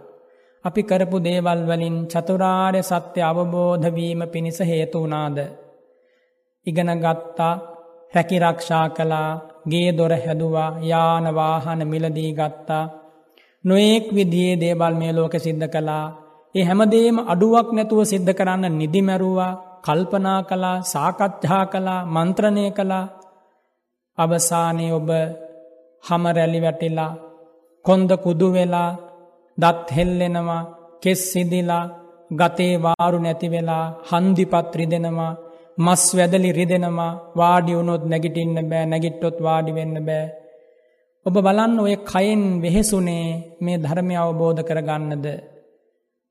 අපි 0.66 0.82
කරපු 0.82 1.16
දේවල් 1.20 1.60
වලින් 1.64 1.96
චතුරාර්ය 2.06 2.80
සත්‍ය 2.82 3.20
අවබෝධවීම 3.22 4.20
පිණිස 4.26 4.58
හේතු 4.62 4.98
වනාද. 5.02 5.38
ඉගෙන 6.66 6.90
ගත්තා 6.96 7.54
රැකිරක්ෂා 8.14 8.86
කලා 8.90 9.30
ගේ 9.70 9.90
දොර 9.92 10.12
හැදවා 10.16 10.70
යානවාහන 10.82 11.80
මිලදී 11.84 12.32
ගත්තා. 12.32 12.84
නොයෙක් 13.64 14.06
විදියේ 14.10 14.60
දේවල් 14.62 14.94
මේ 14.94 15.12
ලෝක 15.12 15.34
සිද්ධ 15.36 15.66
කලා 15.68 16.06
ඒ 16.54 16.64
හැමදේම 16.64 17.16
අඩුවක් 17.24 17.68
නැතුව 17.72 18.00
සිද්ධ 18.04 18.32
කරන්න 18.32 18.74
නිදිමැරුවා 18.74 19.58
කල්පනා 19.84 20.40
කලා 20.42 20.82
සාකච්ඡා 20.84 21.64
කලා 21.66 22.06
මන්ත්‍රණය 22.06 22.64
කලා 22.70 23.04
අවසානය 24.18 24.86
ඔබ 24.92 25.08
හමරැලි 26.04 26.60
වැටිලා 26.60 27.12
කොන්ද 27.84 28.10
කුදු 28.24 28.48
වෙලා 28.52 28.90
දත් 29.58 29.86
හෙල්ලෙනවා 29.90 30.62
කෙස් 31.02 31.20
සිදිලා 31.32 31.84
ගතේ 32.32 32.74
වාරු 32.76 33.18
නැතිවෙලා 33.18 33.84
හන්දිපත් 34.10 34.72
රිදෙනවා 34.74 35.32
මස් 35.78 36.04
වැදලි 36.16 36.50
රිදෙනවා 36.52 37.12
වාඩි 37.36 37.76
වුණොත් 37.76 38.04
නැගිටින්න 38.04 38.58
බෑ 38.68 38.84
නැගිට්ටොත් 38.86 39.38
වාඩි 39.40 39.72
වෙන්න 39.72 39.96
බෑ. 40.06 40.24
ඔබ 41.26 41.36
බලන්න 41.36 41.74
ඔය 41.78 41.94
කයෙන් 42.04 42.42
වෙහෙසුනේ 42.62 43.26
මේ 43.60 43.78
ධර්මය 43.78 44.14
අවබෝධ 44.16 44.62
කරගන්නද. 44.62 45.26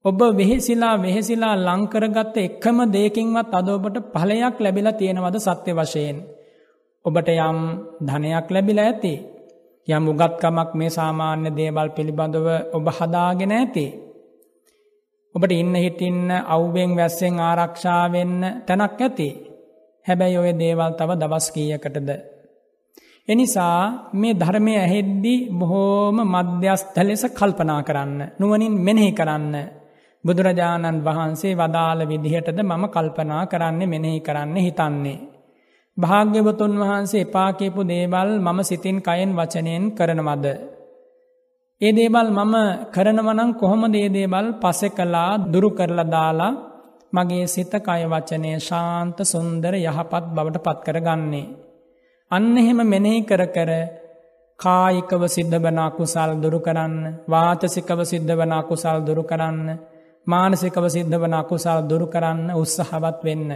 ඔබ 0.06 0.20
වෙහෙසිලා 0.34 0.96
වෙහෙසිලා 0.98 1.56
ලංකරගත්ත 1.58 2.36
එක්කම 2.40 2.78
දේකින්වත් 2.88 3.54
අදෝබට 3.54 3.98
පලයක් 4.14 4.58
ලැබිලා 4.60 4.94
තියෙනවද 4.94 5.38
සත්‍ය 5.40 5.72
වශයෙන්. 5.74 6.18
ඔබට 7.06 7.30
යම් 7.30 7.60
ධනයක් 8.02 8.48
ලැබිලා 8.50 8.86
ඇති. 8.86 9.14
යම් 9.88 10.06
උගත්කමක් 10.08 10.72
මේ 10.74 10.90
සාමාන්‍ය 10.90 11.50
දේවල් 11.52 11.90
පිළිබඳව 11.90 12.48
ඔබ 12.74 12.88
හදාගෙන 12.90 13.52
ඇති. 13.52 13.86
ඔබට 15.36 15.52
ඉන්න 15.54 15.76
හිටින්න 15.76 16.30
අව්වෙන් 16.48 16.92
වැස්සෙන් 16.98 17.40
ආරක්ෂාවෙන්න 17.40 18.40
තැනක් 18.66 19.02
ඇති. 19.02 19.30
හැබැයි 20.06 20.38
ඔය 20.38 20.52
දේවල් 20.56 20.92
තව 20.92 21.10
දවස් 21.16 21.48
කීයකටද. 21.52 22.10
එනිසා 23.28 24.10
මේ 24.14 24.34
ධර්මය 24.34 24.74
ඇහෙද්දි 24.76 25.36
බොහෝම 25.52 26.18
මධ්‍යස්ථ 26.26 26.98
ලෙස 27.00 27.24
කල්පනා 27.30 27.82
කරන්න. 27.84 28.20
නුවනින් 28.40 28.74
මෙනෙහි 28.80 29.12
කරන්න. 29.12 29.54
බුදුරජාණන් 30.24 31.04
වහන්සේ 31.04 31.54
වදාළ 31.54 32.02
විදිහටද 32.08 32.60
මම 32.64 32.84
කල්පනා 32.88 33.44
කරන්නේ 33.46 33.88
මෙනෙහි 33.88 34.20
කරන්න 34.20 34.58
හිතන්නේ. 34.58 35.35
භාග්‍යවතුන් 35.98 36.74
වහන්සේ 36.76 37.22
එපාකේපු 37.22 37.82
දේවල් 37.86 38.30
මම 38.38 38.60
සිතින් 38.62 38.98
කයෙන් 39.00 39.32
වචනයෙන් 39.32 39.84
කරනවද. 39.92 40.46
ඒ 41.82 41.92
දේවල් 41.92 42.28
මම 42.32 42.56
කරනවනං 42.94 43.52
කොහොම 43.54 43.84
දේදේවල් 43.92 44.48
පසෙ 44.56 44.88
කලා 44.90 45.32
දුරු 45.46 45.70
කරලා 45.70 46.08
දාලා 46.08 46.54
මගේ 47.14 47.46
සිත 47.48 47.74
කය 47.82 48.02
වචනය 48.06 48.52
ශාන්ත 48.60 49.18
සුන්දර 49.24 49.74
යහපත් 49.80 50.26
බවට 50.28 50.64
පත් 50.64 50.80
කරගන්නේ. 50.86 51.54
අන්න 52.32 52.58
එහෙම 52.58 52.80
මෙනෙහි 52.86 53.20
කර 53.22 53.44
කර 53.48 53.72
කායිකව 54.60 55.24
සිද්ධ 55.28 55.58
වන 55.58 55.80
අකුසල් 55.80 56.32
දුරු 56.38 56.60
කරන්න 56.60 56.96
වාචසිකව 57.26 58.00
සිද්ධ 58.04 58.34
වන 58.34 58.54
අකුසල් 58.54 58.98
දුරු 59.00 59.24
කරන්න 59.24 59.68
මානසිකව 60.28 60.86
සිද්ධ 60.88 61.16
වන 61.16 61.34
අකුසල් 61.34 61.80
දුරු 61.84 62.06
කරන්න 62.08 62.42
උත්සහවත් 62.54 63.20
වෙන්න. 63.24 63.52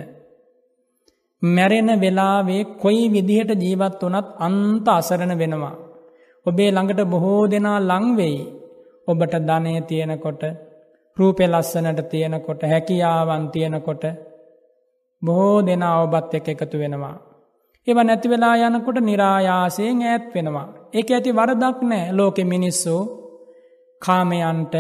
මැරෙන 1.42 1.92
වෙලාවේ 2.02 2.64
කොයි 2.78 3.04
විදිහට 3.12 3.52
ජීවත් 3.58 4.02
වනත් 4.04 4.28
අන්ත 4.38 4.88
අසරණ 4.88 5.34
වෙනවා. 5.38 5.76
ඔබේ 6.46 6.72
ළඟට 6.72 7.02
බොහෝ 7.06 7.44
දෙනා 7.52 7.80
ලංවෙයි 7.82 8.40
ඔබට 9.08 9.34
ධනය 9.48 9.82
තියෙනකොට 9.82 10.44
රූපෙ 11.18 11.46
ලස්සනට 11.48 12.02
තියෙනකොට 12.10 12.62
හැකියාවන් 12.64 13.46
තියෙනකොට 13.50 14.04
බොහෝ 15.22 15.66
දෙනා 15.66 15.96
ඔබත් 16.04 16.34
එක 16.34 16.48
එකතු 16.50 16.78
වෙනවා. 16.78 17.16
එව 17.88 17.98
නැති 17.98 18.28
වෙලා 18.30 18.56
යනකොට 18.58 19.00
නිරායාසයෙන් 19.00 20.02
ඈත් 20.02 20.26
වෙනවා. 20.36 20.68
එක 20.94 21.08
ඇති 21.10 21.32
වරදක් 21.32 21.78
නෑ 21.82 22.12
ලෝකෙ 22.12 22.44
මිනිස්සු 22.44 22.96
කාමයන්ට 24.02 24.76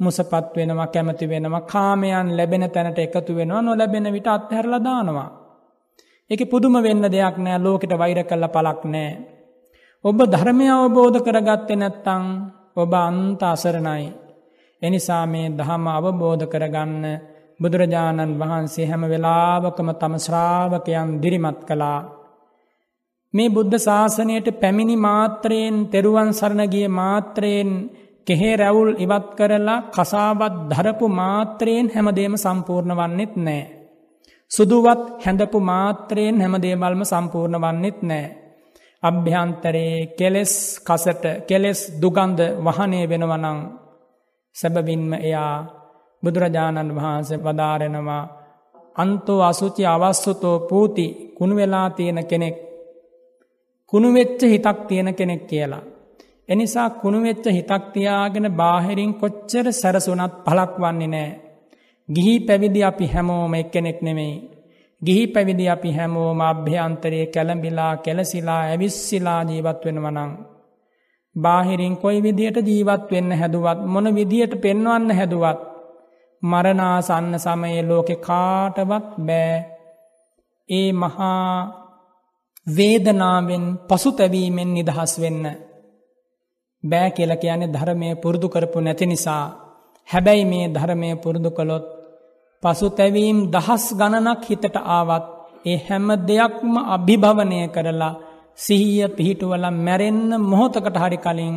මුසපත් 0.00 0.56
වෙනවා 0.56 0.86
කැමති 0.86 1.26
වෙනවා 1.28 1.62
කාමයන් 1.62 2.28
ලැබෙන 2.36 2.64
තැනට 2.70 2.98
එකතු 2.98 3.32
වෙනවා 3.34 3.62
නොලැබෙන 3.62 4.12
විට 4.12 4.28
අත්හැරලදානවා. 4.28 5.41
එක 6.32 6.40
පුදුම 6.46 6.76
වෙන්න 6.78 7.04
දෙයක් 7.06 7.36
නෑ 7.38 7.58
ලෝකට 7.58 7.92
වෛර 7.94 8.18
කල්ල 8.22 8.44
පලක් 8.48 8.80
නෑ. 8.86 9.10
ඔබ 10.04 10.18
ධර්මය 10.26 10.66
අවබෝධ 10.70 11.18
කරගත්තෙ 11.20 11.74
නැත්තං 11.74 12.24
ඔබ 12.74 12.92
අන්ත 12.96 13.42
අසරණයි. 13.44 14.04
එනිසා 14.82 15.24
මේ 15.26 15.50
දහම 15.50 15.84
අවබෝධ 15.88 16.44
කරගන්න 16.46 17.04
බුදුරජාණන් 17.60 18.38
වහන්සේ 18.40 18.86
හැම 18.86 19.02
වෙලාවකම 19.04 19.88
තම 19.94 20.14
ශ්‍රාවකයන් 20.18 21.10
දිරිමත් 21.22 21.60
කළා. 21.62 22.00
මේ 23.34 23.48
බුද්ධ 23.48 23.76
ශාසනයට 23.78 24.48
පැමිණි 24.54 24.96
මාත්‍රයෙන් 24.98 25.76
තෙරුවන් 25.86 26.30
සරණගිය 26.32 26.88
මාත්‍රයෙන් 26.90 27.70
කෙහේ 28.26 28.56
රැවුල් 28.56 28.90
ඉවත් 28.96 29.28
කරලා 29.34 29.84
කසාවත් 29.90 30.54
ධරපු 30.70 31.06
මාත්‍රයෙන් 31.10 31.86
හැමදේම 31.88 32.34
සම්පූර්ණ 32.36 32.98
වන්නෙත් 32.98 33.34
නෑ. 33.38 33.81
සුදුවත් 34.52 35.02
හැඳපු 35.24 35.58
මාත්‍රයෙන් 35.62 36.40
හැමදේමල්ම 36.40 37.02
සම්පූර්ණ 37.04 37.56
වන්නෙත් 37.56 37.98
නෑ. 38.02 38.24
අභ්‍යන්තරයේ 39.02 39.96
කෙලෙස් 40.12 40.52
කසට 40.80 41.24
කෙලෙස් 41.46 41.80
දුගන්ධ 42.02 42.42
වහනය 42.64 43.00
වෙනවනං 43.08 43.60
සැබවින්ම 44.56 45.12
එයා 45.20 45.54
බුදුරජාණන් 46.22 46.94
වහන්සේ 46.94 47.38
වදාරෙනවා 47.38 48.22
අන්තෝ 48.96 49.40
අසුචි 49.42 49.82
අවස්සුතෝ 49.86 50.56
පූති 50.60 51.06
කුණුවෙලා 51.36 51.88
තියෙන 51.90 52.20
කෙනෙක් 52.24 52.56
කුණුවෙච්ච 53.92 54.40
හිතක් 54.44 54.78
තියෙන 54.88 55.08
කෙනෙක් 55.14 55.42
කියලා. 55.46 55.82
එනිසා 56.48 56.88
කුණුවෙච්ච 56.92 57.44
හිතක් 57.48 57.84
තියාගෙන 57.92 58.46
බාහිරින් 58.52 59.12
කොච්චර 59.14 59.66
සැරසුනත් 59.72 60.34
පලක් 60.44 60.72
වන්නේ 60.78 61.08
නෑ. 61.08 61.30
ගිහි 62.08 62.34
පැවිදි 62.40 62.80
අපි 62.82 63.06
හැමෝම 63.06 63.54
එක්කෙනෙක් 63.54 63.98
නෙමෙයි. 64.00 64.34
ගිහි 65.02 65.26
පැවිදි 65.26 65.68
අපි 65.68 65.90
හැමෝම 65.92 66.40
අභ්‍යන්තරයේ 66.42 67.26
කැළඹිලා 67.26 67.96
කෙලසිලා 67.96 68.62
ඇවිස්සිලා 68.62 69.42
ජීවත් 69.44 69.84
වෙන 69.84 69.98
වනං. 69.98 70.32
බාහිරින් 71.36 71.96
කොයි 71.96 72.22
විදියට 72.22 72.58
ජීවත් 72.62 73.04
වෙන්න 73.10 73.30
හැදුවත් 73.32 73.78
මොන 73.86 74.14
විදියට 74.14 74.54
පෙන්වන්න 74.60 75.10
හැදුවත් 75.10 75.60
මරණාසන්න 76.42 77.34
සමයේ 77.36 77.82
ලෝකෙ 77.82 78.16
කාටවත් 78.18 79.08
බෑ 79.20 79.54
ඒ 80.68 80.92
මහා 80.94 81.82
වේදනාවෙන් 82.66 83.64
පසුතැවීමෙන් 83.88 84.74
නිදහස් 84.74 85.12
වෙන්න 85.20 85.44
බෑ 86.84 87.10
කියල 87.10 87.32
කියන්නේ 87.36 87.72
ධර්මය 87.72 88.08
පුරුදු 88.16 88.48
කරපු 88.48 88.78
නැති 88.80 89.06
නිසා 89.06 89.44
හැබැයි 90.08 90.44
මේ 90.44 90.66
ධර්මය 90.68 91.10
පුරුදු 91.16 91.50
කළොත් 91.50 91.84
පසුතැවීම් 92.62 93.38
දහස් 93.50 93.84
ගණනක් 93.92 94.42
හිතට 94.44 94.76
ආවත් 94.90 95.26
ඒ 95.64 95.78
හැම 95.78 96.08
දෙයක්ම 96.22 96.74
අභිභවනය 96.88 97.60
කරලා 97.68 98.18
සිහිය 98.56 99.06
පිහිටුවල 99.08 99.66
මැරෙන්න 99.78 100.30
මොහොතකට 100.42 100.96
හරි 100.96 101.18
කලින් 101.18 101.54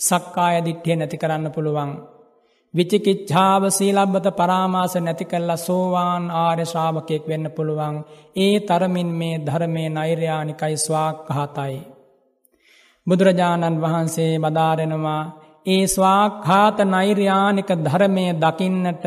සක්කාය 0.00 0.56
දිට්ඨිය 0.64 0.96
නැති 0.96 1.16
කරන්න 1.16 1.48
පුළුවන්. 1.50 1.90
විචිකිච්ඡාව 2.74 3.62
සීලබ්බත 3.70 4.26
පරාමාස 4.30 4.94
නැති 4.96 5.24
කල්ලා 5.24 5.56
සෝවාන් 5.58 6.24
ආර්ය 6.34 6.64
ශ්‍රාවකයෙක් 6.64 7.24
වෙන්න 7.26 7.46
පුළුවන්. 7.50 7.94
ඒ 8.36 8.56
තරමින් 8.60 9.10
මේ 9.10 9.36
ධර්මය 9.38 9.84
නෛර්යානිකයි 9.88 10.76
ස්වාක්හාතයි. 10.76 11.76
බුදුරජාණන් 13.06 13.80
වහන්සේ 13.80 14.32
බදාරෙනවා 14.38 15.22
ඒ 15.66 15.86
ස්වාක්හාත 15.86 16.78
නෛර්යානික 16.86 17.70
ධර්මය 17.78 18.26
දකින්නට 18.34 19.04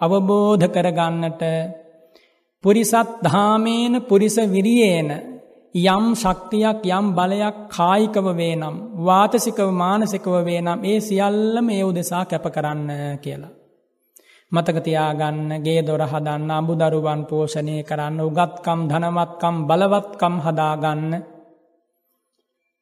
අවබෝධ 0.00 0.66
කරගන්නට 0.68 1.42
පුරිසත් 2.64 3.10
ධාමේන 3.22 3.94
පුරිස 4.02 4.36
විරියේන 4.46 5.10
යම් 5.74 6.04
ශක්තියක් 6.14 6.82
යම් 6.88 7.06
බලයක් 7.12 7.56
කායිකව 7.68 8.26
වේනම් 8.32 8.76
වාතසිකව 8.98 9.68
මානසිකව 9.72 10.34
වේනම් 10.42 10.84
ඒ 10.84 10.98
සියල්ලම 11.00 11.66
ඒ 11.70 11.82
උදෙසා 11.82 12.24
කැප 12.24 12.46
කරන්න 12.46 12.90
කියලා. 13.18 13.52
මතකතියාගන්න 14.52 15.50
ගේ 15.60 15.80
දොර 15.82 16.02
හදන්න 16.02 16.50
අඹුදරුවන් 16.50 17.20
පෝෂණය 17.24 17.76
කරන්න 17.82 18.20
උගත්කම් 18.20 18.80
ධනවත්කම් 18.84 19.56
බලවත්කම් 19.68 20.34
හදාගන්න 20.40 21.10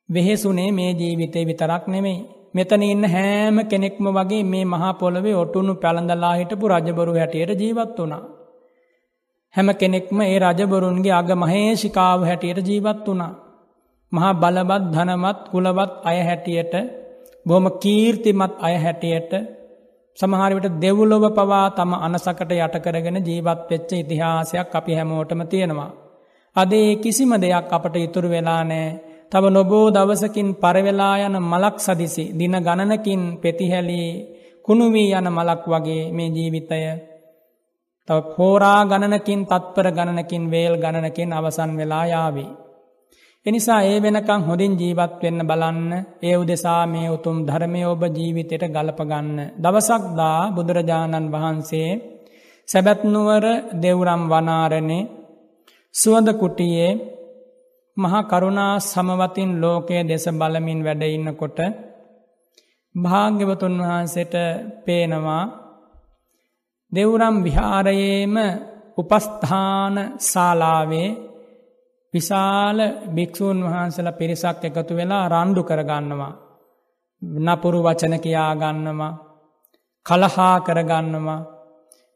වෙහෙසුනේ 0.09 0.71
මේ 0.73 0.93
ජීවිතය 0.93 1.41
විතරක් 1.45 1.85
නෙමෙයි 1.87 2.40
මෙතන 2.55 2.83
ඉන්න 2.85 3.05
හැම 3.07 3.57
කෙනෙක්ම 3.65 4.07
වගේ 4.11 4.43
මේ 4.45 4.65
මහා 4.67 4.93
පොළොවේ 4.95 5.35
ඔටුනු 5.35 5.75
පැළඳලා 5.75 6.35
හිටපු 6.35 6.67
රජබරු 6.69 7.13
හැටියට 7.15 7.61
ජීවත් 7.61 7.99
වුණා. 7.99 8.23
හැම 9.55 9.69
කෙනෙක්ම 9.75 10.19
ඒ 10.23 10.39
රජබරුන්ගේ 10.41 11.15
අග 11.15 11.31
මහේෂිකාව 11.37 12.21
හැටියට 12.23 12.69
ජීවත් 12.69 13.07
වුණා. 13.07 13.33
මහා 14.13 14.33
බලවත් 14.35 14.85
ධනමත් 14.93 15.41
කුලවත් 15.51 15.93
අය 16.05 16.19
හැටියට 16.21 16.75
බොහොම 17.47 17.67
කීර්තිමත් 17.79 18.55
අය 18.59 18.75
හැටියට 18.77 19.33
සමහරවිට 20.19 20.81
දෙව්ලොව 20.81 21.25
පවා 21.33 21.67
තම 21.71 21.93
අනසකට 21.99 22.51
යටකරගෙන 22.57 23.19
ජීවත් 23.23 23.61
වෙච්ච 23.71 23.91
ඉතිහාසයක් 23.95 24.75
අපි 24.75 24.93
හැමෝටම 24.95 25.43
තියෙනවා. 25.45 25.91
අද 26.57 26.73
ඒ 26.73 26.91
කිසිම 26.97 27.33
දෙයක් 27.37 27.71
අපට 27.71 27.97
ඉතුරු 27.99 28.29
වෙලා 28.29 28.63
නෑ 28.65 28.89
තව 29.33 29.45
නොබෝ 29.49 29.87
දවසකින් 29.91 30.49
පරවෙලා 30.57 31.17
යන 31.19 31.37
මලක් 31.43 31.77
සදිසි 31.79 32.25
දින 32.33 32.55
ගණනකින් 32.59 33.23
පෙතිහැලී 33.39 34.11
කුණුවී 34.65 35.13
යන 35.13 35.29
මලක් 35.29 35.63
වගේ 35.67 36.03
මේ 36.11 36.29
ජීවිතය 36.29 36.81
තව 38.09 38.19
හෝරා 38.33 38.81
ගණනකින් 38.85 39.43
තත්පර 39.47 39.87
ගණනකින් 39.91 40.45
වේල් 40.51 40.75
ගණනකින් 40.77 41.31
අවසන් 41.33 41.71
වෙලා 41.77 42.05
යාවී. 42.07 42.51
එනිසා 43.47 43.81
ඒ 43.83 43.99
වෙනකං 43.99 44.43
හොඳින් 44.43 44.75
ජීවත් 44.77 45.15
වෙන්න 45.23 45.41
බලන්න 45.47 45.93
ඒ 46.23 46.35
උදෙසා 46.37 46.83
මේ 46.87 47.09
උතුම් 47.09 47.37
ධර්මය 47.47 47.83
ඔබ 47.85 48.03
ජීවිතයට 48.09 48.65
ගලපගන්න. 48.67 49.39
දවසක්දා 49.63 50.41
බුදුරජාණන් 50.49 51.33
වහන්සේ 51.33 51.91
සැබැත්නුවර 52.69 53.45
දෙවුරම් 53.83 54.23
වනාරණේ 54.29 55.09
සුවඳ 55.95 56.29
කුටියේ 56.33 57.20
මහා 58.01 58.23
කරුණා 58.25 58.75
සමවතින් 58.81 59.51
ලෝකයේ 59.61 60.03
දෙස 60.05 60.25
බලමින් 60.33 60.81
වැඩඉන්නකොට 60.85 61.59
භාග්‍යවතුන් 62.95 63.75
වහන්සේට 63.81 64.35
පේනවා 64.85 65.45
දෙවුරම් 66.93 67.37
විහාරයේම 67.41 68.37
උපස්ථාන 68.99 69.97
ශාලාවේ 70.23 71.09
විශාල 72.15 72.79
භික්‍ෂූන් 73.09 73.59
වහන්සල 73.65 74.09
පිරිසක් 74.13 74.65
එකතු 74.65 74.93
වෙලා 74.95 75.25
රණ්ඩු 75.29 75.63
කරගන්නවා. 75.63 76.35
නපුරු 77.39 77.81
වචන 77.83 78.15
කියාගන්නවා. 78.19 79.19
කලහා 80.07 80.57
කරගන්නවා. 80.61 81.47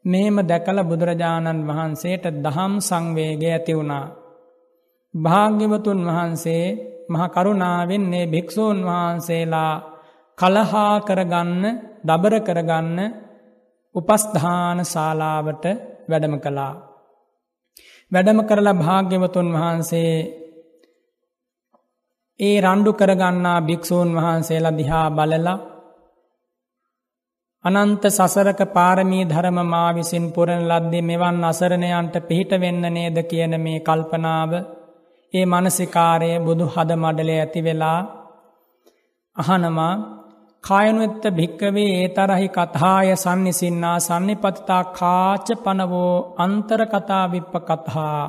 මෙහෙම 0.05 0.37
දැකල 0.43 0.79
බුදුරජාණන් 0.83 1.67
වහන්සේට 1.67 2.25
දහම් 2.43 2.73
සංවේග 2.79 3.43
ඇති 3.45 3.73
වුණා. 3.73 4.05
භාග්‍යවතුන් 5.15 5.99
වහන්සේ 6.05 6.65
මහකරුණාවෙන්නේ 7.09 8.25
භික්‍ෂූන් 8.27 8.79
වහන්සේලා 8.83 9.73
කලහා 10.37 10.93
කරගන්න 10.99 11.63
දබර 12.05 12.35
කරගන්න 12.39 12.97
උපස්ධාන 13.95 14.79
ශාලාවට 14.85 15.65
වැඩම 16.09 16.35
කළා. 16.37 16.73
වැඩම 18.11 18.39
කරලා 18.41 18.75
භාග්‍යවතුන් 18.75 19.47
වහන්සේ 19.53 20.15
ඒ 22.39 22.57
රණ්ඩු 22.61 22.91
කරගන්නා 22.93 23.59
භික්‍ෂූන් 23.61 24.09
වහන්සේලා 24.15 24.77
දිහා 24.77 25.07
බලලා 25.11 25.57
අනන්ත 27.65 28.03
සසරක 28.07 28.59
පාරමී 28.69 29.25
ධර්ම 29.25 29.59
මා 29.65 29.89
විසින් 29.91 30.25
පුරණ 30.31 30.63
ලද්දේ 30.69 31.01
මෙවන් 31.01 31.43
අසරණයන්ට 31.43 32.15
පිහිට 32.27 32.51
වෙන්න 32.59 32.83
නේද 32.93 33.17
කියන 33.23 33.53
මේ 33.59 33.79
කල්පනාව 33.79 34.51
ඒ 35.35 35.45
මනසිකාරය 35.45 36.29
බුදු 36.39 36.65
හද 36.65 36.91
මඩලේ 36.95 37.39
ඇති 37.39 37.61
වෙලා 37.61 37.99
අහනමා 39.35 39.93
කායනුවෙත්ත 40.63 41.23
භික්කවේ 41.31 41.89
ඒ 41.95 42.07
තරහි 42.07 42.47
කතාය 42.49 43.09
සන්නිසින්නා 43.15 43.97
සන්නිපතිතා 43.99 44.83
කාච 44.93 45.47
පනවෝ 45.63 46.13
අන්තර 46.37 46.81
කතා 46.85 47.25
විප්ප 47.31 47.53
කතා. 47.63 48.21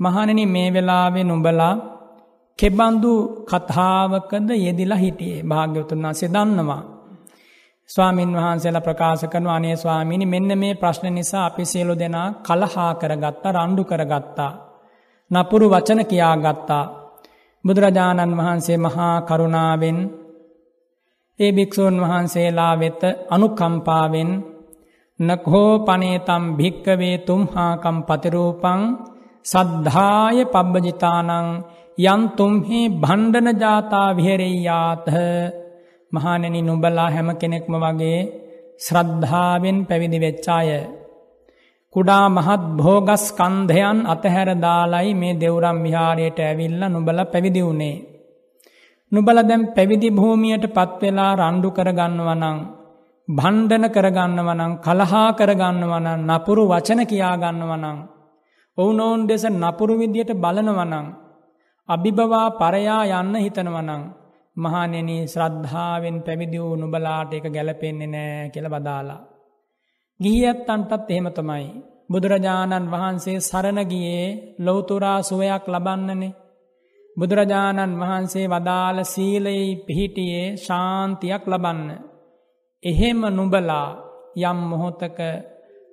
මහණනි 0.00 0.44
මේ 0.46 0.68
වෙලාවෙ 0.72 1.22
නුඹලා 1.24 1.74
කෙබන්දු 2.58 3.12
කතාවකද 3.44 4.48
යෙදිලා 4.56 4.98
හිටියේ 4.98 5.42
භාග්‍යවතුන් 5.42 6.02
වහන්සේ 6.02 6.28
දන්නවා. 6.28 6.82
ස්වාමින් 7.90 8.36
වහන්සේලා 8.36 8.80
ප්‍රකාශ 8.80 9.24
කරන 9.28 9.46
අනේ 9.46 9.76
ස්වාමීනි 9.76 10.26
මෙන්න 10.26 10.58
මේ 10.58 10.74
ප්‍රශ්න 10.74 11.06
නිසා 11.14 11.46
අපි 11.46 11.64
සියලු 11.64 11.94
දෙනා 11.98 12.28
කලහා 12.42 12.92
කරගත්තා 12.94 13.52
රණ්ඩු 13.52 13.84
කරගත්තා. 13.84 14.52
නපුරු 15.30 15.66
වචන 15.70 16.00
කියාගත්තා. 16.04 16.84
බුදුරජාණන් 17.64 18.36
වහන්සේ 18.36 18.78
මහා 18.78 19.14
කරුණාවෙන් 19.22 19.98
ඒ 21.38 21.52
භික්‍ෂූන් 21.52 21.96
වහන්සේලා 22.00 22.74
වෙත 22.74 23.02
අනුකම්පාවෙන් 23.30 24.30
නකහෝ 25.20 25.72
පනේතම් 25.80 26.44
භික්කවේ 26.56 27.16
තුම්හාකම් 27.20 27.96
පතිරූපං 28.02 28.80
සද්ධාය 29.44 30.38
පබ්බජිතානං 30.46 31.30
යන්තුම්හි 32.04 32.80
බණ්ඩන 32.92 33.48
ජාතා 33.56 34.08
විහෙරෙයාත 34.12 35.06
මහානෙනි 36.12 36.60
නුබලා 36.62 37.08
හැම 37.08 37.28
කෙනෙක්ම 37.36 37.74
වගේ 37.82 38.18
ශ්‍රද්ධාවෙන් 38.78 39.78
පැවිදි 39.84 40.18
වෙච්චාය. 40.18 40.70
කුඩා 41.94 42.26
මහත් 42.28 42.62
භෝගස් 42.78 43.24
කන්ධයන් 43.32 43.98
අතහැර 44.04 44.48
දාලයි 44.58 45.10
මේ 45.14 45.34
දෙවුරම් 45.34 45.78
විහාරයට 45.84 46.38
ඇවිල්ල 46.40 46.82
නුබල 46.86 47.18
පැවිදි 47.32 47.60
වුණේ. 47.62 47.96
නුබල 49.12 49.38
දැම් 49.50 49.62
පැවිදි 49.76 50.08
භූමියයට 50.10 50.64
පත්වෙලා 50.68 51.32
රණ්ඩු 51.32 51.68
කරගන්නවනං. 51.70 52.56
බණ්ඩන 53.28 53.84
කරගන්නවනං 53.88 54.72
කලහා 54.78 55.28
කරගන්නවන 55.32 56.08
නපුරු 56.28 56.64
වචන 56.66 57.00
කියාගන්නවනං. 57.06 57.98
ඔවුනොවුන් 58.78 59.22
දෙස 59.28 59.44
නපුරු 59.52 59.94
විදියට 60.00 60.32
බලනවනං. 60.34 61.06
අභිබවා 61.88 62.48
පරයා 62.52 63.02
යන්න 63.12 63.34
හිතනවනං. 63.36 64.02
මහනෙන 64.56 65.10
ශ්‍රද්ධාවෙන් 65.26 66.18
පැවිදි 66.26 66.58
වූ 66.58 66.74
නුබලාට 66.74 67.30
එක 67.32 67.46
ගැලපෙන්නේ 67.48 68.08
නෑ 68.08 68.50
කියල 68.50 68.68
බදාලා. 68.68 69.33
ගිහියත් 70.20 70.68
අන්ටත් 70.68 71.10
එහෙම 71.10 71.28
තමයි. 71.30 71.66
බුදුරජාණන් 72.08 72.90
වහන්සේ 72.90 73.38
සරණගියේ 73.40 74.56
ලොවතුරා 74.58 75.18
සුවයක් 75.22 75.64
ලබන්නනේ. 75.66 76.34
බුදුරජාණන් 77.16 77.98
වහන්සේ 78.00 78.46
වදාළ 78.46 78.98
සීලයි 79.04 79.66
පිහිටියේ 79.86 80.56
ශාන්තියක් 80.56 81.44
ලබන්න. 81.46 81.90
එහෙම 82.82 83.20
නුබලා 83.30 83.88
යම් 84.42 84.58
මොහොතක 84.64 85.18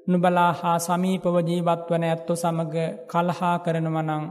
නුබලා 0.08 0.52
හා 0.54 0.78
සමීපව 0.80 1.36
ජීවත්වන 1.42 2.04
ඇත්තු 2.04 2.34
සමග 2.36 2.76
කලහා 3.08 3.56
කරනවනං 3.58 4.24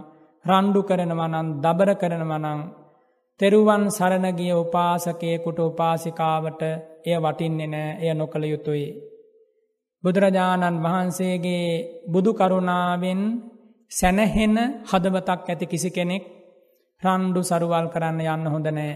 රණ්ඩු 0.45 0.81
කරනවනන් 0.83 1.49
දබර 1.63 1.91
කරනවනං 1.95 2.61
තෙරුවන් 3.41 3.85
සරණගිය 3.91 4.53
උපාසකයකුට 4.55 5.59
උපාසිකාවට 5.61 6.63
එය 7.07 7.17
වටින්නේ 7.19 7.69
නෑ 7.69 7.97
එය 8.01 8.13
නොකළ 8.15 8.45
යුතුයි. 8.47 9.10
බුදුරජාණන් 10.05 10.77
වහන්සේගේ 10.79 11.67
බුදු 12.07 12.31
කරුණාවෙන් 12.33 13.21
සැනහෙන 13.93 14.57
හදවතක් 14.85 15.47
ඇති 15.47 15.67
කිසි 15.67 15.91
කෙනෙක් 15.91 16.25
රණ්ඩු 17.03 17.41
සරුවල් 17.43 17.87
කරන්න 17.89 18.21
යන්න 18.27 18.47
හොඳ 18.47 18.69
නෑ. 18.69 18.93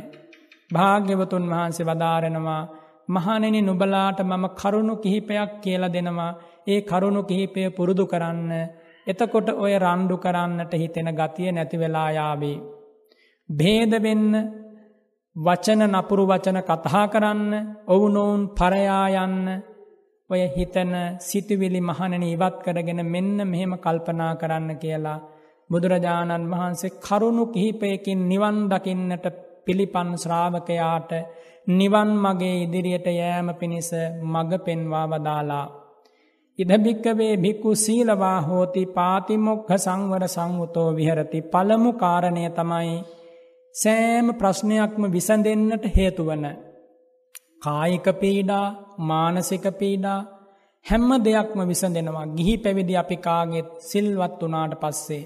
භාග්‍යවතුන් 0.71 1.45
වහන්සේ 1.47 1.87
වදාරෙනවා 1.87 2.63
මහනෙන 3.09 3.57
නුබලාට 3.63 4.19
මම 4.23 4.45
කරුණු 4.53 4.95
කිහිපයක් 4.97 5.51
කියල 5.61 5.85
දෙනවා 5.89 6.33
ඒ 6.67 6.81
කරුණු 6.83 7.23
කිහිපය 7.23 7.63
පුරුදු 7.71 8.05
කරන්න 8.07 8.51
එතකොට 9.07 9.49
ඔය 9.55 9.73
රණ්ඩු 9.77 10.17
කරන්නට 10.17 10.73
හිතෙන 10.75 11.09
ගතිය 11.13 11.51
නැතිවෙලායාවේ. 11.51 12.59
භේදවෙන්න 13.49 14.33
වචන 15.37 15.83
නපුරු 15.91 16.25
වචන 16.25 16.59
කතා 16.63 17.05
කරන්න 17.09 17.53
ඔවුනොවුන් 17.87 18.43
පරයායන්න 18.51 19.47
ඔය 20.31 20.43
හිතන 20.51 20.93
සිතුවිලි 21.21 21.81
මහණන 21.83 22.23
ඉවත් 22.25 22.57
කරගෙන 22.65 23.01
මෙන්න 23.07 23.37
මෙහෙම 23.45 23.73
කල්පනා 23.77 24.33
කරන්න 24.37 24.71
කියලා 24.77 25.19
බුදුරජාණන් 25.71 26.51
වහන්සේ 26.51 26.97
කරුණු 26.99 27.45
කිහිපයකින් 27.47 28.23
නිවන් 28.29 28.59
දකින්නට 28.71 29.27
පිළිපන් 29.65 30.11
ශ්‍රාවකයාට 30.17 31.13
නිවන් 31.71 32.11
මගේ 32.17 32.57
ඉදිරියට 32.63 33.07
යෑම 33.11 33.49
පිණිස 33.55 33.91
මග 34.25 34.51
පෙන්වා 34.61 35.07
වදාලා. 35.07 35.67
ඉදභික්කවේ 36.59 37.35
භික්කු 37.37 37.71
සීලවා 37.77 38.39
හෝති 38.41 38.83
පාතිමොක්හ 38.89 39.73
සංවර 39.77 40.25
සංවුතෝ 40.29 40.89
විහරති 40.93 41.41
පළමු 41.45 41.93
කාරණය 41.95 42.45
තමයි 42.51 42.95
සෑම 43.75 44.27
ප්‍රශ්නයක්ම 44.35 45.03
විසඳෙන්න්නට 45.13 45.85
හේතුවන. 45.97 46.45
කායික 47.65 48.07
පීඩා 48.15 48.67
මානසික 49.01 49.67
පීඩා 49.79 50.21
හැම්ම 50.87 51.11
දෙයක්ම 51.25 51.61
විසඳෙනවා 51.63 52.27
ගිහි 52.37 52.55
පැවිදි 52.59 52.95
අපි 52.97 53.17
කාගෙත් 53.19 53.69
සිල්වත් 53.81 54.41
වනාට 54.43 54.75
පස්සේ. 54.81 55.25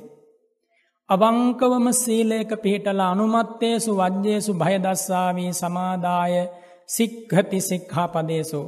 අවංකවම 1.08 1.86
සීලේක 1.94 2.50
පිහිටල 2.62 3.00
අනුමත්තේසු 3.02 3.92
වජ්‍යේසු 3.96 4.52
භයදස්සාවී 4.54 5.52
සමාදාය 5.52 6.34
සික්හති 6.88 7.58
සික්හා 7.60 8.08
පදේසු. 8.08 8.60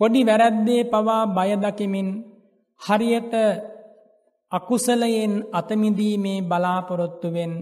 පොඩි 0.00 0.20
වැරැද්දේ 0.26 0.82
පවා 0.84 1.22
බයදකිමින් 1.28 2.08
හරියට 2.80 3.34
අකුසලයෙන් 4.52 5.34
අතමිදීමේ 5.52 6.40
බලාපොරොත්තුවෙන් 6.42 7.52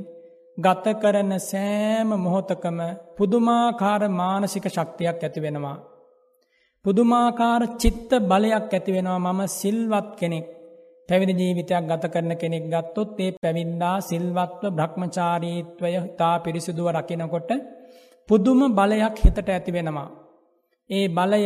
ගත 0.58 0.86
කරන 0.94 1.32
සෑම 1.40 2.10
මොහොතකම 2.16 2.78
පුදුමාකාර 3.16 4.02
මානසික 4.10 4.66
ශක්තියක් 4.66 5.18
ඇති 5.18 5.40
වෙනවා. 5.40 5.78
පුදුමාකාර 6.84 7.62
චිත්ත 7.76 8.10
බලයක් 8.22 8.70
ඇති 8.70 8.90
වෙනවා 8.92 9.18
මම 9.26 9.40
සිල්වත් 9.50 10.08
කෙනෙක් 10.16 10.46
පැවිදි 11.08 11.34
ජීවිතයක් 11.40 11.84
ගත 11.84 12.04
කරන 12.06 12.32
කෙනෙක් 12.36 12.64
ගත්තොත් 12.66 13.18
ඒ 13.18 13.30
පැවින්දා 13.34 13.96
සිල්වත්ව 14.00 14.62
බ්‍රහ්මචාරීත්වය 14.70 15.90
තා 16.18 16.34
පිරිසිදුව 16.38 16.88
රකිනකොට 16.90 17.50
පුදුම 18.28 18.60
බලයක් 18.70 19.16
හිතට 19.18 19.38
ඇති 19.44 19.70
වෙනවා. 19.72 20.08
ඒ 20.90 21.06
බලය 21.08 21.44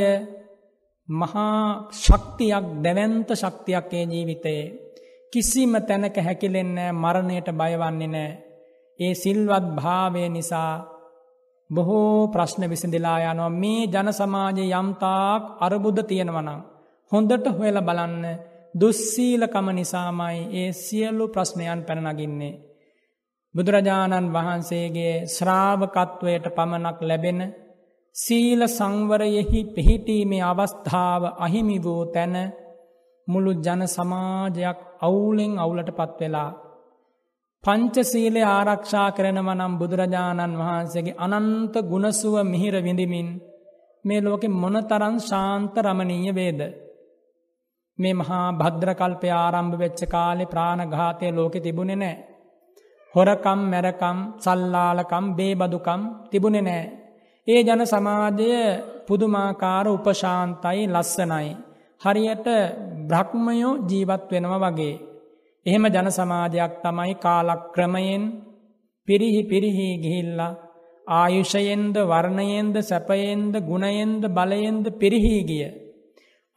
මහා 1.08 1.88
ශක්තියක් 1.94 2.64
දැවන්ත 2.84 3.28
ශක්තියක් 3.34 3.88
ඒ 3.90 4.04
ජීවිතයේ 4.06 4.64
කිසිම 5.32 5.72
තැනක 5.80 6.16
හැකිලෙන්නෑ 6.18 6.92
මරණයට 6.94 7.48
බයවන්නේ 7.52 8.08
නෑ 8.08 8.47
ඒ 8.98 9.14
සිල්වත් 9.14 9.66
භාවය 9.76 10.22
නිසා 10.28 10.72
බොහෝ 11.70 12.28
ප්‍රශ්න 12.28 12.62
විසඳලා 12.66 13.18
යනවා 13.24 13.50
මේ 13.52 13.82
ජන 13.86 14.08
සමාජය 14.12 14.64
යම්තාක් 14.72 15.42
අරබුද්ධ 15.60 16.02
තියෙනවනම්. 16.04 16.60
හොඳට 17.12 17.46
හොයල 17.56 17.78
බලන්න 17.80 18.24
දුස්සීලකම 18.74 19.66
නිසාමයි 19.70 20.38
ඒ 20.54 20.70
සියල්ලු 20.74 21.24
ප්‍රශ්නයන් 21.28 21.80
පැනනගින්නේ. 21.82 22.54
බුදුරජාණන් 23.54 24.32
වහන්සේගේ 24.32 25.14
ශ්‍රාවකත්වයට 25.26 26.46
පමණක් 26.50 26.98
ලැබෙන 27.02 27.40
සීල 28.16 28.60
සංවරයෙහි 28.68 29.60
පිහිටීමේ 29.66 30.42
අවස්ථාව 30.42 31.22
අහිමි 31.38 31.78
වූ 31.78 32.02
තැන 32.06 32.34
මුළු 33.28 33.52
ජන 33.56 33.82
සමාජයක් 33.88 34.78
අවුලෙන් 35.00 35.52
අවුලට 35.58 35.90
පත්වෙලා 35.92 36.50
පංචසීලය 37.64 38.42
ආරක්ෂා 38.46 39.08
කරනවනම් 39.10 39.72
බුදුරජාණන් 39.78 40.58
වහන්සේගේ 40.58 41.18
අනන්ත 41.18 41.74
ගුණසුව 41.84 42.34
මිහිර 42.44 42.74
විඳිමින් 42.78 43.28
මේ 44.04 44.20
ලෝකෙ 44.20 44.48
මොනතරන් 44.54 45.16
ශාන්ත 45.20 45.74
රමණීය 45.76 46.34
වේද. 46.34 46.60
මේ 47.98 48.14
මහා 48.14 48.46
භද්‍රකල්පය 48.52 49.28
ආරම්භ 49.34 49.76
වෙච්ච 49.76 50.00
කාලෙ 50.06 50.44
ප්‍රාණඝාතය 50.44 51.26
ලෝකෙ 51.30 51.58
තිබුණෙ 51.58 51.96
නෑ. 51.96 52.16
හොරකම් 53.14 53.60
මැරකම් 53.66 54.18
සල්ලාලකම් 54.38 55.24
බේබදුකම් 55.36 56.02
තිබුණෙ 56.30 56.60
නෑ. 56.60 56.84
ඒ 57.48 57.60
ජන 57.62 57.82
සමාජය 57.86 58.50
පුදුමාකාර 59.06 59.86
උපශාන්තයි 59.88 60.80
ලස්සනයි. 60.86 61.48
හරියට 62.00 62.48
බ්‍රහ්මයෝ 63.08 63.74
ජීවත් 63.88 64.24
වෙනව 64.32 64.54
වගේ. 64.64 64.96
එහෙම 65.68 65.84
ජන 65.86 66.08
සමාජයක් 66.10 66.72
තමයි 66.82 67.14
කාලක්‍රමයෙන් 67.16 68.24
පිරිහි 69.08 69.42
පිරිහි 69.44 69.88
ගිහිල්ලා 69.98 70.52
ආයුෂයෙන්ද 71.06 71.96
වර්ණයෙන්ද 72.04 72.76
සැපයෙන්ද 72.82 73.54
ගුණයෙන්ද 73.62 74.22
බලයෙන්ද 74.30 74.86
පිරිහී 74.94 75.42
ගිය. 75.42 75.68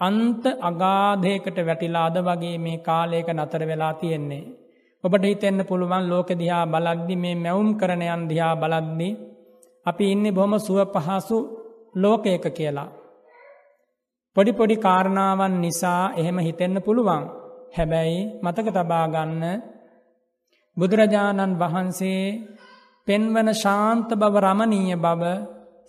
අන්ත 0.02 0.44
අගාධයකට 0.62 1.58
වැටිලාද 1.62 2.16
වගේ 2.20 2.58
මේ 2.58 2.78
කාලයක 2.80 3.28
නතර 3.30 3.64
වෙලා 3.66 3.94
තියෙන්නේ. 3.96 4.44
ඔබට 5.04 5.24
හිතෙන්න 5.24 5.60
පුළුවන් 5.64 6.10
ලෝක 6.10 6.30
දිහා 6.36 6.66
බලද්දි 6.68 7.16
මේ 7.16 7.36
මැවුම් 7.38 7.70
කරණයන් 7.76 8.24
දිහා 8.30 8.56
බලද්දි 8.56 9.10
අපි 9.86 10.06
ඉන්න 10.12 10.26
බොහොම 10.32 10.54
සුව 10.60 10.80
පහසු 10.88 11.38
ලෝකයක 11.96 12.46
කියලා. 12.50 12.90
පොඩි 14.36 14.52
පොඩි 14.54 14.76
කාරණාවන් 14.78 15.56
නිසා 15.60 16.04
එහෙම 16.14 16.38
හිතෙන්න 16.40 16.78
පුළුවන්. 16.82 17.24
හැබැයි 17.72 18.20
මතක 18.42 18.68
තබාගන්න 18.70 19.44
බුදුරජාණන් 20.78 21.58
වහන්සේ 21.58 22.24
පෙන්වන 23.08 23.50
ශාන්ත 23.56 24.10
බව 24.14 24.36
රමණීය 24.40 24.98
බව 24.98 25.24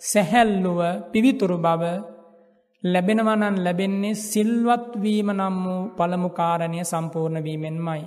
සැහැල්ලුව 0.01 0.79
පිවිතුරු 1.11 1.57
බව 1.57 1.83
ලැබෙනවනන් 2.83 3.57
ලැබෙන්නේ 3.59 4.19
සිල්වත්වීම 4.21 5.29
නම් 5.31 5.57
වූ 5.63 5.81
පළමුකාරණය 5.91 6.79
සම්පූර්ණ 6.83 7.39
වීමෙන්මයි. 7.41 8.01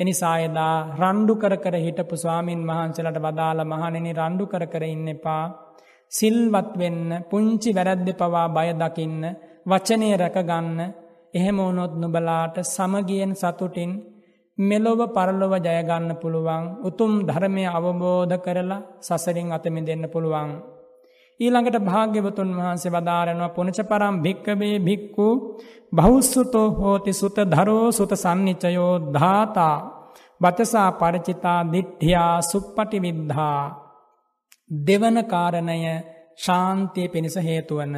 එනිසායදා 0.00 0.76
රණ්ඩු 0.94 1.34
කර 1.34 1.54
කර 1.56 1.76
හිටපු 1.78 2.16
ස්වාමීන් 2.16 2.62
වහන්සලට 2.62 3.18
වදාළ 3.18 3.60
මහනෙන 3.64 4.08
රණ්ඩු 4.12 4.44
කර 4.46 4.64
කර 4.66 4.84
ඉන්න 4.86 5.06
එපා 5.08 5.44
සිල්වත් 6.12 6.72
වෙන්න 6.78 7.08
පුංචි 7.30 7.70
වැරැද්ද 7.70 8.08
පවා 8.14 8.48
බය 8.48 8.68
දකින්න 8.74 9.22
වචනය 9.66 10.10
රැකගන්න 10.16 10.78
එහෙම 11.34 11.58
වුණොත් 11.58 11.92
නුබලාට 11.96 12.56
සමගියෙන් 12.64 13.32
සතුටින් 13.34 13.92
මෙලොව 14.58 15.00
පරලොව 15.08 15.52
ජයගන්න 15.58 16.10
පුළුවන් 16.16 16.64
උතුම් 16.82 17.12
ධර්මය 17.20 17.64
අවබෝධ 17.68 18.36
කරලා 18.38 18.84
සසරින් 19.00 19.48
අතමි 19.50 19.80
දෙන්න 19.82 20.04
පුළුවන්. 20.06 20.50
ඊළඟට 21.40 21.78
භාග්‍යවතුන් 21.80 22.50
වහන්සේ 22.56 22.92
වදාරනවා 22.92 23.48
පුනච 23.48 23.78
පරම් 23.82 24.16
භික්කවේ 24.22 24.76
භික්කු 24.78 25.26
බෞස්සුතෝ 25.92 26.68
හෝති 26.72 27.12
සුත 27.12 27.38
දරෝ 27.52 27.86
සුත 27.90 28.12
සන්නිචයෝ 28.14 28.94
ධාතා 29.14 29.76
වචසා 30.40 30.90
පරචිතා 30.92 31.60
දිට්ඨියා 31.72 32.34
සුප්පටි 32.42 32.98
විද්ධා 33.00 33.62
දෙවන 34.70 35.16
කාරණය 35.24 35.78
ශාන්තිය 36.38 37.08
පිණිස 37.08 37.36
හේතුවන 37.38 37.94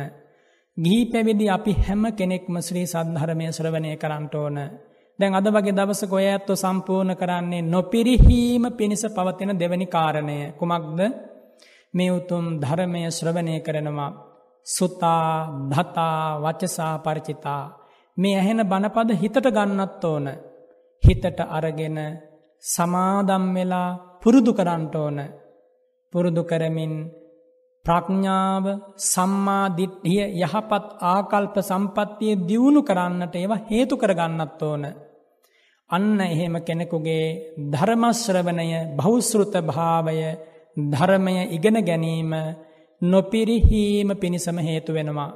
ගිහි 0.77 1.07
පැවිදි 1.07 1.47
අපි 1.49 1.73
හැම 1.79 2.03
කෙනෙක්ම 2.13 2.55
ශ්‍රී 2.59 2.87
සද්ධර්මය 2.87 3.47
ශ්‍රවණය 3.49 3.91
කරන්නට 3.97 4.35
ඕන. 4.35 4.59
දැන් 5.19 5.35
අද 5.35 5.47
වගේ 5.47 5.73
දවසක 5.73 6.13
ඔය 6.13 6.27
ඇත්තෝ 6.27 6.57
සම්පූර්ණ 6.57 7.15
කරන්නේ 7.15 7.63
නොපිරිහීම 7.65 8.65
පිණිස 8.73 9.05
පවතින 9.09 9.53
දෙවැනි 9.53 9.87
කාරණය. 9.87 10.39
කුමක්ද? 10.53 11.01
මේ 11.95 12.11
උතුම් 12.11 12.45
ධර්මය 12.61 13.03
ශ්‍රවණය 13.09 13.55
කරනවා 13.61 14.11
සුතා 14.67 15.27
ධතා 15.71 16.19
වචසා 16.43 16.95
පරිචිතා. 16.99 17.63
මේ 18.17 18.37
ඇහෙන 18.37 18.61
බණපද 18.65 19.11
හිතට 19.15 19.47
ගන්නත් 19.49 20.05
ඕන. 20.05 20.27
හිතට 21.05 21.41
අරගෙන 21.49 21.99
සමාදම් 22.63 23.45
වෙලා 23.55 23.91
පුරුදු 24.23 24.53
කරන්නට 24.53 24.95
ඕන. 24.97 25.19
පුරුදු 26.13 26.43
කරමින් 26.43 26.95
ප්‍රඥාව 27.85 28.67
සම්මාදිට්ඨිය 29.05 30.23
යහපත් 30.41 30.85
ආකල්ප 31.07 31.57
සම්පත්තිය 31.63 32.35
දියුණු 32.43 32.81
කරන්නට 32.83 33.35
ඒවා 33.35 33.65
හේතු 33.65 33.95
කරගන්නත් 33.97 34.63
ඕන 34.63 34.85
අන්න 35.91 36.21
එහෙම 36.23 36.55
කෙනෙකුගේ 36.61 37.25
ධර්මශ්‍රවණය 37.73 38.69
බෞස්ෘත 38.95 39.55
භාවය 39.63 40.19
ධර්මය 40.77 41.35
ඉගෙන 41.51 41.79
ගැනීම 41.83 42.33
නොපිරිහීම 43.03 44.11
පිණිසම 44.15 44.59
හේතු 44.61 44.93
වෙනවා. 44.93 45.31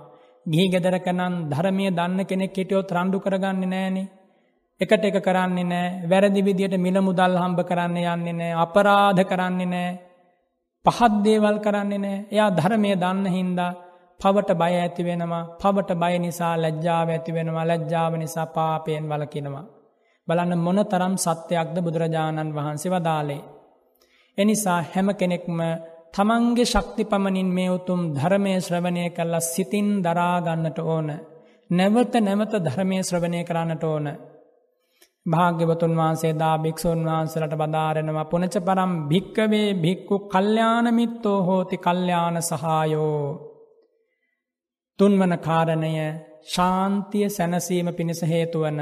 ගිහි 0.46 0.66
ගෙදරකනන් 0.68 1.34
ධර්මය 1.48 1.86
දන්න 1.90 2.20
කෙනෙක් 2.24 2.54
හිටියොත් 2.54 2.90
රණ්ඩු 2.90 3.18
කරගන්නේ 3.18 3.68
නෑනේ. 3.68 4.08
එකට 4.80 5.04
එක 5.04 5.18
කරන්නේ 5.20 5.64
නෑ 5.66 5.86
වැරදි 6.06 6.40
විදියට 6.42 6.76
මිල 6.78 6.96
මුදල් 7.00 7.34
හම්බ 7.36 7.60
කරන්න 7.62 7.96
යන්නේ 8.06 8.34
නෑ 8.34 8.52
අපරාධ 8.56 9.22
කරන්නේ 9.24 9.66
නෑ 9.66 9.90
පහත් 10.88 11.12
දේවල් 11.24 11.58
කරන්නේ 11.58 11.98
නෑ 11.98 12.18
එයා 12.30 12.50
ධර්මය 12.50 12.90
දන්න 12.94 13.26
හින්දා 13.28 13.72
පවට 14.20 14.50
බය 14.54 14.74
ඇති 14.74 15.02
වෙනවා 15.04 15.44
පවට 15.60 15.90
බය 15.94 16.14
නිසා 16.18 16.54
ලැජ්ජාව 16.56 17.08
ඇති 17.08 17.32
වෙනවා 17.32 17.66
ලැජ්ජාව 17.66 18.12
නිසා 18.16 18.46
පාපයෙන් 18.48 19.04
වලකිනවා. 19.08 19.66
බලන්න 20.28 20.58
මොන 20.58 20.80
තරම් 20.84 21.14
සත්‍යයක්ද 21.16 21.76
බුදුරජාණන් 21.78 22.54
වහන්සේ 22.54 22.90
වදාලේ. 22.90 23.42
එනිසා 24.38 24.80
හැම 24.84 25.08
කෙනෙක්ම 25.14 25.60
තමන්ගේ 26.14 26.64
ශක්ති 26.64 27.04
පමණින් 27.04 27.48
මේ 27.48 27.70
උතුම් 27.70 28.00
ධර්මය 28.14 28.52
ශ්‍රවණය 28.60 29.04
කල්ලා 29.10 29.40
සිතින් 29.42 29.88
දරාගන්නට 30.02 30.78
ඕන. 30.86 31.08
නැවත 31.70 32.14
නැවත 32.20 32.54
ධර්මය 32.66 32.98
ශ්‍රවණය 33.02 33.40
කරන්නට 33.44 33.84
ඕන. 33.84 34.06
භාග්‍යවතුන් 35.28 35.92
වහන්සේ 35.96 36.32
දා 36.34 36.56
භික්‍ෂූන් 36.58 37.00
වහන්සලට 37.06 37.54
බදාරෙනවා 37.56 38.24
පුනච 38.26 38.54
පරම් 38.60 38.92
භික්කවේ 39.08 39.68
භික්කු 39.76 40.16
කල්්‍යානමිත්තෝ 40.26 41.38
හෝති 41.42 41.76
කල්්‍යාන 41.78 42.36
සහායෝ. 42.42 43.24
තුන්වන 44.98 45.34
කාරණය 45.38 45.92
ශාන්තිය 46.46 47.26
සැනසීම 47.28 47.88
පිණිස 47.92 48.22
හේතුවන 48.24 48.80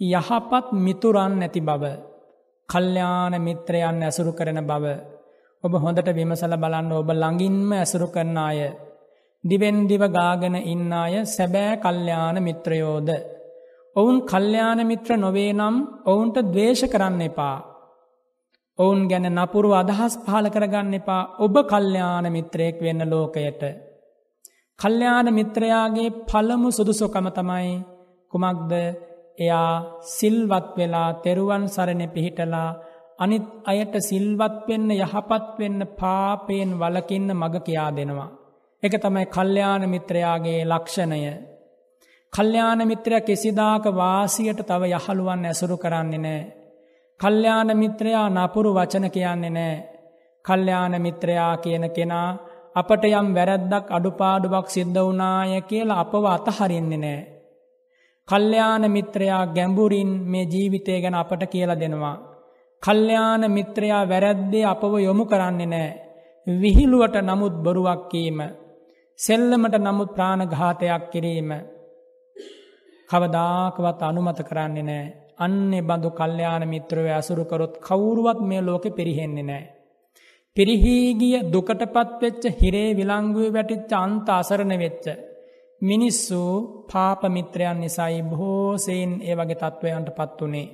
යහපත් 0.00 0.66
මිතුරන් 0.76 1.34
නැති 1.34 1.60
බව 1.60 1.84
කල්්‍යාන 2.68 3.34
මිත්‍රයන් 3.40 4.02
ඇසුරු 4.02 4.32
කරන 4.32 4.60
බව 4.62 4.84
ඔබ 5.64 5.72
හොඳට 5.76 6.08
විමසල 6.10 6.54
බලන්න 6.56 6.90
ඔබ 6.94 7.10
ළඟින්ම 7.12 7.70
ඇසුරු 7.74 8.08
කරන 8.08 8.38
අය 8.40 8.60
දිවෙන්දිව 9.44 10.02
ගාගෙන 10.10 10.56
ඉන්න 10.64 10.92
අය 10.94 11.14
සැබෑ 11.26 11.74
කල්්‍යාන 11.76 12.36
මිත්‍රයෝද 12.40 13.08
ඔවුන් 13.96 14.18
කල්්‍යාන 14.24 14.80
මිත්‍ර 14.84 15.10
නොවේ 15.16 15.52
නම් 15.52 15.76
ඔවුන්ට 16.04 16.36
දවේශ 16.46 16.84
කරන්න 16.86 17.22
එපා 17.22 17.56
ඔවුන් 18.78 19.00
ගැන 19.04 19.26
නපුරු 19.32 19.70
අදහස් 19.74 20.14
පහල 20.18 20.46
කරගන්න 20.48 20.94
එපා 20.94 21.22
ඔබ 21.38 21.54
කල්්‍යාන 21.64 22.26
මිත්‍රයෙක් 22.28 22.76
වෙන්න 22.80 23.02
ලෝකයට 23.06 23.62
කල්්‍යාන 24.78 25.28
මිත්‍රයාගේ 25.32 26.14
පළමු 26.24 26.68
සුදුසොකම 26.70 27.28
තමයි 27.30 27.74
කුමක්ද 28.32 28.72
එයා 29.38 29.70
සිල්වත් 30.08 30.68
වෙලා 30.76 31.08
තෙරුවන් 31.16 31.64
සරණ 31.68 32.02
පිහිටලා 32.08 32.68
අනිත් 33.18 33.46
අයට 33.64 33.94
සිල්වත් 34.00 34.56
වෙන්න 34.68 34.90
යහපත් 34.92 35.58
වෙන්න 35.58 35.80
පාපයෙන් 35.94 36.70
වලකින්න 36.74 37.28
මග 37.32 37.54
කියා 37.62 37.90
දෙනවා. 37.92 38.30
එක 38.82 38.94
තමයි 38.98 39.26
කල්්‍යාන 39.28 39.82
මිත්‍රයාගේ 39.88 40.60
ලක්ෂණය. 40.64 41.20
කල්්‍යාන 42.34 42.80
මිත්‍රය 42.82 43.20
කෙසිදාක 43.20 43.84
වාසියට 43.92 44.60
තව 44.60 44.82
යහළුවන් 44.90 45.44
ඇසුරු 45.44 45.76
කරන්නේ 45.76 46.18
නෑ. 46.18 46.42
කල්්‍යාන 47.20 47.68
මිත්‍රයා 47.76 48.28
නපුරු 48.28 48.70
වචන 48.74 49.06
කියන්නේ 49.10 49.50
නෑ. 49.50 49.74
කල්්‍යාන 50.44 50.94
මිත්‍රයා 51.00 51.56
කියන 51.56 51.84
කෙනා 51.90 52.28
අපට 52.74 53.04
යම් 53.10 53.28
වැරැද්දක් 53.36 53.86
අඩුපාඩුවක් 53.88 54.66
සිද්ධ 54.68 55.00
වනාය 55.00 55.52
කියලා 55.62 56.00
අපව 56.00 56.24
අතහරින්නේ 56.26 56.98
නෑ. 56.98 57.20
කල්්‍යාන 58.28 58.84
මිත්‍රයා 58.90 59.44
ගැඹුරින් 59.48 60.10
මේ 60.24 60.44
ජීවිතය 60.44 61.00
ගැන 61.00 61.14
අපට 61.14 61.42
කියල 61.46 61.72
දෙනවා. 61.74 62.16
කල්්‍යාන 62.82 63.42
මිත්‍රයා 63.50 64.08
වැරැද්දේ 64.08 64.64
අපව 64.64 64.92
යොමු 64.98 65.24
කරන්නේ 65.24 65.66
නෑ. 65.66 65.96
විහිළුවට 66.46 67.16
නමුත් 67.22 67.54
බොරුවක් 67.62 68.02
කීම. 68.08 68.38
සෙල්ලමට 69.18 69.74
නමුත් 69.78 70.10
ප්‍රාණඝාතයක් 70.16 71.04
කිරීම. 71.12 71.52
කවදාකවත් 73.14 74.00
අනුමත 74.02 74.40
කරන්නේ 74.42 74.84
නෑ. 74.84 75.04
අන්නේ 75.38 75.82
බඳු 75.82 76.10
කල්්‍යාන 76.12 76.64
මිත්‍රව 76.68 77.06
ඇසුරුකරොත් 77.08 77.74
කවුරුවත් 77.78 78.40
මේ 78.42 78.60
ලෝකෙ 78.60 78.90
පිරිහෙන්නේ 78.90 79.42
නෑ. 79.42 79.64
පිරිහීගිය 80.56 81.36
දුකටපත් 81.46 82.10
වෙච්ච 82.20 82.44
හිරේ 82.58 82.90
විලංගුව 82.92 83.46
වැටිච්ච 83.50 83.92
අන්ත 83.94 84.28
අසරණ 84.30 84.74
වෙච්ච. 84.78 85.06
මිනිස්සු 85.82 86.40
පාපමිත්‍රයන් 86.92 87.78
නිසයි 87.80 88.22
බොහෝසයින් 88.22 89.12
ඒ 89.22 89.34
වගේ 89.34 89.56
තත්ත්වයන්ට 89.56 90.08
පත් 90.10 90.38
වනේ. 90.42 90.68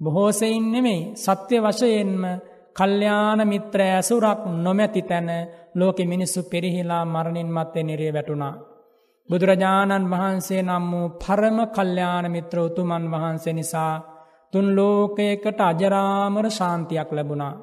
බොහෝසයින් 0.00 0.64
නෙමෙයි 0.72 1.02
සත්‍ය 1.16 1.56
වශයෙන්ම 1.58 2.22
කල්්‍යාන 2.76 3.40
මිත්‍ර 3.44 3.80
ඇසුරක් 3.82 4.40
නොමැති 4.56 5.02
තැන 5.02 5.28
ලෝකෙ 5.74 6.04
මිනිස්සු 6.04 6.40
පිරිහිලා 6.44 7.04
මරණින් 7.06 7.48
මත්තේ 7.48 7.82
නිරේ 7.82 8.12
වැටුණා. 8.12 8.54
බුදුරජාණන් 9.28 10.10
වහන්සේ 10.10 10.62
නම් 10.62 10.84
වූ 10.90 11.06
පරම 11.18 11.58
කල්්‍යාන 11.68 12.26
මිත්‍ර 12.30 12.58
උතුමන් 12.58 13.06
වහන්සේ 13.10 13.52
නිසා 13.52 13.94
තුන් 14.52 14.66
ලෝකයකට 14.76 15.60
අජරාමර 15.60 16.46
ශාන්තියක් 16.50 17.10
ලැබුණා. 17.12 17.54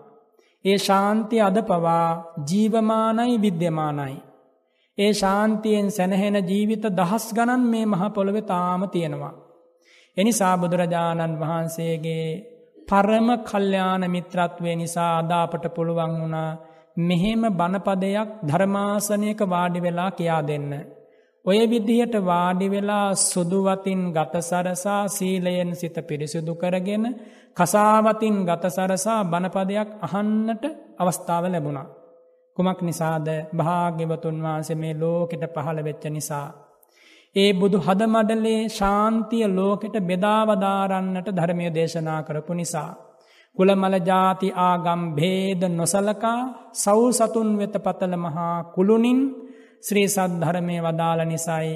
ඒ 0.66 0.78
ශාන්තිය 0.78 1.41
අද 1.41 1.57
පවා 1.61 2.07
ජීවමානයි 2.49 3.41
විද්‍යමානයි. 3.41 4.16
ඒ 4.97 5.11
ශාන්තියෙන් 5.14 5.88
සැනහෙන 5.91 6.38
ජීවිත 6.47 6.86
දහස් 6.91 7.26
ගණන් 7.34 7.64
මේ 7.64 7.86
මහපොළොවෙ 7.86 8.41
තාම 8.43 8.82
තියෙනවා. 8.89 9.34
එනිසා 10.18 10.55
බුදුරජාණන් 10.57 11.39
වහන්සේගේ 11.39 12.28
පරම 12.88 13.28
කල්්‍යාන 13.41 14.03
මිත්‍රත්වය 14.11 14.72
නිසා 14.76 15.11
අදාපට 15.18 15.66
පුළුවන් 15.76 16.14
වුණා 16.20 16.51
මෙහෙම 16.99 17.41
බණපදයක් 17.51 18.30
ධර්මාසනයක 18.47 19.39
වාඩි 19.49 19.80
වෙලා 19.82 20.11
කියා 20.11 20.41
දෙන්න. 20.47 20.72
ඔය 21.45 21.59
විදිහට 21.65 22.15
වාඩි 22.21 22.67
වෙලා 22.67 23.07
සුදුවතින් 23.21 24.01
ගතසරසා 24.11 25.01
සීලයෙන් 25.07 25.71
සිත 25.75 25.97
පිරිසිදු 26.01 26.53
කරගෙන 26.55 27.05
කසාවතින් 27.53 28.37
ගතසරසා 28.41 29.19
බණපදයක් 29.25 29.89
අහන්නට 30.01 30.63
අවස්ථාව 30.97 31.43
ලැබුණා. 31.45 31.87
කුමක් 32.57 32.79
නිසාද 32.81 33.27
භාග්‍යවතුන් 33.53 34.37
වහන්සේ 34.41 34.75
මේ 34.75 34.93
ලෝකෙට 34.95 35.43
පහළ 35.55 35.79
වෙච්ච 35.81 36.03
නිසා. 36.07 36.47
ඒ 37.35 37.51
බුදු 37.53 37.77
හදමඩලේ 37.79 38.61
ශාන්තිය 38.69 39.45
ලෝකෙට 39.49 39.95
බෙදාවදාරන්නට 40.01 41.27
ධර්මය 41.29 41.65
දේශනා 41.69 42.21
කරපු 42.23 42.53
නිසා. 42.53 42.91
කුළමල 43.57 43.95
ජාති 44.01 44.47
ආගම් 44.61 45.01
භේද 45.13 45.61
නොසලකා 45.71 46.39
සව් 46.73 46.99
සතුන් 47.11 47.49
වෙත 47.57 47.75
පතල 47.77 48.13
මහා 48.17 48.55
කුළුණින් 48.75 49.19
ශ්‍රී 49.84 50.07
සද්ධරමය 50.07 50.77
වදාළ 50.79 51.21
නිසයි 51.25 51.71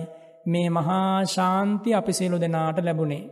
මේ 0.45 0.67
මහා 0.69 1.25
ශාන්ති 1.27 1.89
අපි 1.93 2.13
සිලු 2.13 2.37
දෙනාට 2.39 2.77
ලැබුණේ. 2.79 3.29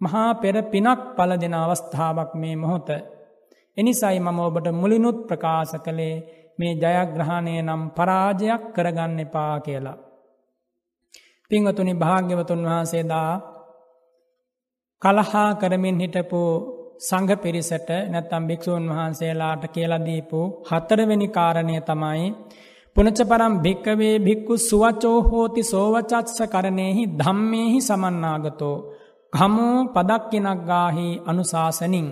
මහා 0.00 0.30
පෙර 0.34 0.56
පිනක් 0.64 1.00
පල 1.16 1.32
දෙන 1.36 1.54
අවස්ථාවක් 1.54 2.32
මේ 2.34 2.56
මොහොත. 2.56 2.88
එනිසයි 3.76 4.18
මම 4.18 4.38
ඔබට 4.40 4.66
මුලිනුත් 4.72 5.18
ප්‍රකාශ 5.28 5.74
කළේ 5.78 6.16
මේ 6.58 6.74
ජයග්‍රහණය 6.74 7.54
නම් 7.62 7.82
පරාජයක් 7.90 8.62
කරගන්න 8.74 9.20
එපා 9.20 9.54
කියලා. 9.60 9.98
පිංවතුනි 11.50 11.94
භාග්‍යවතුන් 11.94 12.62
වහන්සේදා 12.64 13.32
කලහා 15.02 15.50
කරමින් 15.54 16.00
හිටපු 16.00 16.40
සංඝ 17.00 17.34
පිරිසට 17.36 17.90
නැත්තම් 18.06 18.44
භික්‍ෂූන් 18.46 18.84
වහන්සේලාට 18.90 19.64
කියලදීපු 19.68 20.40
හතරවෙනි 20.68 21.28
කාරණය 21.28 21.76
තමයි 21.80 22.24
පුනච 22.98 23.20
පරම් 23.22 23.52
භික්කවේ 23.56 24.14
භික්කු 24.18 24.54
සුවචෝ 24.60 25.18
හෝති 25.22 25.62
සෝවචත්ස 25.62 26.38
කරණයෙහි 26.44 27.02
ධම්මේහි 27.12 27.80
සමන්නාගතෝ 27.80 28.76
කමෝ 29.32 29.76
පදක්කිනක් 29.94 30.62
ගාහි 30.66 31.06
අනුශාසනින්. 31.24 32.08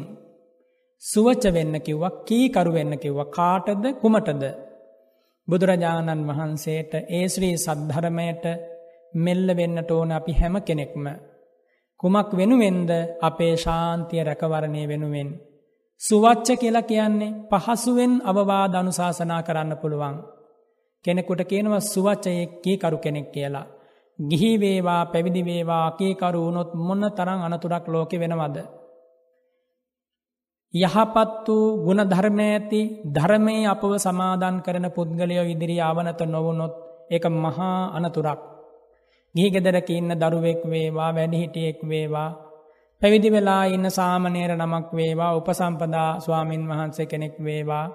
සුවච 1.02 1.44
වෙන්න 1.48 1.74
කිව්වා 1.80 2.18
කීකරු 2.24 2.70
වෙන්න 2.72 2.92
කිව්වා 2.98 3.32
කාටද 3.32 3.84
කුමටද? 3.94 4.42
බුදුරජාණන් 5.48 6.22
වහන්සේට 6.28 6.92
ඒ 7.10 7.24
ශ්‍රී 7.28 7.56
සද්ධර්මයට 7.56 8.44
මෙල්ල 9.16 9.48
වෙන්නට 9.54 9.90
ඕන 9.90 10.12
අපි 10.12 10.32
හැම 10.32 10.54
කෙනෙක්ම. 10.60 11.04
කුමක් 12.00 12.30
වෙනුවෙන්ද 12.32 12.90
අපේ 13.20 13.54
ශාන්තිය 13.56 14.22
රැකවරණය 14.22 14.82
වෙනුවෙන්? 14.84 15.28
සුවච්ච 16.00 16.48
කියලා 16.54 16.82
කියන්නේ 16.84 17.36
පහසුවෙන් 17.50 18.14
අවවාද 18.24 18.72
අනුශාසනා 18.74 19.42
කරන්න 19.42 19.78
පුළුවන්. 19.78 20.16
කෙනෙකුට 21.06 21.42
කියනවා 21.44 21.82
සුවච්චයෙක් 21.82 22.50
කීකරු 22.62 22.98
කෙනෙක් 22.98 23.28
කියලා 23.30 23.66
ගිහි 24.18 24.50
වේවා 24.56 25.02
පැවිදි 25.06 25.42
වේවා 25.44 25.86
කීකරු 25.92 26.40
වුණොත් 26.40 26.70
මොන 26.76 27.04
තරම් 27.12 27.40
අනතුරක් 27.42 27.86
ලෝකෙ 27.88 28.16
වෙනවද 28.18 28.56
යහපත් 30.74 31.46
වූ 31.48 31.84
ගුණධර්ම 31.84 32.38
ඇති 32.40 32.80
ධර්මයේ 33.10 33.66
අපව 33.66 33.92
සමාදන් 33.98 34.56
කරන 34.60 34.86
පුද්ගලයෝ 34.90 35.44
ඉදිරි 35.44 35.76
ආවනත 35.80 36.20
නොවුනොත් 36.26 36.74
ඒක 37.10 37.24
මහා 37.34 37.92
අනතුරක්. 37.92 38.40
ගිහි 39.34 39.48
ගෙදරක 39.50 39.88
ඉන්න 39.90 40.12
දරුවෙක් 40.14 40.60
වේවා 40.64 41.10
වැඩිහිටියෙක් 41.12 41.78
වේවා 41.82 42.30
පැවිදි 43.02 43.28
වෙලා 43.30 43.64
ඉන්න 43.66 43.86
සාමනේර 43.90 44.52
නමක් 44.56 44.88
වේවා 44.92 45.36
උපසම්පදා 45.36 46.10
ස්වාමින් 46.20 46.68
වහන්සේ 46.68 47.06
කෙනෙක් 47.06 47.36
වේවා 47.38 47.86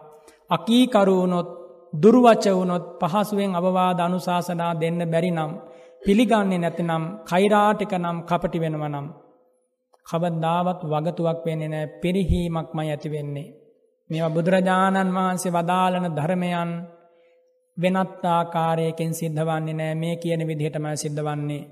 අකීකරු 0.50 1.16
වුණොත් 1.16 1.50
දුර්වච 1.94 2.46
වුණොත් 2.50 2.86
පහසුවෙන් 3.02 3.56
අවවාද 3.56 4.00
අනුශාසනා 4.00 4.74
දෙන්න 4.74 5.02
බැරි 5.06 5.32
නම් 5.32 5.52
පිළිගන්නේ 6.02 6.60
නැතිනම් 6.60 7.04
කෛරාටික 7.26 7.94
නම් 7.94 8.18
කපටි 8.24 8.60
වෙනව 8.60 8.84
නම් 8.86 9.08
කවදාවත් 10.06 10.82
වගතුවක් 10.84 11.40
වෙන්නේ 11.46 11.70
නෑ 11.70 11.88
පිරිහීමක්මයි 12.02 12.90
ඇති 12.90 13.10
වෙන්නේ. 13.12 13.54
මේවා 14.10 14.30
බුදුරජාණන් 14.30 15.16
වහන්සේ 15.16 15.52
වදාලන 15.52 16.08
ධර්මයන් 16.10 16.72
වෙනත් 17.78 18.24
ආකාරයකින් 18.28 19.14
සිද්ධ 19.14 19.42
වන්නේ 19.42 19.74
නෑ 19.74 19.96
මේ 19.96 20.16
කියන 20.16 20.42
විදිහටම 20.48 20.86
සිද්ධ 20.96 21.22
වන්නේ. 21.22 21.70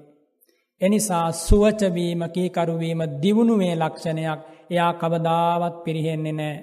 එනිසා 0.82 1.28
සුවචවීම 1.38 2.22
කීකරුවීම 2.30 3.01
දියුණුවේ 3.22 3.76
ලක්ෂණයක් 3.76 4.41
එයා 4.70 4.91
කවදාවත් 4.93 5.76
පිරිහෙන්නේ 5.84 6.34
නෑ. 6.34 6.57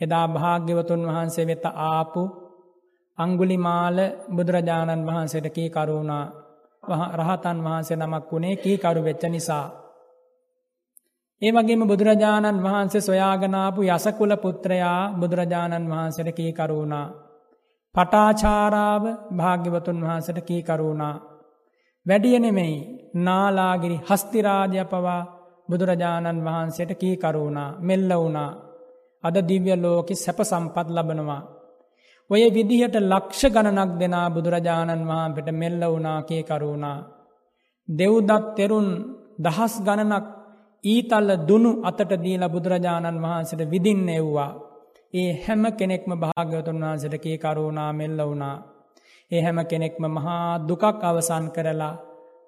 එදා 0.00 0.26
භාග්‍යවතුන් 0.28 1.02
වහන්සේ 1.06 1.46
වෙත 1.46 1.64
ආපු 1.88 2.22
අංගුලිමාල 3.18 3.96
බුදුරජාණන් 4.28 5.06
වහන්සේට 5.06 5.48
කීකරුණා 5.50 6.24
රහතන් 7.18 7.58
වහන්සේ 7.60 7.96
නමක් 7.96 8.30
වුණේ 8.30 8.56
කීකරු 8.56 9.00
වෙච්ච 9.02 9.24
නිසා. 9.26 9.66
ඒ 11.42 11.52
වගේම 11.52 11.82
බුදුරජාණන් 11.82 12.62
වහන්සේ 12.62 13.00
සොයාගනාපු 13.00 13.80
යසකුල 13.88 14.32
පුත්‍රයා 14.36 15.12
බුදුරජාණන් 15.12 15.90
වහන්සට 15.90 16.30
කීකරුණා. 16.32 17.06
පටාචාරාව 17.94 19.04
භාග්‍යවතුන් 19.32 19.98
වහන්සට 20.00 20.38
කීකරුණා. 20.42 21.14
වැඩිය 22.06 22.38
නෙමෙයි 22.38 22.76
නාලාගිරි 23.16 23.96
හස්තිරාජය 24.08 24.84
පවා 24.86 25.22
බුදුරජාණන් 25.68 26.44
වහන්සේට 26.44 26.92
කීකරුණා 26.94 27.76
මෙල්ල 27.80 28.10
වුණා. 28.12 28.50
අද 29.24 29.36
දිව්‍ය 29.42 29.74
ලෝකෙ 29.76 30.14
සැප 30.14 30.38
සම්පත් 30.42 30.88
ලබනවා. 30.90 31.42
ඔය 32.30 32.44
විදිහට 32.48 32.94
ලක්ෂ 33.02 33.42
ගණනක් 33.46 33.90
දෙනා 33.98 34.28
බුදුරජාණන් 34.30 35.02
වහන්පට 35.02 35.48
මෙල්ල 35.52 35.82
වුණා 35.84 36.20
කීකරුණා. 36.22 36.98
දෙව්දත් 37.88 38.46
තෙරුන් 38.56 38.88
දහස් 39.38 39.74
ගණනක් 39.80 40.26
ඊතල්ල 40.84 41.30
දුනු 41.42 41.70
අතට 41.82 42.12
දීලා 42.18 42.48
බුදුරජාණන් 42.48 43.22
වහන්සට 43.22 43.62
විදින්න 43.66 44.08
එව්වා. 44.10 44.52
ඒ 45.14 45.30
හැම 45.38 45.64
කෙනෙක්ම 45.72 46.10
භාග්‍යවතුන් 46.14 46.80
වහන්සට 46.82 47.14
කී 47.18 47.36
කරුණා 47.38 47.90
මෙල්ල 47.92 48.18
වුණා. 48.20 48.56
ඒ 49.30 49.40
හැම 49.40 49.58
කෙනෙක්ම 49.64 50.04
මහා 50.08 50.48
දුකක් 50.60 51.02
අවසන් 51.02 51.46
කරලා 51.50 51.94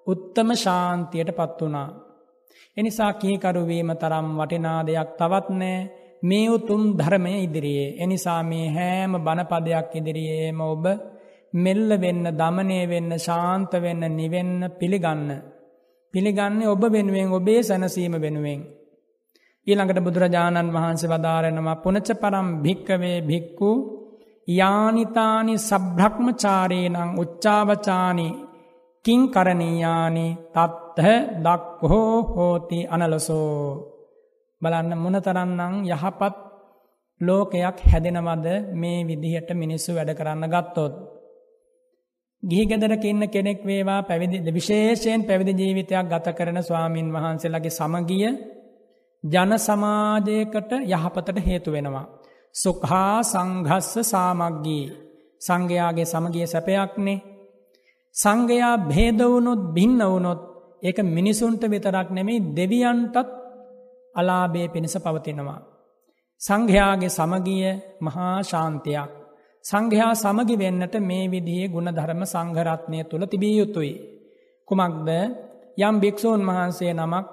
උත්තම 0.07 0.49
ශාන්තියට 0.55 1.31
පත් 1.31 1.59
වනා. 1.61 1.89
එනිසා 2.77 3.11
කීකරුවීම 3.13 3.89
තරම් 3.95 4.27
වටිනා 4.37 4.79
දෙයක් 4.83 5.09
තවත් 5.15 5.47
නෑ 5.51 5.79
මේ 6.27 6.47
උතුම් 6.49 6.81
ධර්මය 6.93 7.33
ඉදිරියේ. 7.39 7.95
එනිසා 7.97 8.41
මේ 8.43 8.67
හෑම 8.69 9.13
බණපදයක් 9.17 9.91
ඉදිරියේම 9.93 10.59
ඔබ 10.63 10.85
මෙල්ල 11.55 11.89
වෙන්න 11.95 12.25
දමනය 12.31 12.79
වෙන්න 12.85 13.11
ශාන්ත 13.17 13.71
වෙන්න 13.75 14.03
නිවෙන්න 14.11 14.71
පිළිගන්න. 14.79 15.29
පිළිගන්නේ 16.13 16.67
ඔබ 16.67 16.81
වෙනුවෙන් 16.85 17.31
ඔබේ 17.31 17.61
සැනසීම 17.63 18.15
වෙනුවෙන්. 18.15 18.61
ඊළඟට 19.67 19.99
බුදුරජාණන් 19.99 20.73
වහන්සේ 20.73 21.09
වදාරෙනවා 21.09 21.77
පුනච 21.77 22.09
පරම් 22.13 22.49
භික්කවේ 22.63 23.17
භික්කු 23.21 23.71
යානිතානි 24.47 25.53
සබ්‍රහ්මචාරේනං 25.59 26.97
උච්චාවචානි 27.17 28.27
කිං 29.05 29.21
කරණීයානි 29.29 30.27
තත්හ 30.55 31.07
දක්හෝ 31.43 32.15
හෝති 32.29 32.79
අනලසෝ. 32.85 33.96
බලන්න 34.61 34.97
මොනතරන්නම් 34.97 35.73
යහපත් 35.85 36.35
ලෝකයක් 37.21 37.77
හැදෙනවද 37.83 38.47
මේ 38.73 38.99
විදිහට 39.03 39.49
මිනිස්සු 39.55 39.91
වැඩ 39.93 40.11
කරන්න 40.13 40.45
ගත්තොත්. 40.47 40.93
ගිහිගෙදරක 42.43 43.03
ඉන්න 43.03 43.23
කෙනෙක් 43.27 43.61
වේවා 43.63 44.01
පැවිදි 44.03 44.37
විශේෂයෙන් 44.49 45.21
පැවිදි 45.23 45.53
ජීවිතයක් 45.53 46.05
ගත 46.05 46.27
කරන 46.31 46.59
ස්වාමින් 46.61 47.07
වහන්සේලාගේ 47.11 47.69
සමගිය 47.71 48.27
ජන 49.23 49.51
සමාජයකට 49.59 50.71
යහපතට 50.85 51.37
හේතු 51.39 51.71
වෙනවා. 51.71 52.05
සුඛා 52.55 53.23
සංඝස්ස 53.23 53.93
සාමග්ගී 54.03 54.85
සංඝයාගේ 55.41 56.05
සමගිය 56.05 56.47
සැපයක්නේ. 56.47 57.23
සංඝයා 58.15 58.75
භේද 58.85 59.19
වුණොත් 59.23 59.61
භින්න 59.73 60.01
වුණොත් 60.03 60.41
ඒක 60.83 60.97
මිනිසුන්ට 61.07 61.63
විතරක් 61.65 62.09
නෙමෙයි 62.11 62.45
දෙවියන්ටත් 62.55 63.36
අලාභය 64.17 64.67
පිණිස 64.67 64.95
පවතිනවා. 64.97 65.61
සංඝයාගේ 66.41 67.09
සමගිය 67.09 67.65
මහා 68.01 68.35
ශාන්තියක්. 68.43 69.11
සංඝයා 69.65 70.13
සමගි 70.15 70.55
වෙන්නට 70.55 70.95
මේ 71.01 71.25
විදිහේ 71.27 71.67
ගුණධර්ම 71.67 72.21
සංඝරත්නය 72.25 72.99
තුළ 73.03 73.25
තිබිය 73.25 73.55
යුතුයි. 73.57 73.95
කුමක්ද 74.67 75.09
යම් 75.79 75.95
භික්‍ෂූන් 76.01 76.41
වහන්සේ 76.41 76.93
නමක් 76.93 77.25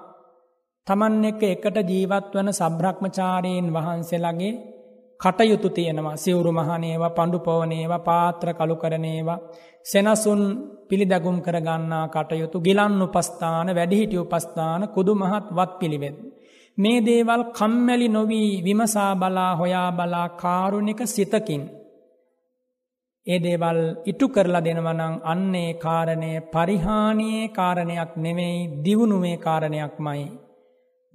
තමන් 0.87 1.23
එක 1.23 1.43
එකට 1.45 1.77
ජීවත් 1.83 2.33
වන 2.33 2.49
සබ්‍රහ්මචාරයෙන් 2.51 3.67
වහන්සේලගේ 3.69 4.53
කටයුතු 5.19 5.69
තියෙනවා 5.69 6.15
සිවුරු 6.15 6.51
මහනේවා 6.51 7.09
පණ්ඩු 7.09 7.39
පෝනේවා 7.39 7.99
පාත්‍ර 8.01 8.49
කළු 8.53 8.75
කරනේවා 8.75 9.39
සෙනසුන් 9.85 10.41
පිළිදැගුම් 10.87 11.37
කරගන්නා 11.41 12.05
කටයුතු 12.07 12.57
ගිලන් 12.59 13.01
උපස්ථාන 13.01 13.69
වැඩිහිටිය 13.69 14.19
උපස්ථාන 14.19 14.81
කුදු 14.89 15.13
මහත් 15.15 15.45
වත් 15.51 15.71
පිළිවෙත්. 15.79 16.17
මේ 16.77 16.99
දේවල් 17.01 17.43
කම්මැලි 17.51 18.07
නොවී 18.09 18.49
විමසා 18.61 19.11
බලා 19.15 19.51
හොයා 19.55 19.89
බලා 19.91 20.27
කාරුණික 20.35 21.01
සිතකින් 21.07 21.63
ඒ 23.27 23.39
දේවල් 23.39 23.79
ඉටු 24.05 24.25
කරලා 24.27 24.61
දෙනවනං 24.61 25.13
අන්නේ 25.25 25.69
කාරණය 25.75 26.31
පරිහානියේ 26.47 27.47
කාරණයක් 27.49 28.11
නෙමෙයි 28.17 28.59
දියුණුවේ 28.83 29.37
කාරණයක් 29.37 29.95
මයි. 29.99 30.25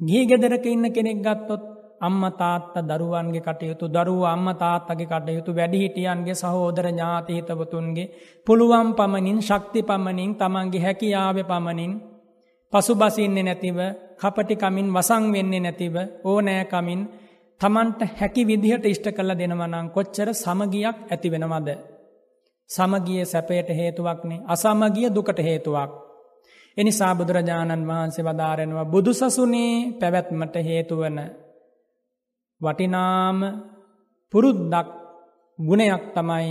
ගිහි 0.00 0.22
ගෙදරක 0.26 0.64
ඉන්න 0.66 0.86
කෙනෙක් 0.88 1.18
ගත්තොත් 1.18 1.62
අම්ම 2.00 2.22
තාත්ත 2.32 2.74
දරුවන්ගේ 2.82 3.42
කටයුතු 3.42 3.86
දරුව 3.88 4.22
අම්ම 4.26 4.46
තාත්තගේ 4.54 5.06
කටයුතු 5.06 5.50
වැඩිහිටියන්ගේ 5.52 6.34
සහෝදර 6.34 6.86
ඥාතීතවතුන්ගේ 6.88 8.10
පුළුවන් 8.46 8.88
පමණින් 8.94 9.40
ශක්ති 9.42 9.80
පමණින් 9.82 10.32
තමන්ගේ 10.34 10.80
හැකියාව 10.80 11.36
පමණින් 11.44 11.92
පසු 12.72 12.92
බසින්නේ 12.94 13.42
නැතිව 13.42 13.78
කපටිකමින් 14.16 14.88
වසං 14.88 15.24
වෙන්නේ 15.32 15.60
නැතිව 15.60 15.94
ඕනෑකමින් 16.24 17.00
තමන්ට 17.60 18.00
හැකි 18.18 18.42
විදිහට 18.44 18.84
ඉෂ්ට 18.86 19.06
කළ 19.10 19.32
දෙනවනං 19.34 19.88
කොච්චර 19.90 20.28
සමගියක් 20.34 20.96
ඇති 21.06 21.28
වෙනවද. 21.30 21.68
සමගිය 22.70 23.24
සැපයට 23.24 23.68
හේතුවක්නේ 23.70 24.44
අසමගිය 24.46 25.08
දුකට 25.08 25.38
හේතුවක්. 25.40 25.90
එනිසා 26.76 27.12
බුදුරජාණන් 27.14 27.88
වහන්සේ 27.88 28.24
වදාරෙනවා 28.24 28.86
බුදු 28.86 29.12
සසුනේ 29.14 29.74
පැවැත්මට 30.00 30.54
හේතුවන 30.62 31.18
වටිනාම 32.60 33.38
පුරුද්දක් 34.32 34.88
ගුණයක් 35.58 36.04
තමයි 36.14 36.50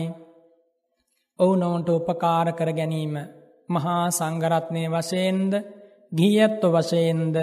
ඔවුනොවුන්ට 1.40 1.90
උපකාර 1.90 2.48
කර 2.52 2.72
ගැනීම 2.74 3.16
මහා 3.70 4.04
සංගරත්නය 4.12 4.84
වශයෙන්ද 4.90 5.54
ගිහියත්ව 6.12 6.74
වශයෙන්ද 6.76 7.36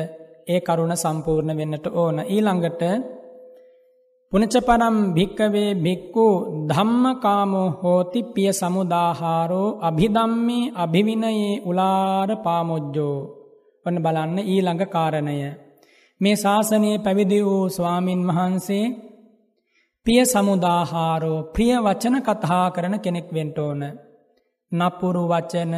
ඒ 0.47 0.60
කරුණ 0.60 0.94
සම්පූර්ණ 0.97 1.56
වෙන්නට 1.56 1.86
ඕන 1.94 2.16
ඊළඟට 2.26 2.82
පුනචපරම් 4.32 4.97
භික්කවේ 5.14 5.70
භික්කු 5.76 6.26
ධම්මකාමෝ 6.68 7.68
හෝති 7.80 8.20
පිය 8.24 8.51
සමුදාහාරෝ 8.52 9.76
අභිදම්මේ 9.80 10.72
අභිවිනයේ 10.74 11.52
උලාර 11.60 12.30
පාමොජ්ජෝ. 12.36 13.16
ඔන්න 13.86 13.97
බලන්න 14.02 14.38
ඊළඟ 14.44 14.84
කාරණය. 14.86 15.36
මේ 16.20 16.36
ශාසනයේ 16.36 16.98
පැවිදි 16.98 17.38
වූ 17.44 17.64
ස්වාමින් 17.68 18.22
වහන්සේ 18.28 18.86
පිය 20.06 20.22
සමුදාහාරෝ 20.24 21.38
ප්‍රිය 21.55 21.74
වචන 21.78 22.16
කතා 22.22 22.66
කරන 22.70 22.94
කෙනෙක් 22.98 23.28
වෙන්ටෝන. 23.34 23.82
නපුරු 24.72 25.22
වචන 25.28 25.74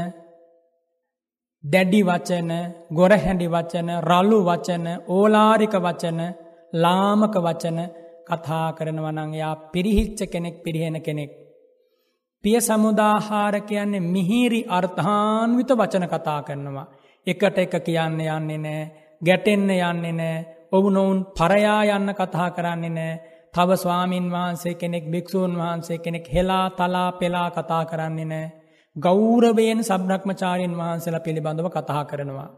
දැඩි 1.64 2.00
වචන 2.02 2.50
ගොරහැඩි 2.90 3.46
වචන 3.46 3.88
රල්ලු 4.00 4.38
වචන 4.42 4.86
ඕලාරික 5.08 5.74
වචන 5.76 6.20
ලාමක 6.74 7.34
වචන 7.36 7.78
කතා 8.28 8.66
කරනවනං 8.72 9.32
යා 9.34 9.54
පිරිහිච්ච 9.72 10.20
කෙනෙක් 10.26 10.62
පිරිහෙන 10.64 10.96
කෙනෙක්. 11.00 11.30
පිය 12.44 12.60
සමුදාහාර 12.60 13.54
කියන්නේ 13.62 14.06
මිහිරි 14.06 14.60
අර්ථාන්විත 14.68 15.70
වචන 15.72 16.06
කතා 16.06 16.40
කරනවා. 16.42 16.86
එකට 17.26 17.58
එක 17.58 17.74
කියන්න 17.80 18.20
යන්නේ 18.28 18.58
නෑ 18.58 18.90
ගැටෙන්න 19.22 19.70
යන්නේ 19.70 20.12
නෑ 20.12 20.46
ඔවුනොවුන් 20.72 21.18
පරයා 21.36 21.82
යන්න 21.88 22.14
කතා 22.14 22.48
කරන්නේ 22.50 22.90
නෑ 22.90 23.20
තව 23.54 23.68
ස්වාමීන් 23.76 24.30
වහන්සේ 24.30 24.74
කෙනෙක් 24.74 25.04
භික්‍ෂූන් 25.06 25.52
වහන්සේ 25.56 25.98
කෙනෙක් 25.98 26.26
හෙලා 26.28 26.66
තලා 26.70 27.10
පෙලා 27.12 27.48
කතා 27.50 27.84
කරන්නේ 27.84 28.24
නෑ 28.26 28.46
ගෞරවයෙන් 28.96 29.80
සබ්‍රක්්මචාරීන් 29.82 30.74
වහන්සේලා 30.76 31.20
පිළිබඳව 31.20 31.68
කතා 31.68 32.02
කරනවා. 32.04 32.50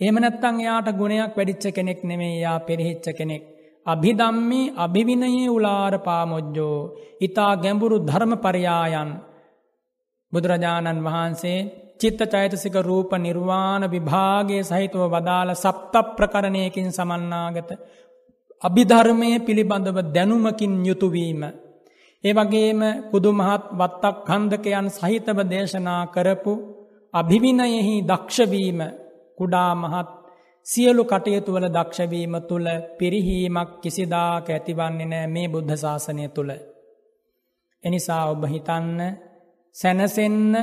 එහෙම 0.00 0.16
නැත්තං 0.16 0.56
යාට 0.60 0.88
ගුණයක් 0.92 1.36
වැඩිච්ච 1.36 1.74
කෙනෙක් 1.74 2.00
නෙමේ 2.04 2.40
යා 2.40 2.58
පෙරහිච්ච 2.60 3.06
කෙනෙක්. 3.16 3.42
අභිදම්මේ 3.86 4.72
අභිවිනයේ 4.76 5.48
උලාර 5.48 5.94
පාමොජ්ජෝ 5.98 6.78
ඉතා 7.20 7.52
ගැඹුරු 7.56 7.98
ධර්ම 8.00 8.32
පරියායන් 8.36 9.10
බුදුරජාණන් 10.32 11.04
වහන්සේ 11.04 11.58
චිත්ත 12.00 12.20
චෛතසික 12.26 12.76
රූප 12.80 13.12
නිර්වාණ 13.18 13.82
විභාගේ 13.86 14.62
සහිතුව 14.62 15.02
වදාළ 15.08 15.50
සප්ත 15.54 15.94
ප්‍රකරණයකින් 16.16 16.88
සමන්නාගත 16.90 17.70
අභිධර්මය 18.62 19.30
පිළිබඳව 19.40 19.98
දැනුමකින් 20.12 20.74
යුතුවීම. 20.84 21.42
ඒ 22.24 22.32
වගේම 22.34 22.80
කුදුමහත් 23.10 23.64
වත්තක් 23.72 24.16
කන්දකයන් 24.28 24.86
සහිතව 24.90 25.38
දේශනා 25.46 26.02
කරපු 26.06 26.52
අභිවිනයෙහි 27.14 27.94
දක්ෂවීම 28.02 28.80
කුඩා 29.38 29.72
මහත් 29.74 30.08
සියලු 30.66 31.02
කටයුතුවල 31.04 31.66
දක්ෂවීම 31.68 32.34
තුළ 32.42 32.68
පිරිහීමක් 32.98 33.70
කිසිදාක 33.82 34.46
ඇතිවන්නේ 34.48 35.06
නෑ 35.06 35.26
මේ 35.26 35.48
බුද්ධ 35.48 35.74
ශාසනය 35.76 36.26
තුළ. 36.28 36.50
එනිසා 37.84 38.22
ඔබ 38.26 38.42
හිතන්න 38.44 38.98
සැනසෙන්න 39.76 40.54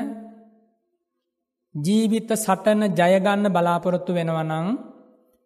ජීවිත 1.75 2.29
සටන 2.35 2.81
ජයගන්න 2.91 3.45
බලාපොරොත්තු 3.49 4.11
වෙනවනං 4.13 4.67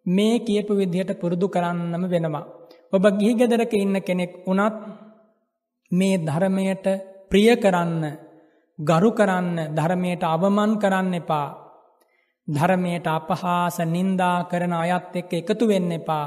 මේ 0.06 0.36
කියපු 0.40 0.72
විදිහට 0.74 1.12
පුරුදු 1.14 1.46
කරන්නම 1.48 2.04
වෙනවා. 2.06 2.44
ඔබ 2.92 3.04
ගිහිගෙදරක 3.12 3.72
ඉන්න 3.74 3.96
කෙනෙක් 4.00 4.32
වනත් 4.46 4.76
මේ 5.92 6.20
ධර්මයට 6.20 6.86
ප්‍රිය 7.30 7.56
කරන්න 7.56 8.04
ගරු 8.78 9.10
කරන්න 9.12 9.56
ධර්මයට 9.70 10.22
අවමන් 10.24 10.72
කරන්න 10.78 11.14
එපා. 11.14 11.48
ධර්මයට 12.48 13.06
අපහාස 13.08 13.76
නින්දා 13.86 14.36
කරන 14.44 14.72
අයත් 14.74 15.14
එක්ක 15.14 15.32
එකතු 15.34 15.64
වෙන්න 15.66 15.92
එපා. 15.92 16.26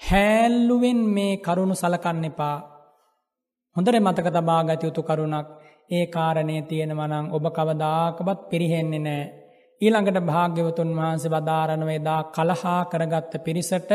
හැල්ලුවෙන් 0.00 1.00
මේ 1.08 1.34
කරුණු 1.38 1.74
සලකන්න 1.74 2.24
එපා. 2.24 2.56
හොඳර 3.76 3.94
මතක 3.98 4.28
තබාගත 4.30 4.82
යුතු 4.82 5.02
කරුණක් 5.02 5.48
ඒ 5.90 6.06
කාරණය 6.06 6.56
තියෙනවනං 6.62 7.26
ඔබ 7.30 7.44
කවදාකවත් 7.48 8.40
පිරිහෙන්නේ 8.50 9.00
නෑ. 9.00 9.22
ඊළඟට 9.80 10.18
භාග්‍යවතුන් 10.22 10.90
වහන්සේ 10.92 11.30
වදාරණවේදා 11.30 12.20
කලහා 12.26 12.80
කරගත්ත 12.84 13.32
පිරිසට 13.44 13.90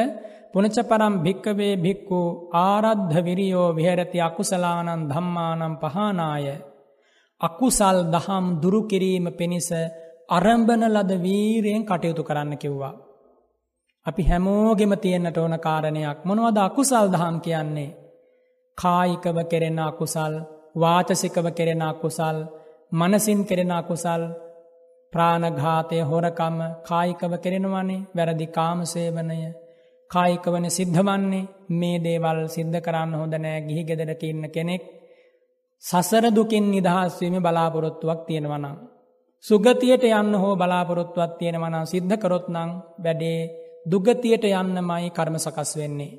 පුනචපරම් 0.53 1.13
භික්කවේ 1.23 1.73
භික්කු 1.77 2.19
ආරද්ධ 2.61 3.15
විරියෝ 3.23 3.75
විහරති 3.75 4.19
අකුසලානන් 4.21 5.07
ධම්මානම් 5.09 5.73
පහනාය. 5.77 6.47
අකුසල් 7.41 7.97
දහම් 8.13 8.45
දුරුකිරීම 8.61 9.27
පිණිස 9.31 9.69
අරම්භන 10.29 10.83
ලද 10.87 11.11
වීරයෙන් 11.17 11.83
කටයුතු 11.83 12.23
කරන්න 12.23 12.53
කිව්වා. 12.57 12.95
අපි 14.05 14.23
හැමෝගෙම 14.23 14.93
තියෙන්න්නට 14.97 15.37
ඕන 15.37 15.55
කාරණයක් 15.59 16.19
මොනවද 16.23 16.57
අකුසල් 16.59 17.07
දහම් 17.07 17.35
කියන්නේ. 17.39 17.95
කායිකව 18.77 19.37
කෙරෙන 19.51 19.79
අකුසල් 19.81 20.33
වාචසිකව 20.75 21.47
කෙරෙන 21.51 21.81
අකුසල් 21.83 22.37
මනසින් 22.91 23.39
කෙරෙන 23.45 23.71
අකුසල් 23.71 24.21
ප්‍රාණඝාතය 25.13 25.99
හොරකම 26.01 26.57
කායිකව 26.83 27.33
කෙරෙනවනේ 27.43 28.05
වැරදි 28.15 28.47
කාමසේවනය 28.49 29.39
කායිකවන 30.11 30.65
සිද්ධවන්නේ 30.69 31.47
මේ 31.71 31.97
දේවල් 31.99 32.39
සිද්ධ 32.47 32.79
කරන්න 32.81 33.13
හොඳ 33.13 33.33
නෑ 33.35 33.59
ගිහි 33.61 33.83
ගෙදරක 33.83 34.23
ඉන්න 34.23 34.45
කෙනෙක් 34.49 34.83
සසර 35.83 36.25
දුකින් 36.31 36.65
නිදහස්වීම 36.67 37.35
බලාපොරොත්තුවක් 37.39 38.21
තියෙනවනම්. 38.25 38.77
සුගතියට 39.43 40.03
යන්න 40.11 40.33
හෝ 40.33 40.53
බලාපොරොත්තුවත් 40.55 41.33
තියෙනවනම් 41.39 41.85
සිද්ධ 41.85 42.15
කරොත්නං 42.17 42.69
වැඩේ 42.99 43.39
දුගතියට 43.85 44.45
යන්න 44.51 44.77
මයි 44.81 45.09
කර්ම 45.09 45.35
සකස් 45.37 45.71
වෙන්නේ. 45.75 46.17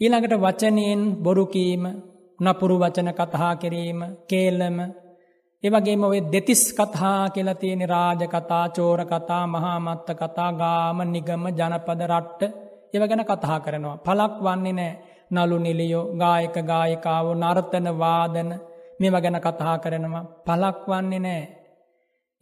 ඊළඟට 0.00 0.34
වචනයෙන් 0.36 1.02
බොරුකීම 1.16 1.84
නපුරු 2.40 2.76
වචන 2.78 3.10
කතහා 3.12 3.54
කිරීම 3.56 4.00
කේල්ලම 4.26 4.78
ඒවගේම 5.64 6.04
ඔය 6.04 6.20
දෙතිස් 6.32 6.62
කතා 6.72 7.30
කියලා 7.30 7.54
තියෙන 7.54 7.82
රාජ 7.86 8.22
කතා 8.26 8.66
චෝර 8.70 9.00
කතා 9.04 9.44
මහාමත්ත 9.46 10.08
කතා 10.14 10.50
ගාම 10.54 10.98
නිගම 11.06 11.42
ජනපද 11.50 12.00
රට්ට 12.06 12.42
ඒව 12.94 13.02
ගැන 13.02 13.22
කතා 13.22 13.58
කරනවා. 13.60 13.96
පලක් 13.98 14.34
වන්නේ 14.40 14.72
නෑ 14.72 14.92
නලු 15.30 15.56
නිලියෝ 15.58 16.04
ගායක 16.14 16.56
ගායකාවෝ 16.70 17.34
නර්තන 17.34 17.88
වාදන 17.98 18.50
මෙව 19.00 19.14
ගැන 19.16 19.36
කතා 19.38 19.76
කරනවා. 19.78 20.24
පලක් 20.46 20.80
වන්නේ 20.88 21.20
නෑ. 21.20 21.42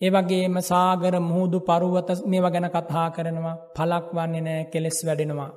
ඒවගේම 0.00 0.56
සාගර 0.62 1.14
මුහුදු 1.20 1.58
පරුවත 1.60 2.10
මෙව 2.26 2.46
ගැන 2.54 2.68
කතා 2.70 3.08
කරනවා 3.10 3.56
පලක් 3.76 4.06
වන්නේ 4.16 4.42
නෑ 4.42 4.68
කෙලෙස් 4.72 5.00
වැඩෙනවා. 5.06 5.50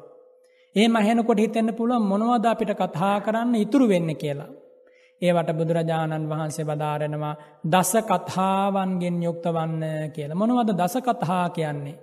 ඒ 0.75 0.88
මහැනකොට 0.88 1.43
හිතෙන්න්න 1.45 1.77
පුළුව 1.77 2.09
මොනවද 2.11 2.45
අපිට 2.47 2.73
කතා 2.75 3.15
කරන්න 3.19 3.55
ඉතුරු 3.57 3.85
වෙන්න 3.88 4.11
කියලා. 4.15 4.51
ඒවට 5.22 5.49
බුදුරජාණන් 5.53 6.30
වහන්සේ 6.30 6.65
බදාරෙනවා 6.65 7.35
දස 7.65 7.91
කතාවන්ගෙන් 8.03 9.18
යුක්ත 9.22 9.45
වන්න 9.48 9.84
කියලා. 10.11 10.35
මොනවද 10.35 10.72
දස 10.76 10.95
කතා 10.99 11.45
කියන්නේ. 11.49 11.99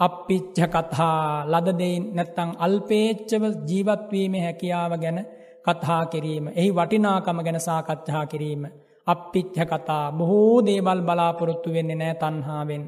අපිච්ච 0.00 0.58
කතා 0.66 1.44
ලදදෙයින් 1.46 2.04
නැත්තං 2.12 2.50
අල්පේච්චව 2.58 3.44
ජීවත්වීම 3.68 4.34
හැකියාව 4.36 4.92
ගැන 4.98 5.18
කතා 5.62 6.02
කිරීම. 6.06 6.46
එහි 6.50 6.70
වටිනාකම 6.72 7.38
ගැන 7.40 7.60
සාකච්ඡා 7.60 8.24
කිරීම. 8.26 8.62
අපිච්ච 9.06 9.56
කතා 9.64 10.04
බොහෝ 10.12 10.56
දේවල් 10.62 11.00
බලාපොරොත්තු 11.02 11.68
වෙන්නේ 11.70 11.96
නෑ 11.96 12.14
තන්හාාවෙන්. 12.16 12.84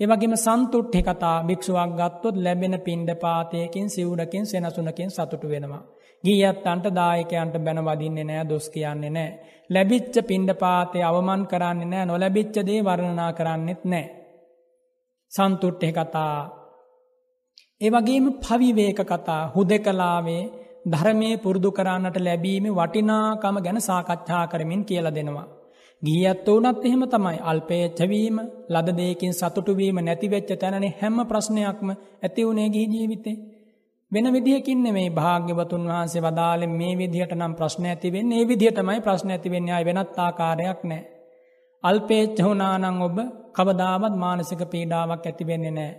ඒවගේම 0.00 0.34
සන්තුට්ටි 0.36 1.00
කතා 1.02 1.36
භික්ෂුවක් 1.42 1.92
ගත්තොත් 1.92 2.36
ලැබෙන 2.36 2.74
පින්ඩ 2.80 3.10
පාතයකින් 3.16 3.88
සිවුඩකින් 3.88 4.44
සෙනසුනකින් 4.46 5.10
සතුටු 5.10 5.48
වෙනවා. 5.48 5.82
ගීයත් 6.24 6.66
අන්ට 6.66 6.86
දායකයන්ට 6.90 7.56
බැන 7.58 7.80
වදින්නේ 7.84 8.24
නෑ 8.24 8.48
දොස් 8.48 8.66
කියන්නේ 8.70 9.10
නෑ. 9.10 9.30
ලැබිච්ච 9.70 10.14
පින්ඩ 10.28 10.50
පාතය 10.54 11.02
අවමන් 11.02 11.42
කරන්නේ 11.46 11.90
නෑ 11.92 12.06
නොලැබිච්චදේ 12.06 12.80
වර්ණනා 12.82 13.32
කරන්නෙත් 13.32 13.82
නෑ. 13.84 14.06
සන්තුට්ටෙ 15.32 15.88
කතා. 15.92 16.38
ඒවගේම 17.80 18.26
පවිවේක 18.36 19.00
කතා 19.02 19.42
හුද 19.54 19.70
කලාවේ 19.78 20.42
ධර්මය 20.86 21.30
පුරුදු 21.36 21.70
කරන්නට 21.70 22.18
ලැබීම 22.18 22.66
වටිනාකම 22.70 23.56
ගැන 23.64 23.80
සාකච්ඡා 23.80 24.44
කරමින් 24.46 24.82
කියල 24.84 25.08
දෙනවා. 25.10 25.48
ගියත් 26.02 26.48
වනත් 26.48 26.84
එහෙම 26.84 27.02
තමයි 27.04 27.38
අල්පේච්චවීම 27.42 28.36
ලද 28.68 28.88
දෙයකින් 28.98 29.32
සතුටුවීම 29.32 29.98
නැතිවෙච්ච 30.00 30.50
තැනනේ 30.56 30.96
හැම 31.00 31.16
ප්‍රශ්නයක්ම 31.26 31.88
ඇතිවුණේ 32.22 32.68
ගිහි 32.68 32.86
ජීවිතේ. 32.88 33.36
වෙන 34.12 34.32
විදිහකින් 34.32 34.78
මේ 34.88 35.10
භාග්‍යවතුන් 35.10 35.84
වහන්සේ 35.84 36.22
වදාලෙන් 36.22 36.70
මේ 36.70 36.94
විදිහට 36.94 37.32
නම් 37.34 37.54
ප්‍රශ්න 37.54 37.86
ඇතිවෙන්න 37.86 38.32
ඒ 38.32 38.44
විදිහටමයි 38.44 39.00
ප්‍රශ්න 39.00 39.30
ඇතිවෙන්නේ 39.30 39.74
අය 39.74 39.84
වෙනත් 39.84 40.18
ආකාරයක් 40.18 40.80
නෑ. 40.84 41.02
අල්පේච්ච 41.84 42.38
වුනානං 42.40 43.02
ඔබ 43.02 43.18
කවදාවත් 43.54 44.14
මානසික 44.16 44.62
පීඩාවක් 44.66 45.26
ඇතිවෙන්නේ 45.26 45.70
නෑ. 45.70 45.92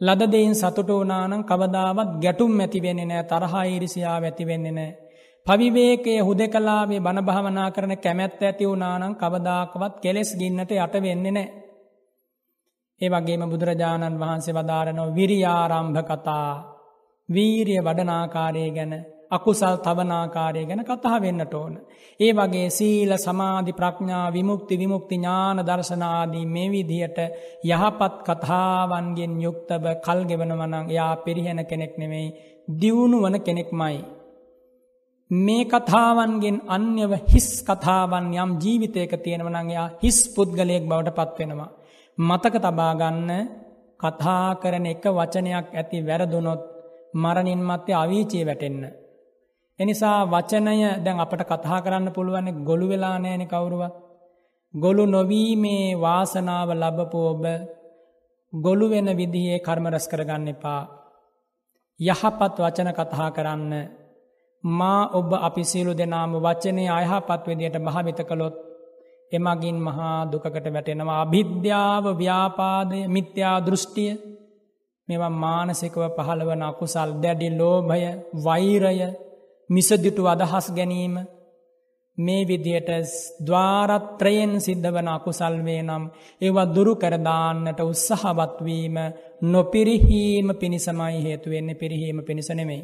ලදදයින් 0.00 0.54
සතුට 0.54 0.90
වනානං 0.90 1.44
කවදාවත් 1.44 2.10
ගැටුම් 2.22 2.60
ඇතිවෙන්නේ 2.60 3.06
නෑ 3.06 3.24
තරහා 3.24 3.64
ඉරිසියාව 3.66 4.22
ඇතිවෙන්නේ 4.24 4.72
නෑ. 4.72 4.96
පවිවේකය 5.46 6.14
හුද 6.20 6.40
කලාවේ 6.48 7.00
බණභාවනා 7.00 7.70
කරන 7.70 7.96
කැමැත්ත 7.98 8.40
ඇති 8.42 8.64
වුනානං 8.66 9.16
කවදාකවත් 9.16 9.94
කෙලෙස් 10.00 10.30
ගින්නට 10.38 10.70
යට 10.72 10.94
වෙන්නේ 11.02 11.32
නෑ. 11.32 11.48
ඒ 13.00 13.10
වගේම 13.10 13.50
බුදුරජාණන් 13.50 14.20
වහන්සේ 14.20 14.54
වදාරනෝ 14.54 15.14
විරියාරම්භ 15.14 16.02
කතා 16.04 16.75
වීරිය 17.28 17.80
වඩනාකාරය 17.80 18.64
ගැන 18.70 18.94
අකුසල් 19.30 19.76
තවනාකාරය 19.78 20.62
ගැන 20.64 20.82
කතා 20.82 21.18
වෙන්නට 21.18 21.54
ඕන. 21.54 21.74
ඒ 22.20 22.32
වගේ 22.32 22.68
සීල 22.70 23.12
සමාධි 23.18 23.72
ප්‍රඥා 23.72 24.26
විමුක්ති 24.30 24.74
විමුක්ති 24.74 25.16
ඥාන 25.16 25.58
දර්ශනාදී 25.60 26.46
මේ 26.46 26.68
විදිහට 26.68 27.18
යහපත් 27.64 28.14
කතාවන්ගෙන් 28.24 29.34
යුක්තව 29.38 29.84
කල්ගෙවනවනං 29.98 30.86
යා 30.88 31.14
පිරිහෙන 31.18 31.60
කෙනෙක් 31.64 31.94
නෙමෙයි 31.98 32.28
දියුණු 32.72 33.18
වන 33.22 33.36
කෙනෙක්මයි. 33.40 33.96
මේ 35.30 35.64
කතාවන්ගෙන් 35.66 36.58
අන්‍යව 36.68 37.12
හිස් 37.24 37.48
කතාවන් 37.62 38.26
යම් 38.34 38.50
ජීවිතයක 38.56 39.12
තියෙනවනංයා 39.18 39.86
හිස් 40.02 40.18
පුද්ගලයෙක් 40.28 40.84
බවට 40.84 41.16
පත්වෙනවා. 41.18 41.70
මතක 42.18 42.54
තබාගන්න 42.58 43.30
කතා 44.00 44.48
කරන 44.54 44.86
එක 44.86 45.04
වචනයක් 45.10 45.66
ඇති 45.72 45.98
වැරදුනොත් 46.00 46.75
මරණින් 47.16 47.62
මත්තේ 47.62 47.94
අවීචය 47.94 48.38
වැටෙන්න. 48.42 48.82
එනිසා 49.78 50.18
වචනය 50.26 50.76
දැන් 51.04 51.20
අපට 51.20 51.42
කතා 51.44 51.78
කරන්න 51.80 52.08
පුළුවන් 52.12 52.48
ගොළු 52.64 52.86
වෙලා 52.88 53.16
නෑන 53.18 53.44
කවුරුවත්. 53.46 53.94
ගොළු 54.74 55.04
නොවීමේ 55.06 55.96
වාසනාව 55.96 56.70
ලබපු 56.72 57.18
ඔබ 57.24 57.44
ගොළු 58.52 58.86
වෙන 58.90 59.08
විදිහේ 59.16 59.58
කර්මරස් 59.58 60.06
කරගන්න 60.08 60.48
එපා. 60.48 60.82
යහපත් 62.00 62.54
වචන 62.58 62.90
කතා 62.92 63.28
කරන්න 63.30 63.72
මා 64.64 65.10
ඔබ 65.10 65.30
අපි 65.38 65.62
සියලු 65.64 65.92
දෙනාම 65.94 66.32
වචනය 66.36 66.84
අයහපත් 66.90 67.42
විදියට 67.46 67.76
භාවිත 67.80 68.20
කළොත් 68.20 68.56
එමගින් 69.32 69.78
මහා 69.78 70.18
දුකකට 70.24 70.66
වැටෙනවා 70.66 71.20
අභිද්‍යාව 71.20 72.04
ව්‍යාපාදය 72.14 72.98
මිත්‍යා 73.08 73.56
දෘෂ්ටිය 73.60 74.12
මෙවා 75.08 75.30
මානසිකව 75.36 76.02
පහළවන 76.16 76.62
අකුසල් 76.62 77.10
දැඩි 77.22 77.48
ලෝභය 77.50 78.02
වෛරය 78.44 78.98
මිසදිටු 79.70 80.22
අදහස් 80.26 80.66
ගැනීම 80.72 81.16
මේ 82.18 82.42
විදියට 82.44 82.90
ద్వාරත්‍රයෙන් 83.46 84.52
සිද්ධ 84.60 84.88
වන 84.88 85.08
අකුසල් 85.08 85.56
වේ 85.64 85.82
නම් 85.82 86.04
ඒවා 86.40 86.66
දුරු 86.66 86.92
කරදාන්නට 86.96 87.80
උත්සාහවත්වීම 87.82 88.96
නොපිරිහීම 89.44 90.48
පිණිසමයි 90.54 91.18
හේතු 91.22 91.50
වෙන්නේ 91.50 91.74
පිරිහීම 91.74 92.18
පිණිස 92.24 92.48
නෙමෙයි. 92.50 92.82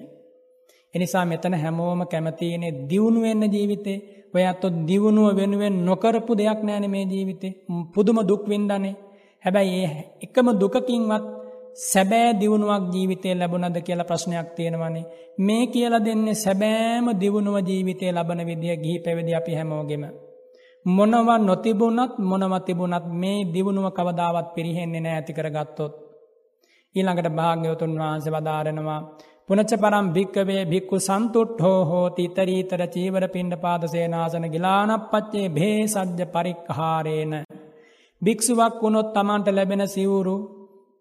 එනිසා 0.94 1.24
මෙතන 1.24 1.54
හැමෝම 1.54 2.00
කැමතිනේ 2.06 2.72
දියුණු 2.90 3.20
වෙන්න 3.20 3.42
ජීවිතේ 3.50 3.98
ඔය 4.34 4.44
අතො 4.46 4.66
දියුණුව 4.86 5.36
වෙනුවෙන් 5.36 5.76
නොකරපු 5.84 6.32
දෙයක් 6.34 6.60
නෑනේ 6.62 6.88
මේ 6.88 7.04
ජීවිතේ 7.06 7.56
පුදුම 7.94 8.18
දුක් 8.22 8.42
විඳන්නේ. 8.46 8.96
හැබැයි 9.44 9.78
ඒ 9.80 9.92
එකම 10.22 10.46
දුකකින්වත් 10.54 11.41
සැබෑ 11.76 12.32
දියුණුවක් 12.34 12.84
ජීවිතය 12.92 13.34
ලැබුණද 13.34 13.76
කියලා 13.78 14.04
ප්‍රශ්නයක් 14.04 14.48
තියෙනවනේ. 14.56 15.04
මේ 15.38 15.66
කියල 15.68 15.94
දෙන්නේ 16.00 16.34
සැබෑම 16.36 17.06
දියුණුව 17.14 17.56
ජීවිතය 17.60 18.12
ලබන 18.12 18.46
විදිිය 18.46 18.76
ගිහි 18.76 18.98
පැවිදි 18.98 19.34
අපි 19.34 19.54
හැමෝගෙම. 19.54 20.04
මොනවා 20.86 21.38
නොතිබුණත් 21.40 22.18
මොනව 22.20 22.54
තිබුණත් 22.60 23.06
මේ 23.14 23.44
දියුණුව 23.46 23.86
කවදාවත් 23.90 24.54
පිරිහෙන්නේ 24.54 25.00
නෑ 25.00 25.14
ඇතිකර 25.14 25.48
ගත්තොත්. 25.50 25.92
ඊළඟට 26.94 27.28
භාග්‍යවතුන් 27.30 27.98
වහන්සේ 27.98 28.32
වදාරෙනවා. 28.32 29.00
පුනච 29.48 29.72
පරම් 29.74 30.06
භික්කවේ 30.12 30.62
භික්කු 30.66 30.96
සන්තුට් 31.00 31.60
හෝ 31.60 31.80
හෝති 31.84 32.24
ඉතරීතර 32.24 32.82
චීවර 32.86 33.24
පිණ්ඩ 33.28 33.54
පාදසේනාසන 33.56 34.46
ගිලානක් 34.50 35.04
පච්චේ 35.10 35.48
භේ 35.48 35.86
සජ්‍ය 35.88 36.26
පරික්හාරේන. 36.26 37.32
භික්ෂුවක් 38.22 38.74
වුණොත් 38.82 39.08
තමන්ට 39.12 39.48
ලැබෙන 39.50 39.84
සිවුරු 39.88 40.36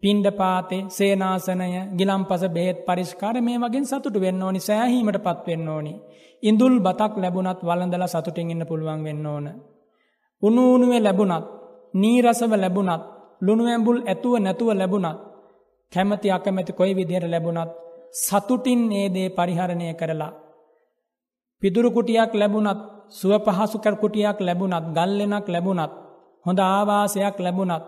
පින්ඩපාතේ 0.04 0.86
සේනාසනය 0.90 1.66
ගිලම් 1.98 2.24
පස 2.26 2.44
බෙහෙත් 2.50 2.78
පරිෂ්කාර 2.86 3.36
මේ 3.40 3.58
වගේ 3.58 3.86
සතුට 3.86 4.16
වෙන්න 4.16 4.44
ඕනි 4.44 4.60
සෑහීමට 4.60 5.20
පත්වෙන්න 5.20 5.68
ඕනි. 5.70 5.94
ඉඳුල් 6.44 6.76
බතක් 6.80 7.14
ලැබුණත් 7.18 7.60
වලඳල 7.62 8.06
සතුටින් 8.08 8.52
ඉන්න 8.52 8.66
පුළුවන් 8.66 9.04
වෙන්න 9.04 9.26
ඕන. 9.26 9.48
උනුූනුවේ 10.44 11.02
ලැබුණත් 11.02 11.46
නීරසව 11.94 12.52
ලැබුණත් 12.56 13.04
ලුණුවැම්බුල් 13.42 14.00
ඇතුව 14.04 14.34
නැතුව 14.40 14.70
ලැබුණත් 14.74 15.20
කැමති 15.94 16.28
අකමැති 16.30 16.74
කොයි 16.74 16.94
විදියට 16.96 17.26
ලැබුණත් 17.26 17.72
සතුටින් 18.16 18.82
ඒදේ 18.92 19.30
පරිහරණය 19.32 19.94
කරලා. 19.94 20.32
පිදුරුකුටියක් 21.62 22.32
ලැබුණත් 22.34 22.82
සුව 23.12 23.34
පහසුකර 23.40 23.96
කුටියක් 23.96 24.38
ලැබුණත් 24.40 24.86
ගල්ලෙනක් 24.90 25.48
ලැබුණත් 25.48 25.94
හොඳ 26.46 26.60
ආවාසයක් 26.62 27.38
ලැබුණත් 27.40 27.86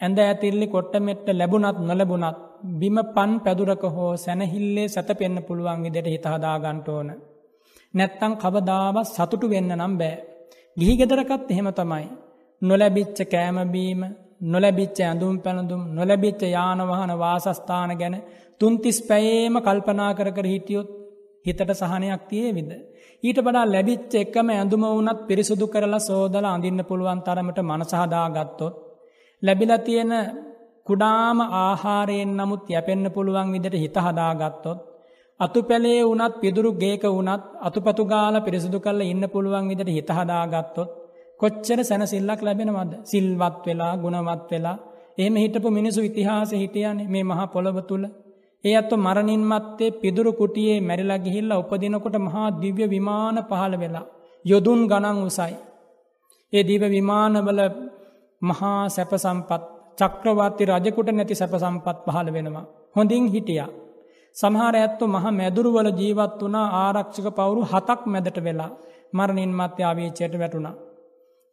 ඇඳ 0.00 0.18
ඇතිල්ලි 0.20 0.66
කොට්ටමෙට්ට 0.66 1.28
ලැබුණත් 1.30 1.78
නොලැබුණත් 1.80 2.38
බිම 2.74 2.98
පන් 3.08 3.32
පැදුරක 3.38 3.82
හෝ 3.88 4.12
සැනහිල්ලේ 4.16 4.86
සැතපෙන්න්න 4.88 5.38
පුළුවන් 5.42 5.84
විදිට 5.84 6.08
හිතහදාගන්ටඕන. 6.08 7.10
නැත්තං 7.94 8.34
කවදාව 8.36 8.96
සතුටු 9.06 9.46
වෙන්න 9.48 9.72
නම් 9.72 9.94
බෑ. 9.98 10.16
ගිහි 10.76 10.94
ගෙදරකත් 10.96 11.50
එහෙම 11.50 11.68
තමයි. 11.72 12.06
නොලැබිච්ච 12.62 13.18
කෑමබීම 13.26 14.02
නොලැබිච්ච 14.44 14.98
ඇඳුම් 15.00 15.36
පැළඳුම් 15.38 15.82
නොලැබිච්ච 15.92 16.42
යානවහන 16.48 17.12
වාසස්ථාන 17.18 17.92
ගැන 17.96 18.16
තුන්තිස් 18.60 18.98
පැයේම 19.02 19.56
කල්පනා 19.60 20.10
කර 20.14 20.28
කර 20.32 20.46
හිටියොත් 20.46 20.88
හිතට 21.46 21.72
සහනයක් 21.74 22.22
තියේ 22.28 22.52
විද. 22.52 22.70
ඊට 23.22 23.38
වඩා 23.38 23.66
ලැබිච්ච 23.68 24.12
එකම 24.16 24.48
ඇඳුම 24.50 24.84
වනත් 24.88 25.18
පිරිසුදු 25.26 25.66
කරලා 25.68 26.02
සෝදල 26.02 26.46
අඳන්න 26.46 26.80
පුළුවන් 26.84 27.20
තරමට 27.22 27.58
මනසහදා 27.62 28.28
ගත්තොත් 28.30 28.74
ලැබිල 29.42 29.72
තියෙන 29.78 30.12
කුඩාම 30.86 31.38
ආහාරයෙන් 31.40 32.32
නමුත් 32.32 32.64
යැපෙන්න්න 32.68 33.06
පුළුවන් 33.10 33.52
විදිට 33.52 33.76
හිත 33.76 33.96
හදාගත්තොත්. 33.98 34.78
අතු 35.40 35.58
පැළේ 35.62 36.00
වනත් 36.04 36.34
පිදුරු 36.40 36.70
ගේක 36.74 37.04
වනත් 37.08 37.44
අතුපතු 37.60 38.02
ගාල 38.04 38.34
පිරිසිදු 38.40 38.78
කල්ල 38.78 39.00
ඉන්න 39.04 39.24
පුළුවන් 39.28 39.68
විදිට 39.70 39.90
හිත 39.90 40.10
හදාගත්තොත්. 40.10 40.88
කොච්චර 41.40 41.78
සැනසිල්ලක් 41.82 42.40
ලැබෙනවද 42.40 42.92
සිල්වත් 43.04 43.60
වෙලා 43.66 43.92
ගුණවත් 43.96 44.50
වෙලා 44.50 44.78
එහෙම 45.18 45.34
හිටපු 45.36 45.68
මිනිසු 45.70 46.00
ඉතිහාස 46.00 46.50
හිටියන 46.52 46.98
මේ 47.08 47.24
මහා 47.24 47.46
පොළොව 47.46 47.78
තුළ. 47.88 48.04
ඒ 48.64 48.74
අත්තු 48.76 48.94
මරණින් 48.96 49.42
මත්තේ 49.44 49.90
පිදුරු 49.92 50.32
කුටියේ 50.32 50.78
මැරිලා 50.80 51.18
ගිහිල්ල 51.18 51.52
උපදිනකොට 51.52 52.16
මහා 52.18 52.48
දිව්‍ය 52.60 52.84
විමාන 52.86 53.36
පහළ 53.48 53.74
වෙලා. 53.82 54.06
යොදුන් 54.44 54.80
ගණන් 54.86 55.18
උසයි. 55.22 55.54
ඒ 56.52 56.62
දීව 56.62 56.82
විමානවල 56.88 57.60
මහා 58.42 58.88
සැපසම්පත් 58.88 59.62
චක්‍රවර්ති 59.98 60.64
රජකුට 60.64 61.08
නැති 61.10 61.34
සැපසම්පත් 61.34 61.98
පහළ 62.06 62.28
වෙනවා. 62.32 62.66
හොඳින් 62.96 63.26
හිටිය. 63.26 63.64
සමහර 64.36 64.74
ඇත්තු 64.76 65.04
මහ 65.06 65.24
මැදුරුවල 65.30 65.90
ජීවත් 65.92 66.40
වනා 66.40 66.68
ආරක්ෂක 66.76 67.26
පවුරු 67.30 67.62
හතක් 67.62 68.00
මැදට 68.06 68.38
වෙලා 68.44 68.70
මරණින් 69.12 69.52
මත්‍ය 69.52 69.82
ආවීචයට 69.82 70.34
වැටුණා. 70.38 70.74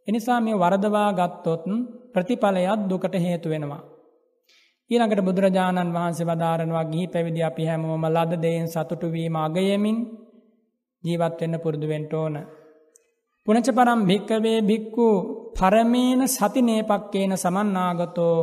එනිසා 0.07 0.39
මේ 0.41 0.55
වරදවා 0.55 1.09
ගත්තොත් 1.13 1.63
ප්‍රතිඵලයත් 2.13 2.81
දුකට 2.89 3.15
හේතු 3.17 3.49
වෙනවා. 3.49 3.83
ඊළඟට 4.91 5.21
බුදුරජාණන් 5.21 5.93
වහන්සේ 5.93 6.25
වදාරනවා 6.25 6.85
ගිහි 6.85 7.07
පැවිදි 7.07 7.41
අපි 7.43 7.63
හැමෝම 7.65 8.05
ලද 8.07 8.31
දෙයෙන් 8.41 8.67
සතුටුවීම 8.67 9.35
අගයමින් 9.37 9.97
ජීවත්වෙන්න 11.03 11.59
පුරුදුුවෙන්ට 11.59 12.13
ඕන. 12.13 12.35
පුනච 13.47 13.67
පරම් 13.69 13.99
භික්කවේ 14.03 14.59
භික්කු 14.61 15.07
පරමේන 15.55 16.21
සතිනේපක්කේන 16.27 17.33
සමන්නාගතෝ 17.35 18.37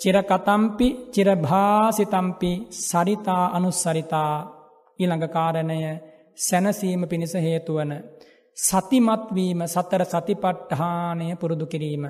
චිරකතම්පි 0.00 0.88
චිරභාසිතම්පි 1.14 2.50
සරිතා 2.80 3.44
අනුස්සරිතා 3.56 4.32
ඊළඟකාරණය 4.98 5.78
සැනසීම 6.38 7.02
පිණිස 7.04 7.34
හේතුවන. 7.36 7.92
සතිමත්වීම 8.56 9.60
සතර 9.66 10.02
සතිපට්ඨානය 10.04 11.26
පුරුදු 11.36 11.66
කිරීම. 11.66 12.04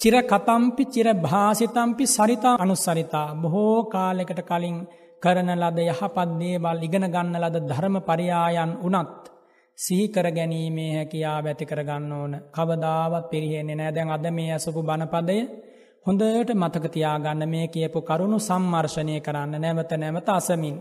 චිර 0.00 0.14
කතම්පි 0.22 0.84
චිර 0.86 1.08
භාසිතම්පි 1.16 2.04
සරිතා 2.08 2.56
අනුස්සරිතා 2.56 3.28
බොහෝ 3.36 3.78
කාලෙකට 3.86 4.40
කලින් 4.42 4.76
කරන 5.22 5.50
ලද 5.54 5.78
යහපත් 5.84 6.28
දේවල් 6.38 6.78
ඉගෙන 6.82 7.06
ගන්න 7.06 7.36
ලද 7.42 7.56
ධර්ම 7.62 7.96
පරියායන් 8.02 8.72
වනත් 8.82 9.31
සිහිකර 9.78 10.26
ගැනීමේ 10.30 10.90
හැකියා 10.94 11.38
ඇති 11.40 11.66
කරගන්න 11.66 12.12
ඕන. 12.12 12.32
කවදාවත් 12.50 13.30
පිරිහෙන්නේ 13.30 13.76
නෑ. 13.76 13.92
දැන් 13.92 14.10
අද 14.10 14.26
මේ 14.30 14.50
ඇසපු 14.52 14.82
බණපදය 14.82 15.38
හොඳට 16.06 16.50
මතකතියාගන්න 16.54 17.42
මේ 17.48 17.66
කියපු 17.68 18.00
කරුණු 18.02 18.38
සම්මර්ශණය 18.40 19.16
කරන්න. 19.20 19.54
නැවත 19.56 19.92
නැවත 19.94 20.28
අසමින්. 20.30 20.76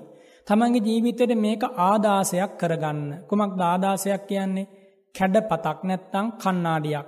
තමන්ගේ 0.47 0.83
ජීවිතයට 0.83 1.33
මේක 1.37 1.63
ආදාසයක් 1.79 2.51
කරගන්න. 2.57 3.01
කුමක් 3.23 3.53
දාදාසයක් 3.57 4.23
කියන්නේ? 4.23 4.69
කැඩ 5.15 5.35
පතක් 5.43 5.79
නැත්තං 5.83 6.27
කන්නාඩියක්. 6.35 7.07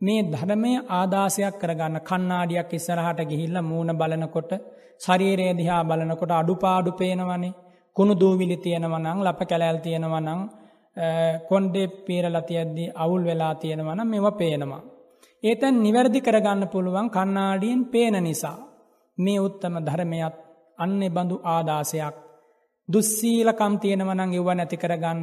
මේ 0.00 0.20
ධර්මය 0.24 0.72
ආදාසයක් 0.90 1.54
කරගන්න. 1.56 1.96
කන්නාඩියක් 2.02 2.70
ඉස්සරහට 2.72 3.20
ගිහිල්ල 3.26 3.56
මූුණ 3.62 3.92
බලනකොට 3.94 4.52
ශරීරයේ 5.00 5.54
දිහා 5.54 5.82
බලනකොට 5.84 6.32
අඩුපාඩු 6.32 6.90
පේනවනේ. 6.92 7.56
කුණු 7.96 8.14
දූවිලි 8.14 8.56
තියෙනවනං 8.58 9.18
ලප 9.20 9.40
කැලෑල් 9.44 9.78
තියෙනවනං 9.78 10.40
කොන්්ඩේ 11.48 11.86
පීරලා 12.06 12.42
තියද්දී 12.42 12.92
අවුල් 12.94 13.22
වෙලා 13.24 13.54
තියෙනවන 13.54 14.00
මෙව 14.06 14.26
පේනවා. 14.34 14.82
ඒතැන් 15.42 15.82
නිවැරදි 15.82 16.20
කරගන්න 16.20 16.68
පුළුවන් 16.68 17.10
කන්නාඩියෙන් 17.10 17.82
පේන 17.86 18.16
නිසා. 18.22 18.58
මේ 19.18 19.38
උත්තම 19.38 19.74
ධර්මයත් 19.80 20.34
අන්න 20.78 21.00
බඳු 21.08 21.36
ආදාසයක් 21.46 22.16
දුස්සීලකම් 22.88 23.74
තියෙනවනං 23.78 24.34
එව්ව 24.34 24.48
නැති 24.50 24.76
කරගන්න. 24.76 25.22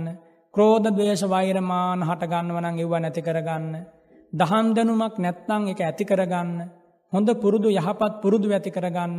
ක්‍රෝධ 0.53 0.87
දවේශ 0.87 1.25
වෛරමාන 1.25 2.01
හටගන්නවනං 2.01 2.79
එව්ව 2.79 2.93
නැති 2.95 3.21
කරගන්න. 3.21 3.65
දහම් 4.33 4.67
දැනුමක් 4.75 5.15
නැත්තං 5.17 5.63
එක 5.71 5.79
ඇති 5.81 6.05
කරගන්න. 6.05 6.51
හොඳ 7.13 7.29
පුරුදු 7.35 7.69
යහපත් 7.71 8.13
පුරුදු 8.21 8.47
ඇති 8.49 8.71
කරගන්න. 8.71 9.15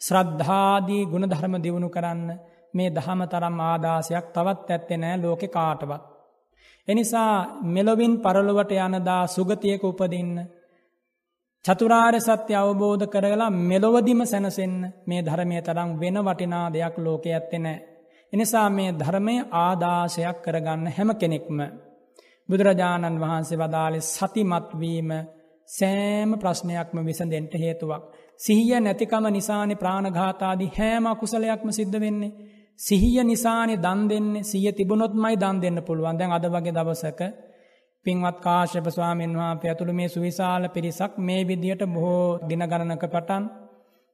ශ්‍රද්ධාදී 0.00 1.02
ගුණධර්ම 1.06 1.54
දියුණු 1.58 1.88
කරන්න 1.88 2.28
මේ 2.74 2.90
දහම 2.90 3.20
තරම් 3.24 3.56
ආදාසයක් 3.62 4.26
තවත් 4.28 4.70
ඇත්තෙ 4.70 4.94
නෑ 4.96 5.16
ලෝකෙ 5.18 5.48
කාටවත්. 5.48 6.02
එනිසා 6.88 7.34
මෙලොවින් 7.64 8.14
පරලොවට 8.18 8.72
යනදා 8.78 9.22
සුගතියක 9.26 9.82
උපදින්න. 9.84 10.36
චතුරාර්ය 11.64 12.20
සත්‍ය 12.20 12.52
අවබෝධ 12.54 13.06
කරගලා 13.06 13.50
මෙලොවදිම 13.62 14.20
සැනසෙන්න 14.24 14.76
මේ 15.06 15.22
ධර්මය 15.22 15.56
තරම් 15.60 15.90
වෙන 16.00 16.16
වටිනා 16.20 16.66
දෙයක් 16.68 16.96
ලෝකෙ 16.98 17.30
ඇත්තෙ 17.30 17.58
නෑ. 17.58 17.78
එනිසා 18.32 18.68
මේ 18.70 18.90
ධර්මය 18.92 19.34
ආදාශයක් 19.54 20.38
කරගන්න 20.42 20.86
හැම 20.88 21.10
කෙනෙක්ම. 21.16 21.58
බුදුරජාණන් 22.48 23.20
වහන්සේ 23.20 23.58
වදාළෙ 23.58 24.00
සතිමත්වීම 24.06 25.10
සෑම 25.68 26.30
ප්‍රශ්නයක්ම 26.34 26.96
විසඳෙන්ට 27.00 27.54
හේතුවක්. 27.54 28.02
සිහිය 28.36 28.80
නැතිකම 28.80 29.24
නිසානි 29.28 29.74
ප්‍රාණඝාතාදී 29.74 30.70
හෑම 30.78 31.04
අකුසලයක්ම 31.06 31.68
සිද්ධ 31.70 32.00
වෙන්නේ. 32.00 32.32
සිහිය 32.80 33.22
නිසානි 33.22 33.74
දන් 33.76 34.00
දෙන්නේ 34.08 34.44
සිය 34.44 34.68
තිබුණොත්මයි 34.72 35.36
දන් 35.36 35.56
දෙන්න 35.60 35.78
පුළුවන්. 35.82 36.18
දැන් 36.18 36.32
අද 36.32 36.44
වගේ 36.46 36.72
දවසක 36.72 37.20
පින්වත් 38.06 38.36
කාශ්‍යප 38.38 38.86
ස්වාමීන් 38.88 39.34
වහන්සේ 39.34 39.70
ඇතුළු 39.70 39.92
මේ 39.92 40.08
සුවිශාල 40.08 40.64
පිරිසක් 40.68 41.12
මේ 41.18 41.42
විදියට 41.44 41.82
බොහෝ 41.86 42.38
දින 42.42 42.62
ගණනක 42.62 43.04
පටන් 43.06 43.44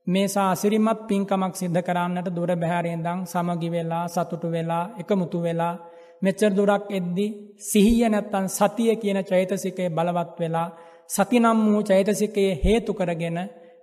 මේ 0.06 0.28
සාසිරිමත් 0.28 1.00
පින්කමක් 1.04 1.54
සිද්ධ 1.54 1.80
කරන්නට 1.82 2.28
දුර 2.30 2.50
බැහැරෙන්දං 2.54 3.20
සමගි 3.24 3.68
වෙලා 3.68 4.04
සතුටු 4.08 4.48
වෙලා 4.48 4.84
එකමුතු 4.98 5.38
වෙලා 5.40 5.74
මෙච්චර 6.22 6.50
දුරක් 6.52 6.84
එද්දි 6.90 7.26
සිහිය 7.62 8.02
නැත්තන් 8.06 8.46
සතිය 8.50 8.92
කියන 8.96 9.20
චෛතසිකය 9.24 9.86
බලවත් 9.90 10.34
වෙලා 10.38 10.68
සතිනම් 11.08 11.58
වූ 11.64 11.82
චෛතසිකයේ 11.82 12.58
හේතු 12.64 12.92
කරගෙන 12.94 13.38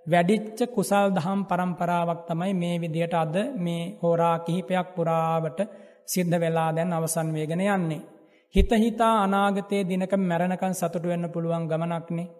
වැඩිච්ච 0.06 0.60
කුසල් 0.68 1.06
දහම් 1.10 1.40
පරම්පරාවක් 1.44 2.20
තමයි 2.26 2.52
මේ 2.54 2.76
විදියට 2.78 3.14
අද 3.14 3.36
මේ 3.56 3.92
හෝරා 4.02 4.36
කිහිපයක් 4.38 4.88
පුරාවට 4.94 5.58
සිද්ධ 6.06 6.36
වෙලා 6.36 6.70
දැන් 6.72 6.92
අවසන් 6.92 7.28
වේගෙන 7.32 7.62
යන්නේ. 7.66 8.06
හිත 8.54 8.70
හිතා 8.74 9.14
අනාගතයේ 9.22 9.84
දිනක 9.84 10.12
මැරණකන් 10.20 10.74
සතුටු 10.74 11.08
වෙන්න 11.08 11.26
පුළුවන් 11.30 11.64
ගමනක්නේ. 11.66 12.32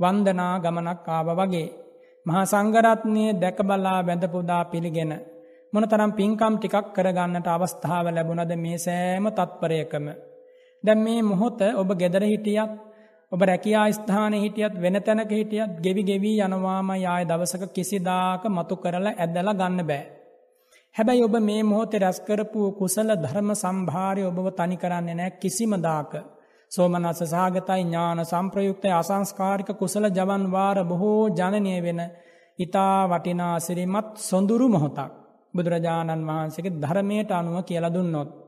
වන්දනා 0.00 0.54
ගමනක් 0.58 1.06
ආව 1.08 1.28
වගේ. 1.38 1.68
මහා 2.26 2.44
සංඝරත්නය 2.44 3.24
දැක 3.34 3.58
බලා 3.60 4.00
වැඳපුදා 4.00 4.64
පිළිගෙන. 4.64 5.12
මොනතරම් 5.72 6.12
පින්කම් 6.12 6.54
ටිකක් 6.56 6.86
කරගන්නට 6.92 7.48
අවස්ථාව 7.48 8.06
ලැබුණද 8.08 8.52
මේ 8.56 8.78
සෑම 8.78 9.26
තත්පරයකම. 9.28 10.06
දැන් 10.84 10.98
මේ 10.98 11.20
මොහොත 11.22 11.60
ඔබ 11.72 11.88
ගෙදර 11.94 12.24
හිටියත් 12.24 12.72
ඔබ 13.32 13.42
රැකියා 13.42 13.86
ස්ථානය 13.90 14.38
හිටියත් 14.40 14.74
වෙන 14.76 14.96
තැනක 15.00 15.30
හිටියත් 15.32 15.76
ගෙවි 15.80 16.02
ගෙවී 16.02 16.40
යනවාම 16.40 16.88
යාය 16.96 17.24
දවසක 17.24 17.62
කිසිදාක 17.72 18.42
මතු 18.46 18.76
කරලා 18.76 19.14
ඇදල 19.16 19.48
ගන්න 19.52 19.80
බෑ. 19.82 20.02
හැබැයි 20.94 21.24
ඔබ 21.24 21.36
මේ 21.40 21.62
මොහොතේ 21.62 22.00
රැස්කරපු 22.00 22.60
කුසල 22.72 23.10
ධර්ම 23.16 23.50
සම්භාරය 23.54 24.22
ඔබව 24.24 24.46
තනි 24.52 24.76
කරන්නේ 24.76 25.14
නෑ 25.14 25.30
කිසිම 25.36 25.72
දාක. 25.78 26.12
සෝමනස්ස 26.72 27.22
සාගතයි 27.26 27.80
ඥාන 27.80 28.20
සම්ප්‍රයුක්තය 28.24 28.88
අසංස්කාරික 28.92 29.70
කුසල 29.78 30.04
ජවන්වාර 30.10 30.84
බොහෝ 30.84 31.22
ජනනය 31.30 31.74
වෙන 31.82 32.00
ඉතා 32.58 33.08
වටිනා 33.08 33.56
සිරිමත් 33.60 34.12
සොඳුරු 34.20 34.68
මොහොතක්. 34.68 35.10
බුදුරජාණන් 35.54 36.28
වහන්සේගේ 36.28 36.78
ධර්මයට 36.78 37.30
අනුව 37.32 37.56
කියලා 37.62 37.94
දුන්නොත්. 37.94 38.41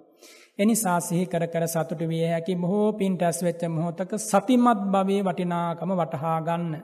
එනිසා 0.59 0.99
සිහි 1.01 1.27
කර 1.27 1.45
කර 1.47 1.65
සතුටු 1.67 2.05
විය 2.05 2.25
හැකි 2.25 2.55
බොහෝ 2.57 2.89
පින් 2.93 3.15
ටැස් 3.15 3.39
වෙච්ච 3.43 3.63
මොහොතක 3.69 4.13
සතිමත් 4.21 4.81
භවයේ 4.87 5.23
වටිනාකම 5.23 5.91
වටහා 5.93 6.39
ගන්න. 6.41 6.75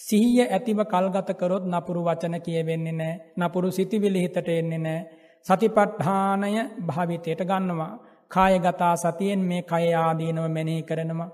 සිහිය 0.00 0.46
ඇතිව 0.46 0.80
කල්ගත 0.84 1.30
කරොත් 1.34 1.64
නපුරු 1.66 2.00
වචන 2.02 2.36
කියවෙන්නේ 2.40 2.94
නෑ 2.94 3.14
නපුරු 3.38 3.68
සිතිවිලි 3.70 4.20
හිතට 4.20 4.48
එන්නේ 4.50 4.78
නෑ 4.78 5.00
සතිපට්ඨානය 5.46 6.52
භාවිතයට 6.82 7.42
ගන්නවා. 7.42 7.92
කායගතා 8.30 8.94
සතියෙන් 8.96 9.40
මේ 9.42 9.62
කය 9.64 9.86
ආදීනව 9.96 10.46
මෙනෙහි 10.48 10.82
කරනවා. 10.82 11.30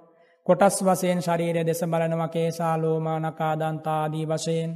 කොටස් 0.46 0.76
වසයෙන් 0.80 1.20
ශරීරය 1.20 1.62
දෙස 1.62 1.82
බලනවා 1.84 2.28
කේසා 2.28 2.74
ලෝමානකාදන්තාදී 2.76 4.26
වශයෙන් 4.26 4.70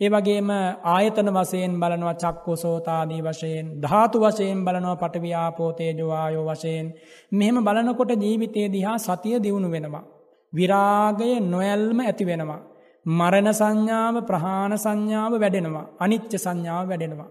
ඒ 0.00 0.08
වගේම 0.08 0.50
ආයතන 0.86 1.28
වශයෙන් 1.30 1.74
බලනවා 1.80 2.14
චක්කු 2.14 2.56
සෝතාදී 2.56 3.20
වශයෙන් 3.20 3.66
ධාතු 3.80 4.18
වශයෙන් 4.20 4.58
බලනවා 4.64 4.96
පටවියාපෝතේජවායෝ 4.96 6.44
වශයෙන් 6.44 6.88
මෙහෙම 7.32 7.58
බලනකොට 7.64 8.12
ජීවිතයේ 8.16 8.68
දිහා 8.68 8.98
සතිය 8.98 9.36
දියුණු 9.42 9.70
වෙනවා. 9.70 10.04
විරාගය 10.52 11.30
නොඇල්ම 11.44 11.98
ඇති 12.00 12.24
වෙනවා. 12.26 12.60
මරණ 13.06 13.48
සංඥාව 13.52 14.16
ප්‍රහාණ 14.26 14.74
සංඥාව 14.76 15.32
වැඩෙනවා. 15.34 15.86
අනිච්ච 16.00 16.32
සංඥාව 16.36 16.84
වැඩෙනවා. 16.88 17.30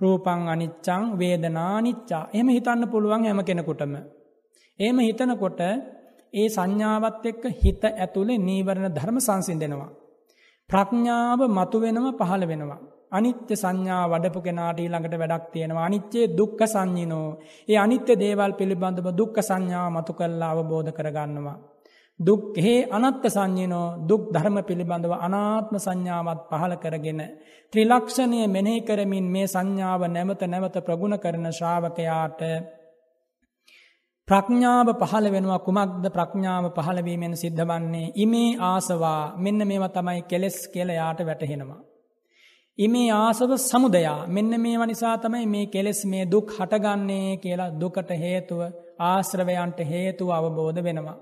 රූපං 0.00 0.40
අනිච්චං 0.48 1.04
වේදනානිච්චා 1.18 2.24
එහෙම 2.34 2.48
හිතන්න 2.48 2.88
පුළුවන් 2.88 3.24
හැම 3.24 3.40
කෙනෙකුටම. 3.42 3.94
එහෙම 4.78 4.98
හිතනකොට 5.00 5.60
ඒ 6.32 6.48
සංඥාවත් 6.48 7.24
එක්ක 7.24 7.44
හිත 7.60 7.84
ඇතුළේ 7.86 8.38
නීවරණ 8.40 8.94
ධර්ම 8.94 9.18
සංසිඳෙනවා. 9.20 9.92
ප්‍රඥාව 10.70 11.40
මතුවෙනම 11.48 12.06
පහළ 12.18 12.44
වෙනවා. 12.46 12.80
අනිත්‍ය 13.12 13.54
සංඥා 13.54 14.02
වඩපු 14.08 14.40
කෙනාට 14.40 14.78
ඊළඟට 14.78 15.14
වැඩක් 15.14 15.44
තියෙනවා. 15.52 15.84
අනිත්‍යයේ 15.84 16.34
දුක්ඛ 16.36 16.64
සංඤිනෝ. 16.66 17.28
ඒ 17.68 17.78
අනිත්‍ය 17.78 18.12
දේවල් 18.14 18.52
පිළිබඳව 18.52 19.08
දුක්ඛ 19.12 19.40
සංඥා 19.40 19.88
මතු 19.90 20.12
කරලා 20.12 20.50
අවබෝධ 20.52 20.92
කරගන්නවා. 20.92 21.56
දුක්හේ 22.20 22.88
අනත්ත 22.90 23.24
සංඤිනෝ 23.26 23.88
දුක් 24.08 24.24
ධර්ම 24.32 24.58
පිළිබඳව 24.64 25.12
අනාත්ම 25.18 25.76
සංඥාවත් 25.76 26.40
පහළ 26.50 26.74
කරගෙන 26.76 27.20
ත්‍රිලක්ෂණය 27.72 28.40
මෙනෙහි 28.48 28.80
කරමින් 28.80 29.26
මේ 29.28 29.46
සංඥාව 29.46 30.02
නැවත 30.08 30.42
නැවත 30.44 30.76
ප්‍රගුණ 30.80 31.16
කරන 31.18 31.46
ශ්‍රාවකයාට 31.52 32.40
ප්‍රඥාව 34.28 34.88
පහළ 35.00 35.26
වෙනවා 35.28 35.58
කුමක්ද 35.58 36.06
ප්‍රඥාව 36.08 36.64
පහළවීමෙන් 36.76 37.34
සිද්ධ 37.36 37.62
වන්නේ 37.62 38.06
ඉමේ 38.16 38.48
ආසවා 38.60 39.20
මෙන්න 39.36 39.60
මේවා 39.64 39.90
තමයි 39.90 40.22
කෙලෙස් 40.22 40.56
කියලයාට 40.68 41.20
වැටහෙනවා. 41.20 41.78
ඉමේ 42.78 43.10
ආසව 43.16 43.52
සමුදයා 43.60 44.18
මෙන්න 44.28 44.52
මේවා 44.56 44.86
නිසා 44.86 45.14
තමයි 45.18 45.46
මේ 45.46 45.66
කෙලෙස් 45.66 46.00
මේ 46.04 46.24
දුක් 46.24 46.48
හටගන්නේ 46.50 47.28
කියලා 47.36 47.70
දුකට 47.74 48.10
හේතුව 48.16 48.60
ආශ්‍රවයන්ට 49.00 49.78
හේතුව 49.84 50.28
අවබෝධ 50.30 50.80
වෙනවා. 50.82 51.16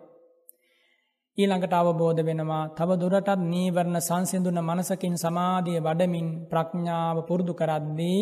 ඊළඟට 1.38 1.74
අවබෝධ 1.74 2.22
වෙනවා 2.22 2.62
තව 2.70 2.90
දුරටත් 2.94 3.44
නීවරණ 3.44 4.00
සංසිඳුන 4.00 4.60
මනසකින් 4.60 5.16
සමාධිය 5.16 5.78
වඩමින් 5.80 6.28
ප්‍රඥාව 6.50 7.18
පුරුදු 7.28 7.54
කරද්දී 7.54 8.18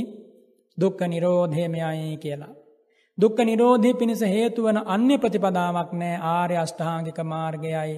දුක්ක 0.79 1.01
නිරෝධයමයයි 1.05 2.13
කියලා. 2.17 2.53
දුක්ක 3.19 3.39
නිරෝධය 3.41 3.93
පිණිස 3.93 4.23
හේතුවන 4.25 4.79
අන්‍ය 4.87 5.17
ප්‍රතිපදාවක් 5.19 5.91
නෑ 5.93 6.17
ආර්ය 6.31 6.57
අෂ්ඨාංගික 6.57 7.19
මාර්ගයයි. 7.25 7.97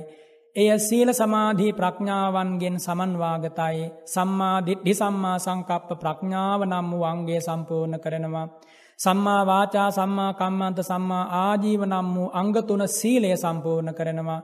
එය 0.56 0.68
සීල 0.78 1.10
සමාධී 1.12 1.72
ප්‍රඥාවන්ගෙන් 1.72 2.76
සමන්වාගතයි 2.78 3.84
සම්මාධිට්හි 4.06 4.94
සම්මා 4.94 5.36
සංකප්ප 5.38 5.88
ප්‍රඥාව 6.02 6.60
නම් 6.62 6.90
වූ 6.90 7.04
අන්ගේ 7.04 7.40
සම්පූර්ණ 7.40 8.00
කරනවා. 8.00 8.46
සම්මා 8.98 9.42
වාචා 9.44 9.88
සම්මා 9.90 10.32
කම්මන්ත 10.32 10.78
සම්මා 10.82 11.24
ආජීව 11.42 11.82
නම් 11.84 12.08
වූ 12.14 12.28
අංගතුන 12.32 12.82
සීලය 12.88 13.30
සම්පූර්ණ 13.36 13.94
කරනවා. 13.94 14.40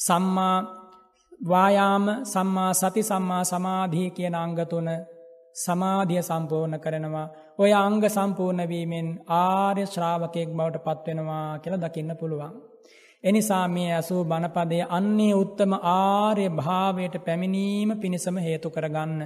සම්මා 0.00 0.56
වායාම 1.42 2.06
සම්මා 2.24 2.72
සති 2.72 3.02
සම්මා 3.02 3.42
සමාධී 3.44 4.10
කියන 4.10 4.34
අංගතුන 4.36 4.88
සමාධිය 5.56 6.22
සම්පූර්ණ 6.22 6.80
කරනවා 6.80 7.28
ඔය 7.58 7.72
අංග 7.74 8.02
සම්පූර්ණවීමෙන් 8.06 9.06
ආර්ය 9.36 9.84
ශ්‍රාවකයෙක් 9.86 10.50
බවට 10.50 10.84
පත්වෙනවා 10.86 11.58
කියලා 11.58 11.82
දකින්න 11.84 12.12
පුළුවන්. 12.14 12.52
එනිසා 13.24 13.66
මේ 13.68 13.90
ඇසූ 13.92 14.22
බණපදය 14.24 14.78
අන්නේ 14.88 15.34
උත්තම 15.34 15.72
ආර්ය 15.92 16.46
භාවයට 16.50 17.14
පැමිණීම 17.20 17.90
පිණිසම 17.96 18.36
හේතු 18.38 18.68
කරගන්න. 18.70 19.22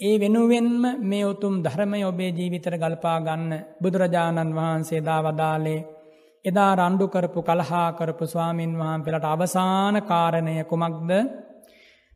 ඒ 0.00 0.14
වෙනුවෙන්ම 0.16 0.82
මේ 1.02 1.24
උතුම් 1.24 1.54
ධර්මය 1.58 2.00
ඔබේ 2.04 2.30
ජීවිතර 2.30 2.74
ගල්පා 2.76 3.18
ගන්න 3.20 3.52
බුදුරජාණන් 3.82 4.56
වහන්සේ 4.56 5.00
දාවදාලේ 5.02 5.80
එදා 6.44 6.72
රණ්ඩු 6.74 7.06
කරපු 7.08 7.40
කලහා 7.42 7.88
කරපු 7.92 8.24
ස්වාමීන් 8.26 8.72
වහන් 8.78 9.02
පෙළට 9.02 9.26
අවසාන 9.26 9.96
කාරණය 10.04 10.54
කුමක්ද 10.64 11.10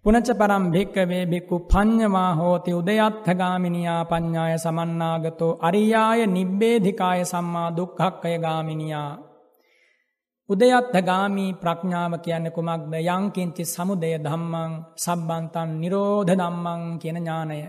පුනච 0.04 0.28
පරම් 0.30 0.64
භික්කවේ 0.70 1.24
බික්කු 1.24 1.56
පඤ්ඤවා 1.64 2.32
හෝති 2.34 2.72
උදයත්ථගාමිනියා 2.72 4.02
පඤ්ඤාය 4.04 4.56
සමන්නාගතෝ 4.58 5.58
අරියාය 5.60 6.20
නිබ්බේධිකාය 6.28 7.20
සම්මා 7.24 7.68
දුක්ඛක්ඛය 7.76 8.34
ගාමිනියා. 8.38 9.12
උදයත්ථගාමි 10.48 11.46
ප්‍රඥාව 11.54 12.14
කියන්නේ 12.18 12.54
කුමක්ද? 12.56 12.92
යංකින්චි 13.08 13.64
සමුදය 13.64 14.12
ධම්මං 14.18 14.72
සම්බන්තං 14.96 15.70
නිරෝධ 15.80 16.32
ධම්මං 16.32 16.82
කියන 16.98 17.18
ඥානය 17.18 17.60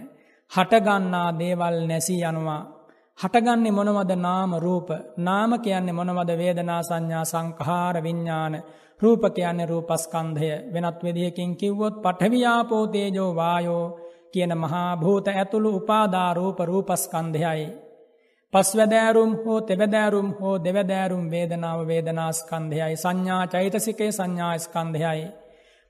හටගන්නා 0.51 1.29
දේවල් 1.39 1.77
නැසී 1.87 2.21
යනවා. 2.21 2.61
හටගන්නේ 3.19 3.71
මොනවද? 3.71 4.11
නාම 4.17 4.51
රූප. 4.57 4.89
නාම 5.17 5.51
කියන්නේ 5.57 5.97
මොනවද? 5.99 6.31
වේදනා 6.33 6.81
සංඥා 6.83 7.25
සංඛාර 7.25 7.95
විඤ්ඥාන 8.03 8.55
රූප 8.99 9.23
කියන්නේ 9.35 9.65
රූපස්කන්ධය 9.65 10.51
වෙනත් 10.73 10.99
වෙදිහකින් 11.03 11.57
කිව්වොත් 11.57 11.95
පටවියාපෝ 12.01 12.87
තේජෝ 12.87 13.31
වායෝ 13.35 13.85
කියන 14.31 14.57
මහා 14.57 14.97
භූත 14.97 15.27
ඇතුළු 15.27 15.75
උපාදාරූප 15.75 16.59
රූපස්කන්ධයයි. 16.61 17.65
පස්වැදෑරුම් 18.53 19.31
හෝ 19.35 19.59
තෙබැදෑරුම් 19.61 20.29
හෝ 20.39 20.55
දෙවැදෑරුම් 20.63 21.25
වේදනාව 21.31 21.79
වේදනාස්කන්ධයයි 21.87 22.95
සංඥා 22.95 23.47
චෛතසිකේ 23.47 24.11
සංඥාස්කන්ධයයි. 24.11 25.27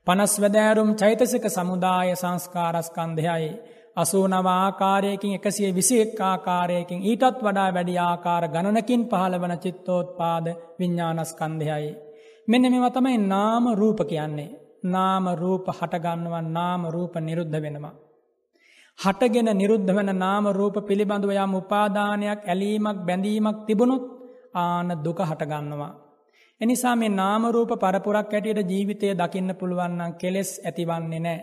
පනස්වදෑරුම් 0.06 0.90
චෛතසික 0.94 1.44
සමුදාය 1.48 2.16
සංස්කාරස්කන්ධයයි. 2.16 3.48
අසූනව 3.96 4.46
ආකාරයකින් 4.46 5.34
එකසිය 5.34 5.70
විසිෙක් 5.74 6.20
ආකාරයකින් 6.22 7.02
ඊටත් 7.02 7.38
වඩා 7.42 7.70
වැඩි 7.74 7.98
ආකාර 8.00 8.44
ගණනකින් 8.48 9.08
පහළ 9.08 9.40
වන 9.40 9.54
චිත්තෝත්පාද 9.58 10.46
විඤ්ඥානස්කන්ධයයි. 10.78 12.05
මෙන්න 12.48 12.62
මෙම 12.62 12.86
තමයි 12.90 13.18
නාම 13.26 13.64
රූප 13.74 14.00
කියන්නේ. 14.08 14.56
නාම 14.84 15.24
රූප 15.34 15.66
හටගන්නුවන් 15.68 16.46
නාම 16.52 16.82
රූප 16.86 17.14
නිරුද්ධ 17.18 17.58
වෙනවා. 17.62 17.94
හටගෙන 18.98 19.50
නිරුද්ධ 19.56 19.90
වන 19.90 20.10
නාම 20.16 20.44
රූප 20.48 20.76
පිළිබඳව 20.88 21.30
යම් 21.36 21.54
උපාදානයක් 21.54 22.40
ඇලීමක් 22.44 22.98
බැඳීමක් 23.06 23.58
තිබුණොත් 23.66 24.04
ආන 24.54 24.88
දුක 25.04 25.18
හටගන්නවා. 25.20 25.92
එනිසා 26.60 26.94
මේ 26.96 27.08
නාමරූප 27.10 27.70
පරපුරක් 27.80 28.32
ඇටියට 28.32 28.70
ජීවිතය 28.70 29.08
දකින්න 29.14 29.50
පුළුවන්නම් 29.54 30.12
කෙලෙස් 30.14 30.50
ඇතිවන්නේ 30.64 31.20
නෑ. 31.20 31.38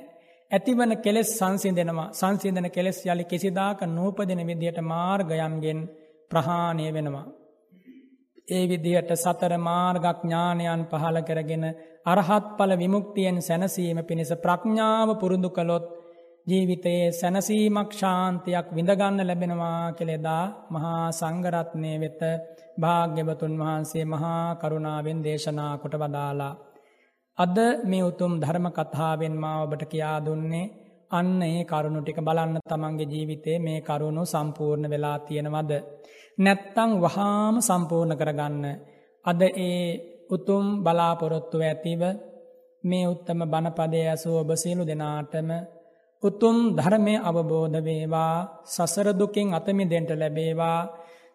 ඇතිවන 0.52 0.94
කෙලෙස් 0.98 1.30
සංසිදෙනවා 1.38 2.10
සංසිදන 2.12 2.68
කෙලෙස් 2.72 2.98
යළි 3.06 3.26
කිසිදාක 3.26 3.80
නූපදින 3.88 4.42
විදියට 4.48 4.80
මාර්ගයන්ගෙන් 4.84 5.80
ප්‍රහාණය 6.32 6.86
වෙනවා. 6.94 7.26
ඒ 8.48 8.64
විදිහට 8.65 9.11
සතර 9.15 9.53
මාර්ගඥානයන් 9.60 10.82
පහල 10.86 11.18
කරගෙන 11.22 11.65
අරහත් 12.06 12.48
පල 12.57 12.72
විමුක්තියෙන් 12.76 13.38
සැනසීම 13.41 13.99
පිණිස 14.03 14.32
ප්‍රඥාව 14.38 15.10
පුරුදු 15.20 15.49
කළොත් 15.49 15.86
ජීවිතයේ 16.48 17.06
සැනසීමක් 17.11 17.91
ශාන්තියක් 17.94 18.68
විඳගන්න 18.70 19.20
ලැබෙනවා 19.22 19.94
කෙළෙදා 19.94 20.44
මහා 20.70 21.06
සංගරත්නය 21.11 21.94
වෙත 21.98 22.22
භාග්‍යවතුන් 22.78 23.53
වහන්සේ 23.57 24.06
මහා 24.06 24.56
කරුණාවෙන් 24.56 25.24
දේශනා 25.24 25.74
කොට 25.78 25.95
වදාලා. 25.95 26.53
අද 27.38 27.57
මේ 27.84 28.03
උතුම් 28.03 28.34
ධර්ම 28.40 28.68
කතාවෙන් 28.72 29.36
මා 29.36 29.57
ඔබට 29.64 29.84
කියා 29.86 30.18
දුන්නේ 30.20 30.72
අන්න 31.14 31.41
ඒ 31.44 31.64
කරුණු 31.65 31.99
ටික 32.02 32.19
බලන්න 32.22 32.57
තමන්ගේ 32.64 33.07
ජීවිතේ 33.07 33.57
මේ 33.60 33.80
කරුණු 33.81 34.23
සම්පූර්ණ 34.26 34.85
වෙලා 34.88 35.18
තියෙනවද. 35.19 35.72
නැත්තං 36.38 36.91
වහාම 36.99 37.56
සම්පූර්ණ 37.61 38.14
කරගන්න. 38.15 38.65
අද 39.26 39.41
ඒ 39.60 39.84
උතුම් 40.30 40.65
බලාපොරොත්තුව 40.80 41.61
ඇතිව 41.64 42.02
මේ 42.84 43.06
උත්තම 43.06 43.40
බණපදය 43.44 43.99
ඇසූ 44.03 44.35
ඔබ 44.38 44.49
සියලු 44.56 44.84
දෙනාටම 44.84 45.49
උතුම් 46.23 46.57
ධර්මය 46.73 47.15
අවබෝධ 47.19 47.77
වේවා 47.80 48.35
සසරදුකින් 48.65 49.48
අතමි 49.52 49.85
දෙන්ට 49.85 50.11
ලැබේවා 50.14 50.80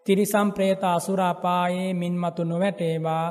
තිරිසම් 0.07 0.49
ප්‍රේත 0.51 0.83
අසුරාපායේ 0.87 1.91
මින්මතු 1.93 2.43
නොවැටේවා 2.45 3.27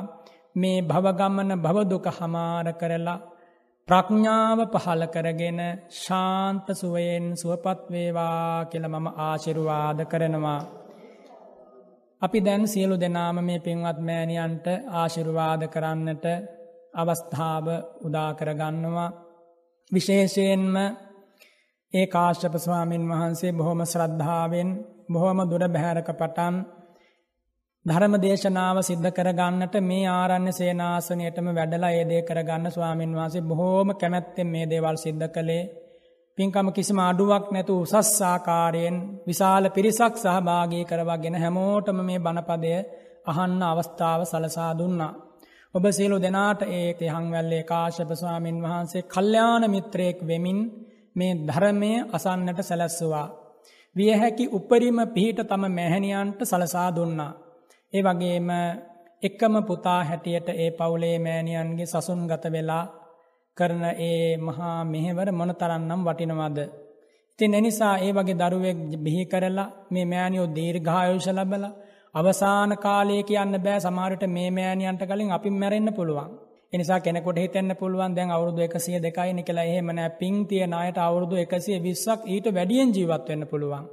මේ 0.54 0.78
භවගමන 0.82 1.50
භවදුක 1.56 2.06
හමාර 2.10 2.66
කරලා 2.72 3.18
ප්‍රඥාව 3.88 4.58
පහල 4.72 5.02
කරගෙන 5.06 5.60
ශාන්ත 5.96 6.66
සුවයෙන් 6.72 7.26
සුවපත්වේවා 7.34 8.66
කියල 8.66 8.84
මම 8.86 9.06
ආශිරුවාද 9.18 9.98
කරනවා. 10.04 10.60
අපි 12.22 12.38
දැන් 12.40 12.62
සියලු 12.66 12.96
දෙනාම 12.96 13.38
මේ 13.40 13.60
පින්වත් 13.60 13.98
මෑණියන්ට 14.00 14.66
ආශිරුවාද 14.92 15.62
කරන්නට 15.66 16.24
අවස්ථාව 16.94 17.66
උදා 18.02 18.30
කරගන්නවා. 18.34 19.10
විශේෂයෙන්ම 19.90 20.76
ඒ 21.94 22.06
කාශ්‍යප 22.06 22.54
ස්වාමීන් 22.56 23.08
වහන්සේ 23.08 23.52
බොහොම 23.52 23.80
ශ්‍රද්ධාවෙන් 23.84 24.70
බොහොම 25.10 25.38
දුර 25.50 25.64
බැහැරක 25.66 26.10
පටන් 26.12 26.54
ධර්ම 27.88 28.14
දේශනාව 28.16 28.78
සිද්ධ 28.82 29.08
කරගන්නට 29.10 29.74
මේ 29.82 30.06
ආරණ්‍ය 30.10 30.52
සේනාසනයටම 30.52 31.46
වැඩලා 31.50 31.92
ඒදේ 31.92 32.22
කරගන්න 32.22 32.66
ස්වාමීන් 32.68 33.14
වහන්සේ 33.14 33.42
බොහෝම 33.42 33.90
කැමැත්තෙන් 33.94 34.48
මේ 34.48 34.66
දේවල් 34.66 34.96
සිද්ධ 34.96 35.26
කළේ 35.28 35.62
පින්කම 36.38 36.68
කිසිම 36.70 37.00
අඩුවක් 37.00 37.46
නැතු 37.48 37.74
උසස්සාකාරයෙන් 37.78 38.96
විශාල 39.26 39.70
පිරිසක් 39.70 40.14
සහභාගී 40.16 40.84
කරවගෙන 40.84 41.36
හැමෝටම 41.36 41.98
මේ 42.02 42.18
බණපදය 42.18 42.74
අහන්න 43.26 43.62
අවස්ථාව 43.64 44.20
සලසා 44.24 44.70
දුන්නා. 44.74 45.12
ඔබ 45.74 45.84
සියලු 45.92 46.16
දෙනාට 46.18 46.60
ඒ 46.70 46.86
තෙහංවැල්ලේ 46.94 47.64
කාශප 47.64 48.10
ස්වාමීන් 48.14 48.62
වහන්සේ 48.64 49.08
කල්්‍යාන 49.08 49.64
මිත්‍රයෙක් 49.70 50.18
වෙමින් 50.24 50.60
මේ 51.16 51.32
ධර්මය 51.46 51.92
අසන්නට 52.12 52.60
සැලැස්සවා. 52.62 53.26
විය 53.96 54.12
හැකි 54.14 54.44
උපරිම 54.52 54.98
පිහිට 55.08 55.40
තම 55.46 55.62
මැහැණියන්ට 55.72 56.40
සලසා 56.44 56.90
දුන්නා. 56.94 57.34
ඒ 57.92 58.02
වගේම 58.02 58.48
එක්කම 59.22 59.54
පුතා 59.62 60.00
හැටියට 60.04 60.48
ඒ 60.54 60.70
පවුලේ 60.72 61.16
මෑණියන්ගේ 61.18 61.86
සසුන් 61.86 62.20
ගත 62.26 62.44
වෙලා 62.46 62.84
කරන 63.56 63.84
ඒ 63.98 64.36
මහා 64.38 64.84
මෙහෙවර 64.84 65.28
මොන 65.32 65.52
තරන්නම් 65.54 66.02
වටිනවද. 66.04 66.58
ඉතින් 67.32 67.54
එනිසා 67.54 67.94
ඒ 67.98 68.12
වගේ 68.12 68.36
දරුවෙක් 68.36 68.78
බිහි 68.98 69.24
කරලා 69.24 69.68
මේ 69.90 70.04
මෑනියෝ 70.04 70.48
දීර්ඝායුෂ 70.50 71.28
ලබල 71.28 71.64
අවසාන 72.14 72.72
කාලය 72.76 73.16
කියන්න 73.22 73.54
බෑ 73.58 73.80
සමාරට 73.80 74.22
මේ 74.28 74.50
මෑණියන්ට 74.50 75.02
කලින් 75.04 75.32
අපි 75.32 75.50
මැරෙන්න්න 75.52 75.94
පුළුවන්. 75.94 76.30
එනිසා 76.72 77.00
කෙනෙකොට 77.00 77.38
හිතෙන්න්න 77.38 77.76
පුළුවන් 77.76 78.16
දැන් 78.16 78.30
අවුරුදු 78.30 78.60
එකසිය 78.60 78.98
දෙකයි 78.98 79.42
කියලා 79.42 79.64
එහෙමනෑ 79.64 80.10
පින් 80.12 80.36
තියන 80.46 80.74
අයට 80.74 80.98
අවුරුදු 81.00 81.36
එකසිය 81.36 81.78
විස්සක් 81.80 82.20
ඊට 82.26 82.46
වැඩියෙන් 82.50 82.94
ජීවත් 82.94 83.28
වෙන්න 83.28 83.46
පුළුවන්. 83.46 83.86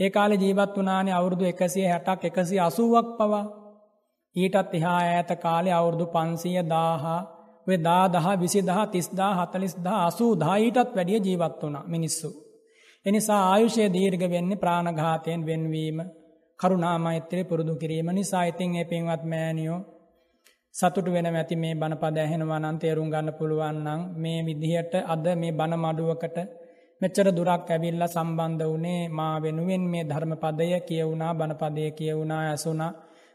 ඒ 0.00 0.10
කාලෙ 0.10 0.34
ජීවත් 0.34 0.74
වනානේ 0.76 1.14
අවුරුදු 1.14 1.44
එකසිය 1.44 1.86
හැටක් 1.86 2.24
එකසි 2.24 2.56
අසුවක් 2.60 3.08
පවා 3.18 3.44
ඊටත් 4.36 4.74
එහා 4.74 5.00
ඇත 5.08 5.30
කාලෙ 5.40 5.70
අවුරුදු 5.72 6.06
පන්සිය 6.06 6.58
දාහා 6.68 7.20
ඔය 7.66 7.76
දා 7.78 8.04
දහ 8.08 8.26
විසි 8.40 8.60
දහ 8.60 8.80
තිස්දා 8.90 9.32
හතලිස් 9.36 9.74
දා 9.78 10.00
අසූ 10.06 10.32
දායිටත් 10.36 10.90
වැඩිය 10.96 11.20
ජීවත් 11.20 11.62
වුණ 11.62 11.76
මිනිස්සු. 11.86 12.28
එනිසා 13.06 13.40
ආයුෂය 13.44 13.88
දීර්ග 13.92 14.22
වෙන්නේ 14.30 14.56
ප්‍රාණඝාතයෙන් 14.56 15.40
වෙන්වීම 15.46 15.98
කරුණාමෛත්‍රය 16.60 17.42
පුරුදු 17.44 17.74
කිරීම 17.76 18.08
නිසා 18.10 18.44
ඉතින් 18.44 18.76
ඒ 18.76 18.84
පින්වත් 18.84 19.22
මෑනියෝ 19.24 19.80
සතුට 20.74 21.08
වෙන 21.12 21.26
ඇති 21.28 21.56
මේ 21.56 21.74
බණපද 21.74 22.16
ඇහෙනවා 22.16 22.60
නම් 22.60 22.76
තේරුම් 22.78 23.08
ගන්න 23.10 23.30
පුළුවන්නම් 23.32 24.00
මේ 24.16 24.38
විදිහට 24.42 24.94
අද 25.06 25.26
මේ 25.36 25.52
බණ 25.52 25.82
මඩුවකට 25.82 26.38
මෙච්චර 27.00 27.28
දුරක් 27.30 27.68
ඇවිල්ලා 27.68 28.08
සම්බන්ධ 28.08 28.64
වනේ 28.72 29.02
මා 29.10 29.34
වෙනුවෙන් 29.38 29.84
මේ 29.86 30.04
ධර්මපදය 30.04 30.68
කියවුණා 30.80 31.32
බණපදය 31.34 31.84
කියවුණා 31.90 32.42
ඇසුනා 32.44 32.92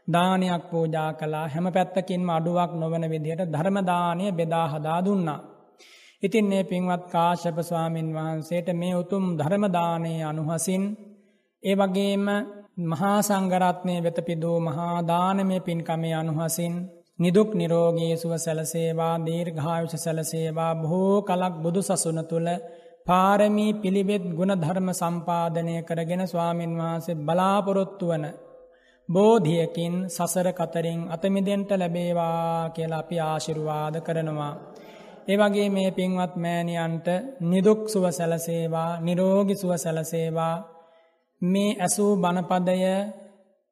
දානයක් 0.08 0.64
පූජා 0.70 1.10
කලා 1.12 1.46
හැම 1.46 1.66
පැත්තකින්ම 1.68 2.30
අඩුවක් 2.30 2.72
නොවන 2.74 3.04
විදිහට 3.08 3.42
ධර්මදානය 3.48 4.26
බෙදා 4.32 4.66
හදා 4.68 5.00
දුන්නා. 5.00 5.40
ඉතින් 6.22 6.46
මේ 6.46 6.64
පින්වත් 6.64 7.04
කාශප 7.06 7.56
ස්වාමීන් 7.60 8.08
වහන්සේට 8.14 8.68
මේ 8.74 8.94
උතුම් 8.94 9.24
ධර්මදානය 9.38 10.12
අනුහසින් 10.22 10.82
ඒ 11.62 11.74
වගේම 11.74 12.26
මහා 12.82 13.18
සංගරත්නය 13.22 13.94
වෙත 13.98 14.18
පිදූ 14.26 14.58
මහාදානමය 14.60 15.56
පින්කමේ 15.60 16.14
අනුහසින් 16.14 16.74
නිදුක් 17.18 17.50
නිරෝගී 17.54 18.14
සුව 18.16 18.32
සැලසේවා 18.36 19.14
දීර්ඝායුෂ 19.18 19.94
සැලසේවා 19.96 20.72
බොහෝ 20.74 21.16
කලක් 21.22 21.54
බුදු 21.62 21.80
සසුන 21.82 22.20
තුළ 22.24 22.48
පාරමී 23.06 23.72
පිළිවෙත් 23.74 24.24
ගුණධර්ම 24.30 24.88
සම්පාධනය 24.92 25.74
කරගෙන 25.82 26.22
ස්වාමීන් 26.24 26.72
වහන්සේ 26.76 27.20
බලාපොරොත්තු 27.20 28.06
වන 28.08 28.24
බෝධියකින් 29.08 29.94
සසර 30.08 30.48
කතරින් 30.52 31.00
අතමිදෙන්ට 31.08 31.70
ලැබේවා 31.72 32.70
කියලා 32.70 32.98
අපි 32.98 33.16
ආශිරුවාද 33.20 33.94
කරනවා. 34.00 34.54
ඒවගේ 35.28 35.68
මේ 35.68 35.90
පින්වත් 35.90 36.34
මෑණියන්ට 36.36 37.06
නිදුක් 37.42 37.80
සුව 37.88 38.04
සැලසේවා 38.10 38.90
නිරෝගි 38.98 39.54
සුව 39.54 39.72
සැලසේවා 39.76 40.54
මේ 41.42 41.76
ඇසූ 41.76 42.12
බණපදය 42.16 42.78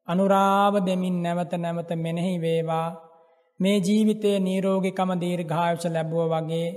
අනුරාව 0.08 0.74
දෙමින් 0.80 1.16
නැවත 1.22 1.52
නැවත 1.54 1.90
මෙනෙහි 1.96 2.34
වේවා 2.38 2.88
මේ 3.60 3.78
ජීවිතයේ 3.78 4.38
නීරෝගිකම 4.40 5.10
දීර්ඝායුෂ 5.14 5.86
ලැබුව 5.86 6.22
වගේ 6.32 6.68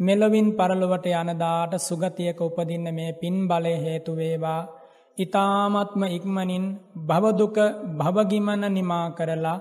මෙලොවින් 0.00 0.48
පරලොවට 0.52 1.06
යනදාට 1.12 1.72
සුගතියක 1.78 2.38
උපදින්න 2.40 2.86
මේ 2.90 3.12
පින් 3.14 3.36
බලය 3.46 3.74
හේතුවේවා 3.78 4.60
ඉතාමත්ම 5.18 6.02
ඉක්මනින් 6.08 6.64
භවදුක 7.08 7.56
භවගිමන 7.98 8.62
නිමා 8.68 9.06
කරලා 9.12 9.58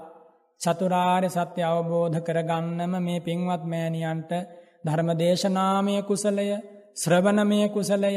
චතුරාර්ය 0.61 1.29
සත්‍ය 1.29 1.61
අවබෝධ 1.63 2.19
කරගන්නම 2.19 2.93
මේ 2.99 3.19
පින්වත් 3.21 3.63
මෑණියන්ට 3.65 4.31
ධර්මදේශනාමය 4.85 5.95
කුසලය 6.03 6.47
ශ්‍රවණමය 6.95 7.59
කුසලය 7.69 8.13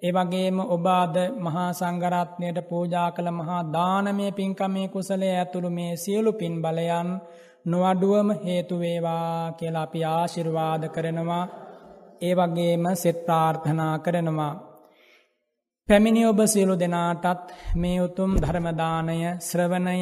එවගේම 0.00 0.58
ඔබාද 0.66 1.16
මහා 1.38 1.70
සංගරත්නයට 1.72 2.58
පූජා 2.62 3.08
කළ 3.10 3.28
මහා 3.32 3.62
දානමය 3.68 4.26
පින්කමේ 4.32 4.88
කුසලේ 4.88 5.34
ඇතුළු 5.34 5.70
මේ 5.70 5.92
සියලු 5.96 6.32
පින් 6.34 6.54
බලයන් 6.62 7.08
නොවඩුවම 7.64 8.30
හේතුවේවා 8.44 9.52
කියලා 9.52 9.82
අපි 9.82 10.00
ආශිර්වාද 10.06 10.82
කරනවා 10.88 11.44
ඒ 12.22 12.34
වගේම 12.34 12.84
සෙත් 12.94 13.18
ප්‍රාර්ථනා 13.26 13.94
කරනවා. 13.98 14.54
පැමිණි 15.88 16.22
ඔබ 16.26 16.40
සියලු 16.46 16.74
දෙනාටත් 16.76 17.46
මේ 17.74 17.98
උතුම් 18.00 18.32
ධර්මදානය 18.36 19.18
ශ්‍රවණය 19.40 19.98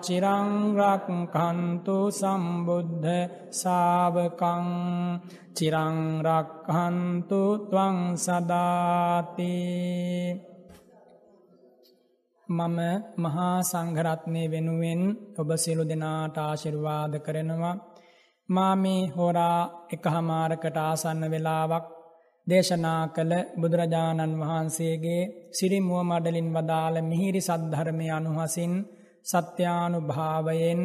චිරං 0.01 0.75
රක්ඛන්තු 0.75 2.11
සම්බුද්ධ 2.11 3.29
ශාවකං 3.53 4.67
චිරං 5.53 6.23
රක්ඛන්තු 6.23 7.57
ත්වං 7.63 8.17
සදාති 8.17 9.51
මම 12.49 13.01
මහා 13.17 13.63
සංඝරත්නය 13.63 14.47
වෙනුවෙන් 14.47 15.17
ඔබ 15.37 15.55
සියලු 15.55 15.85
දෙනාට 15.85 16.39
ආශිර්වාද 16.39 17.19
කරනවා. 17.19 17.90
මා 18.51 18.75
මේ 18.75 19.01
හෝරා 19.09 19.59
එක 19.93 20.05
හමාරකට 20.05 20.77
ආසන්න 20.79 21.23
වෙලාවක් 21.31 21.85
දේශනා 22.47 23.03
කළ 23.07 23.33
බුදුරජාණන් 23.55 24.39
වහන්සේගේ 24.41 25.23
සිරිමුව 25.51 25.99
මඩලින් 26.03 26.49
වදාළ 26.49 26.95
මිහිරි 27.01 27.41
සද්ධර්මය 27.41 28.07
අනුහසින් 28.09 28.73
සත්‍යානු 29.25 29.99
භාවයෙන් 30.03 30.81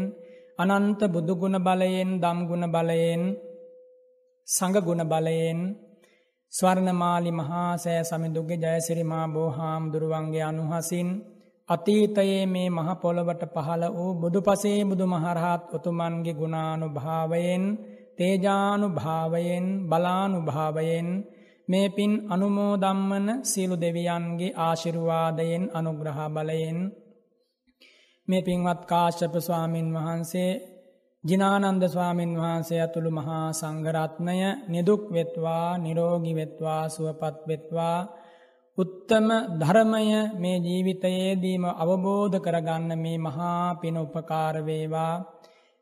අනන්ත 0.58 1.00
බුදුගුණ 1.06 1.58
බලයෙන් 1.58 2.10
දම්ගුණ 2.16 2.64
බලයෙන් 2.68 3.22
සඟගුණ 4.48 5.02
බලයෙන් 5.04 5.60
ස්වර්ණමාලි 6.52 7.30
මහා 7.32 7.70
සෑ 7.76 8.02
සමිදුගේ 8.02 8.62
ජයසිරිමා 8.64 9.26
බෝහාම් 9.28 9.82
දුරුවන්ගේ 9.92 10.44
අනුහසින් 10.44 11.08
අතීතයේ 11.68 12.42
මේ 12.46 12.68
මහ 12.68 12.88
පොළොවට 13.02 13.42
පහළ 13.54 13.84
වූ 13.88 14.12
බුදු 14.14 14.40
පසේ 14.40 14.80
බුදු 14.84 15.04
මහරහත් 15.06 15.62
උතුමන්ගේ 15.76 16.38
ගුණානු 16.40 16.86
භාවයෙන් 16.88 17.64
තේජානු 18.16 18.86
භාවයෙන් 18.90 19.66
බලානු 19.88 20.38
භාවයෙන් 20.40 21.08
මේ 21.68 21.88
පින් 21.88 22.12
අනුමෝදම්මන 22.30 23.26
සියලු 23.42 23.76
දෙවියන්ගේ 23.76 24.56
ආශිරුවාදයෙන් 24.58 25.64
අනුග්‍රහ 25.74 26.20
බලයෙන් 26.28 26.78
මේ 28.28 28.42
පින්වත් 28.42 28.82
කාශ්‍යප 28.84 29.34
ස්වාමින් 29.38 29.88
වහන්සේ 29.94 30.52
ජිනානන්ද 31.24 31.82
ස්වාමින් 31.88 32.32
වහන්සේ 32.36 32.80
ඇතුළු 32.80 33.10
මහා 33.10 33.46
සංඝරත්නය 33.52 34.38
නිදුක් 34.68 35.02
වෙත්වා 35.14 35.68
නිරෝගි 35.78 36.32
වෙත්වා 36.34 36.82
සුවපත් 36.88 37.36
වෙත්වා 37.48 37.98
උත්තම 38.78 39.28
ධර්මය 39.58 40.08
මේ 40.36 40.56
ජීවිතයේදීම 40.58 41.64
අවබෝධ 41.74 42.36
කරගන්න 42.38 42.90
මේ 42.98 43.18
මහා 43.18 43.76
පින 43.76 43.96
උපකාර 43.96 44.56
වේවා. 44.62 45.14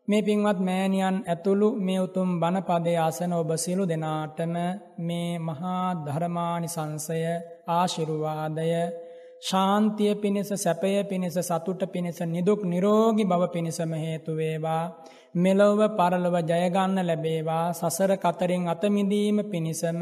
මේ 0.09 0.23
පින්වත් 0.23 0.59
මෑණියන් 0.61 1.17
ඇතුළු 1.25 1.69
මේ 1.79 2.01
උතුම් 2.01 2.31
බණපදයේ 2.41 3.01
අසන 3.01 3.33
ඔබ 3.33 3.51
සියලු 3.57 3.85
දෙනාටම 3.85 4.55
මේ 5.01 5.33
මහා 5.41 5.87
ධර්මානිසංසය 6.05 7.19
ආශිර්වාදය. 7.71 8.71
ශාන්තිය 9.43 10.13
පිණිස 10.17 10.51
සැපය 10.57 10.95
පිණිස 11.05 11.37
සතුට 11.43 11.83
පිණිස 11.93 12.19
නිදුක් 12.27 12.61
නිරෝගී 12.65 13.31
බව 13.31 13.43
පිණිසම 13.49 13.93
හේතු 13.97 14.33
වේවා. 14.33 14.85
මෙලොව 15.35 15.81
පරලොව 15.91 16.37
ජයගන්න 16.43 16.99
ලැබේවා. 17.03 17.73
සසර 17.73 18.13
කතරින් 18.17 18.69
අතමිදීම 18.69 19.39
පිණිසම 19.45 20.01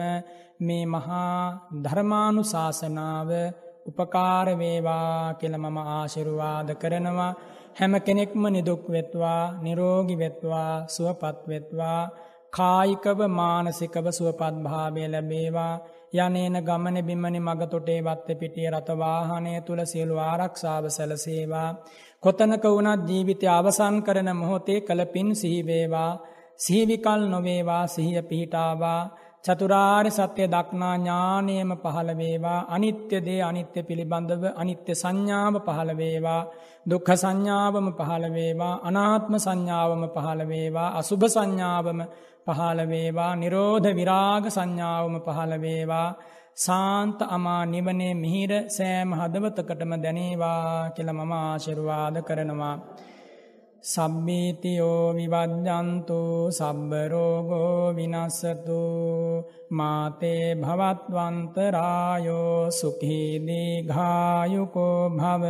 මේ 0.61 0.85
මහා 0.87 1.37
ධර්මානුශාසනාව 1.85 3.31
උපකාර 3.87 4.49
වේවා 4.55 5.35
කියලා 5.35 5.65
මම 5.65 5.79
ආශිර්වාද 5.89 6.69
කරනවා. 6.75 7.33
හැම 7.79 7.95
කෙනෙක්ම 8.01 8.43
නිදුක් 8.49 8.85
වෙත්වා 8.89 9.43
නිරෝගී 9.59 10.19
වෙත්වා 10.19 10.73
සුවපත් 10.87 11.41
වෙත්වා. 11.49 12.01
කායිකව 12.53 13.21
මානසිකව 13.31 14.07
සුවපත් 14.11 14.55
භාවය 14.63 15.03
ලැබේවා. 15.07 15.75
යනේන 16.15 16.57
ගමන 16.61 16.97
බිමනි 17.03 17.41
මග 17.41 17.61
තොටේ 17.67 18.01
වත්ත 18.03 18.29
පිටිය 18.35 18.69
රථවාහනය 18.71 19.53
තුළ 19.63 19.83
සියලු 19.85 20.17
ආරක්ෂාව 20.21 20.85
සැලසේවා. 20.89 21.71
කොතනක 22.23 22.65
වුණත් 22.67 23.09
ජීවිතය 23.09 23.47
අවසන් 23.51 23.97
කරන 24.03 24.31
මොහොතේ 24.35 24.81
කළපින් 24.83 25.29
සිහිවේවා 25.35 26.13
සිහිවිකල් 26.57 27.23
නොවේවා 27.27 27.85
සිහිය 27.87 28.23
පිහිටාවා 28.23 29.01
චතුරාර්ය 29.45 30.11
සත්‍ය 30.11 30.45
දක්නා 30.47 30.95
ඥානයම 30.97 31.71
පහළ 31.77 32.11
වේවා 32.15 32.59
අනිත්‍ය 32.69 33.19
දේ 33.21 33.41
අනිත්‍ය 33.43 33.81
පිළිබඳව 33.83 34.45
අනිත්‍ය 34.55 34.93
සංඥාව 34.95 35.55
පහළ 35.61 35.91
වේවා 35.97 36.43
දුක්ඛ 36.87 37.13
සංඥාවම 37.15 37.89
පහළ 37.93 38.27
වේවා 38.31 38.75
අනාත්ම 38.83 39.35
සංඥාවම 39.39 40.05
පහළ 40.09 40.43
වේවා 40.47 40.95
අසුභ 40.95 41.27
සංඥාවම 41.29 42.01
පහළ 42.47 42.81
වේවා 42.87 43.33
නිරෝධ 43.37 43.89
විරාග 43.93 44.45
සංඥාවම 44.49 45.17
පහළ 45.21 45.55
වේවා 45.61 46.09
සාන්ත 46.57 47.21
අමා 47.27 47.65
නිවනේ 47.65 48.15
මිහිර 48.15 48.53
සෑම 48.69 49.13
හදවතකටම 49.15 49.93
දැනේවා 50.03 50.91
කියලා 50.91 51.15
මම 51.15 51.33
ආශිර්වාද 51.33 52.17
කරනවා. 52.23 52.77
සබ්බීතියෝ 53.85 55.15
විවජ්ජන්තු 55.15 56.19
සබ්බරෝගෝ 56.51 57.95
විනස්සතු. 57.97 58.81
මාතේ 59.73 60.57
භවත්වන්තරායෝ 60.57 62.71
සුඛීදී 62.71 63.83
घायुකෝ 63.89 65.11
භව 65.13 65.45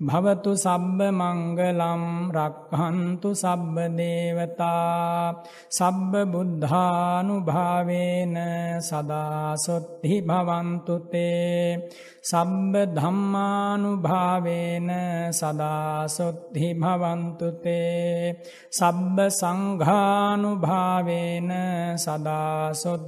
භවතු 0.00 0.56
සබ්බ 0.56 1.00
මංගලම් 1.12 2.30
රක්ඛන්තු 2.30 3.34
සබ්බ 3.34 3.76
දේවතා 3.98 5.34
සබ්බ 5.70 6.12
බුද්ධානුභාවේන 6.32 8.36
සදා 8.80 9.56
සොත්ති 9.56 10.22
භවන්තු 10.22 10.98
තේ 11.10 11.88
සබ්බ 12.22 12.74
ධම්මානුභාවේන 12.96 14.90
සදා 15.32 16.08
සොත්ති 16.08 16.74
භවන්තු 16.74 17.28
භවන්තුතේ 17.28 18.40
සබ්බ 18.70 19.30
සංඝානුභාවේන 19.30 21.50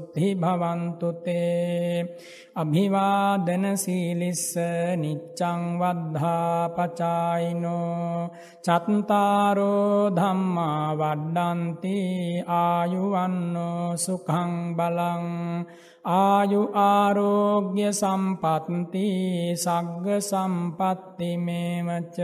සදාසොද්ධි 0.01 0.35
භවන්තුතේ 0.35 2.05
අභිවාදන 2.55 3.65
සීලිස්ස 3.77 4.57
නිච්චං 4.97 5.63
වද්ධාපචායිනෝ 5.81 7.11
චත්තාරෝ 8.65 10.11
ධම්මා 10.11 10.89
වඩ්ඩන්ති 10.95 11.97
ආයුවන්නෝ 12.49 13.97
සුඛං 13.97 14.53
බලං 14.77 15.27
ආයු 16.05 16.63
ආරෝග්‍ය 16.75 17.81
සම්පත්ති 17.93 19.09
සග්ග 19.55 20.07
සම්පත්ති 20.21 21.37
මේමච 21.37 22.17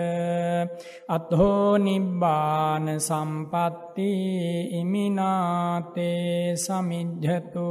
අත්හෝ 1.09 1.77
නිබ්බාන 1.77 2.86
සම්පත්ති 2.98 4.11
ඉමිනාතේ 4.81 6.57
සමිජ්ජතු. 6.57 7.69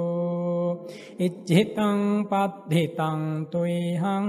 ඉච්ඡිතං 1.20 2.00
පද්ධිතං 2.30 3.22
තුයිහං 3.52 4.28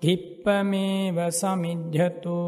කිප්පමේව 0.00 1.18
සමිජ්ජතු. 1.30 2.40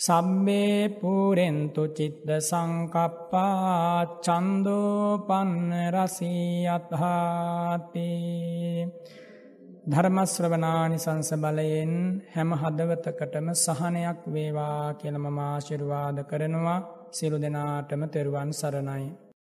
සබ්බේ 0.00 0.96
පුරෙන්තු 0.98 1.82
චිත්ත 1.88 2.28
සංකප්පා 2.40 4.20
චන්දෝපන්න 4.24 5.72
රසී 5.94 6.68
අත්හාති 6.68 8.08
ධර්මශ්‍රවනානිසංස 9.86 11.30
බලයෙන් 11.36 11.94
හැම 12.34 12.50
හදවතකටම 12.54 13.48
සහනයක් 13.56 14.20
වේවා 14.28 14.86
කියල 14.94 15.16
මමාශිර්වාද 15.18 16.18
කරනවා 16.24 16.80
සිරු 17.12 17.36
දෙනාටම 17.38 18.02
තෙරුවන් 18.08 18.50
සරණයි. 18.52 19.29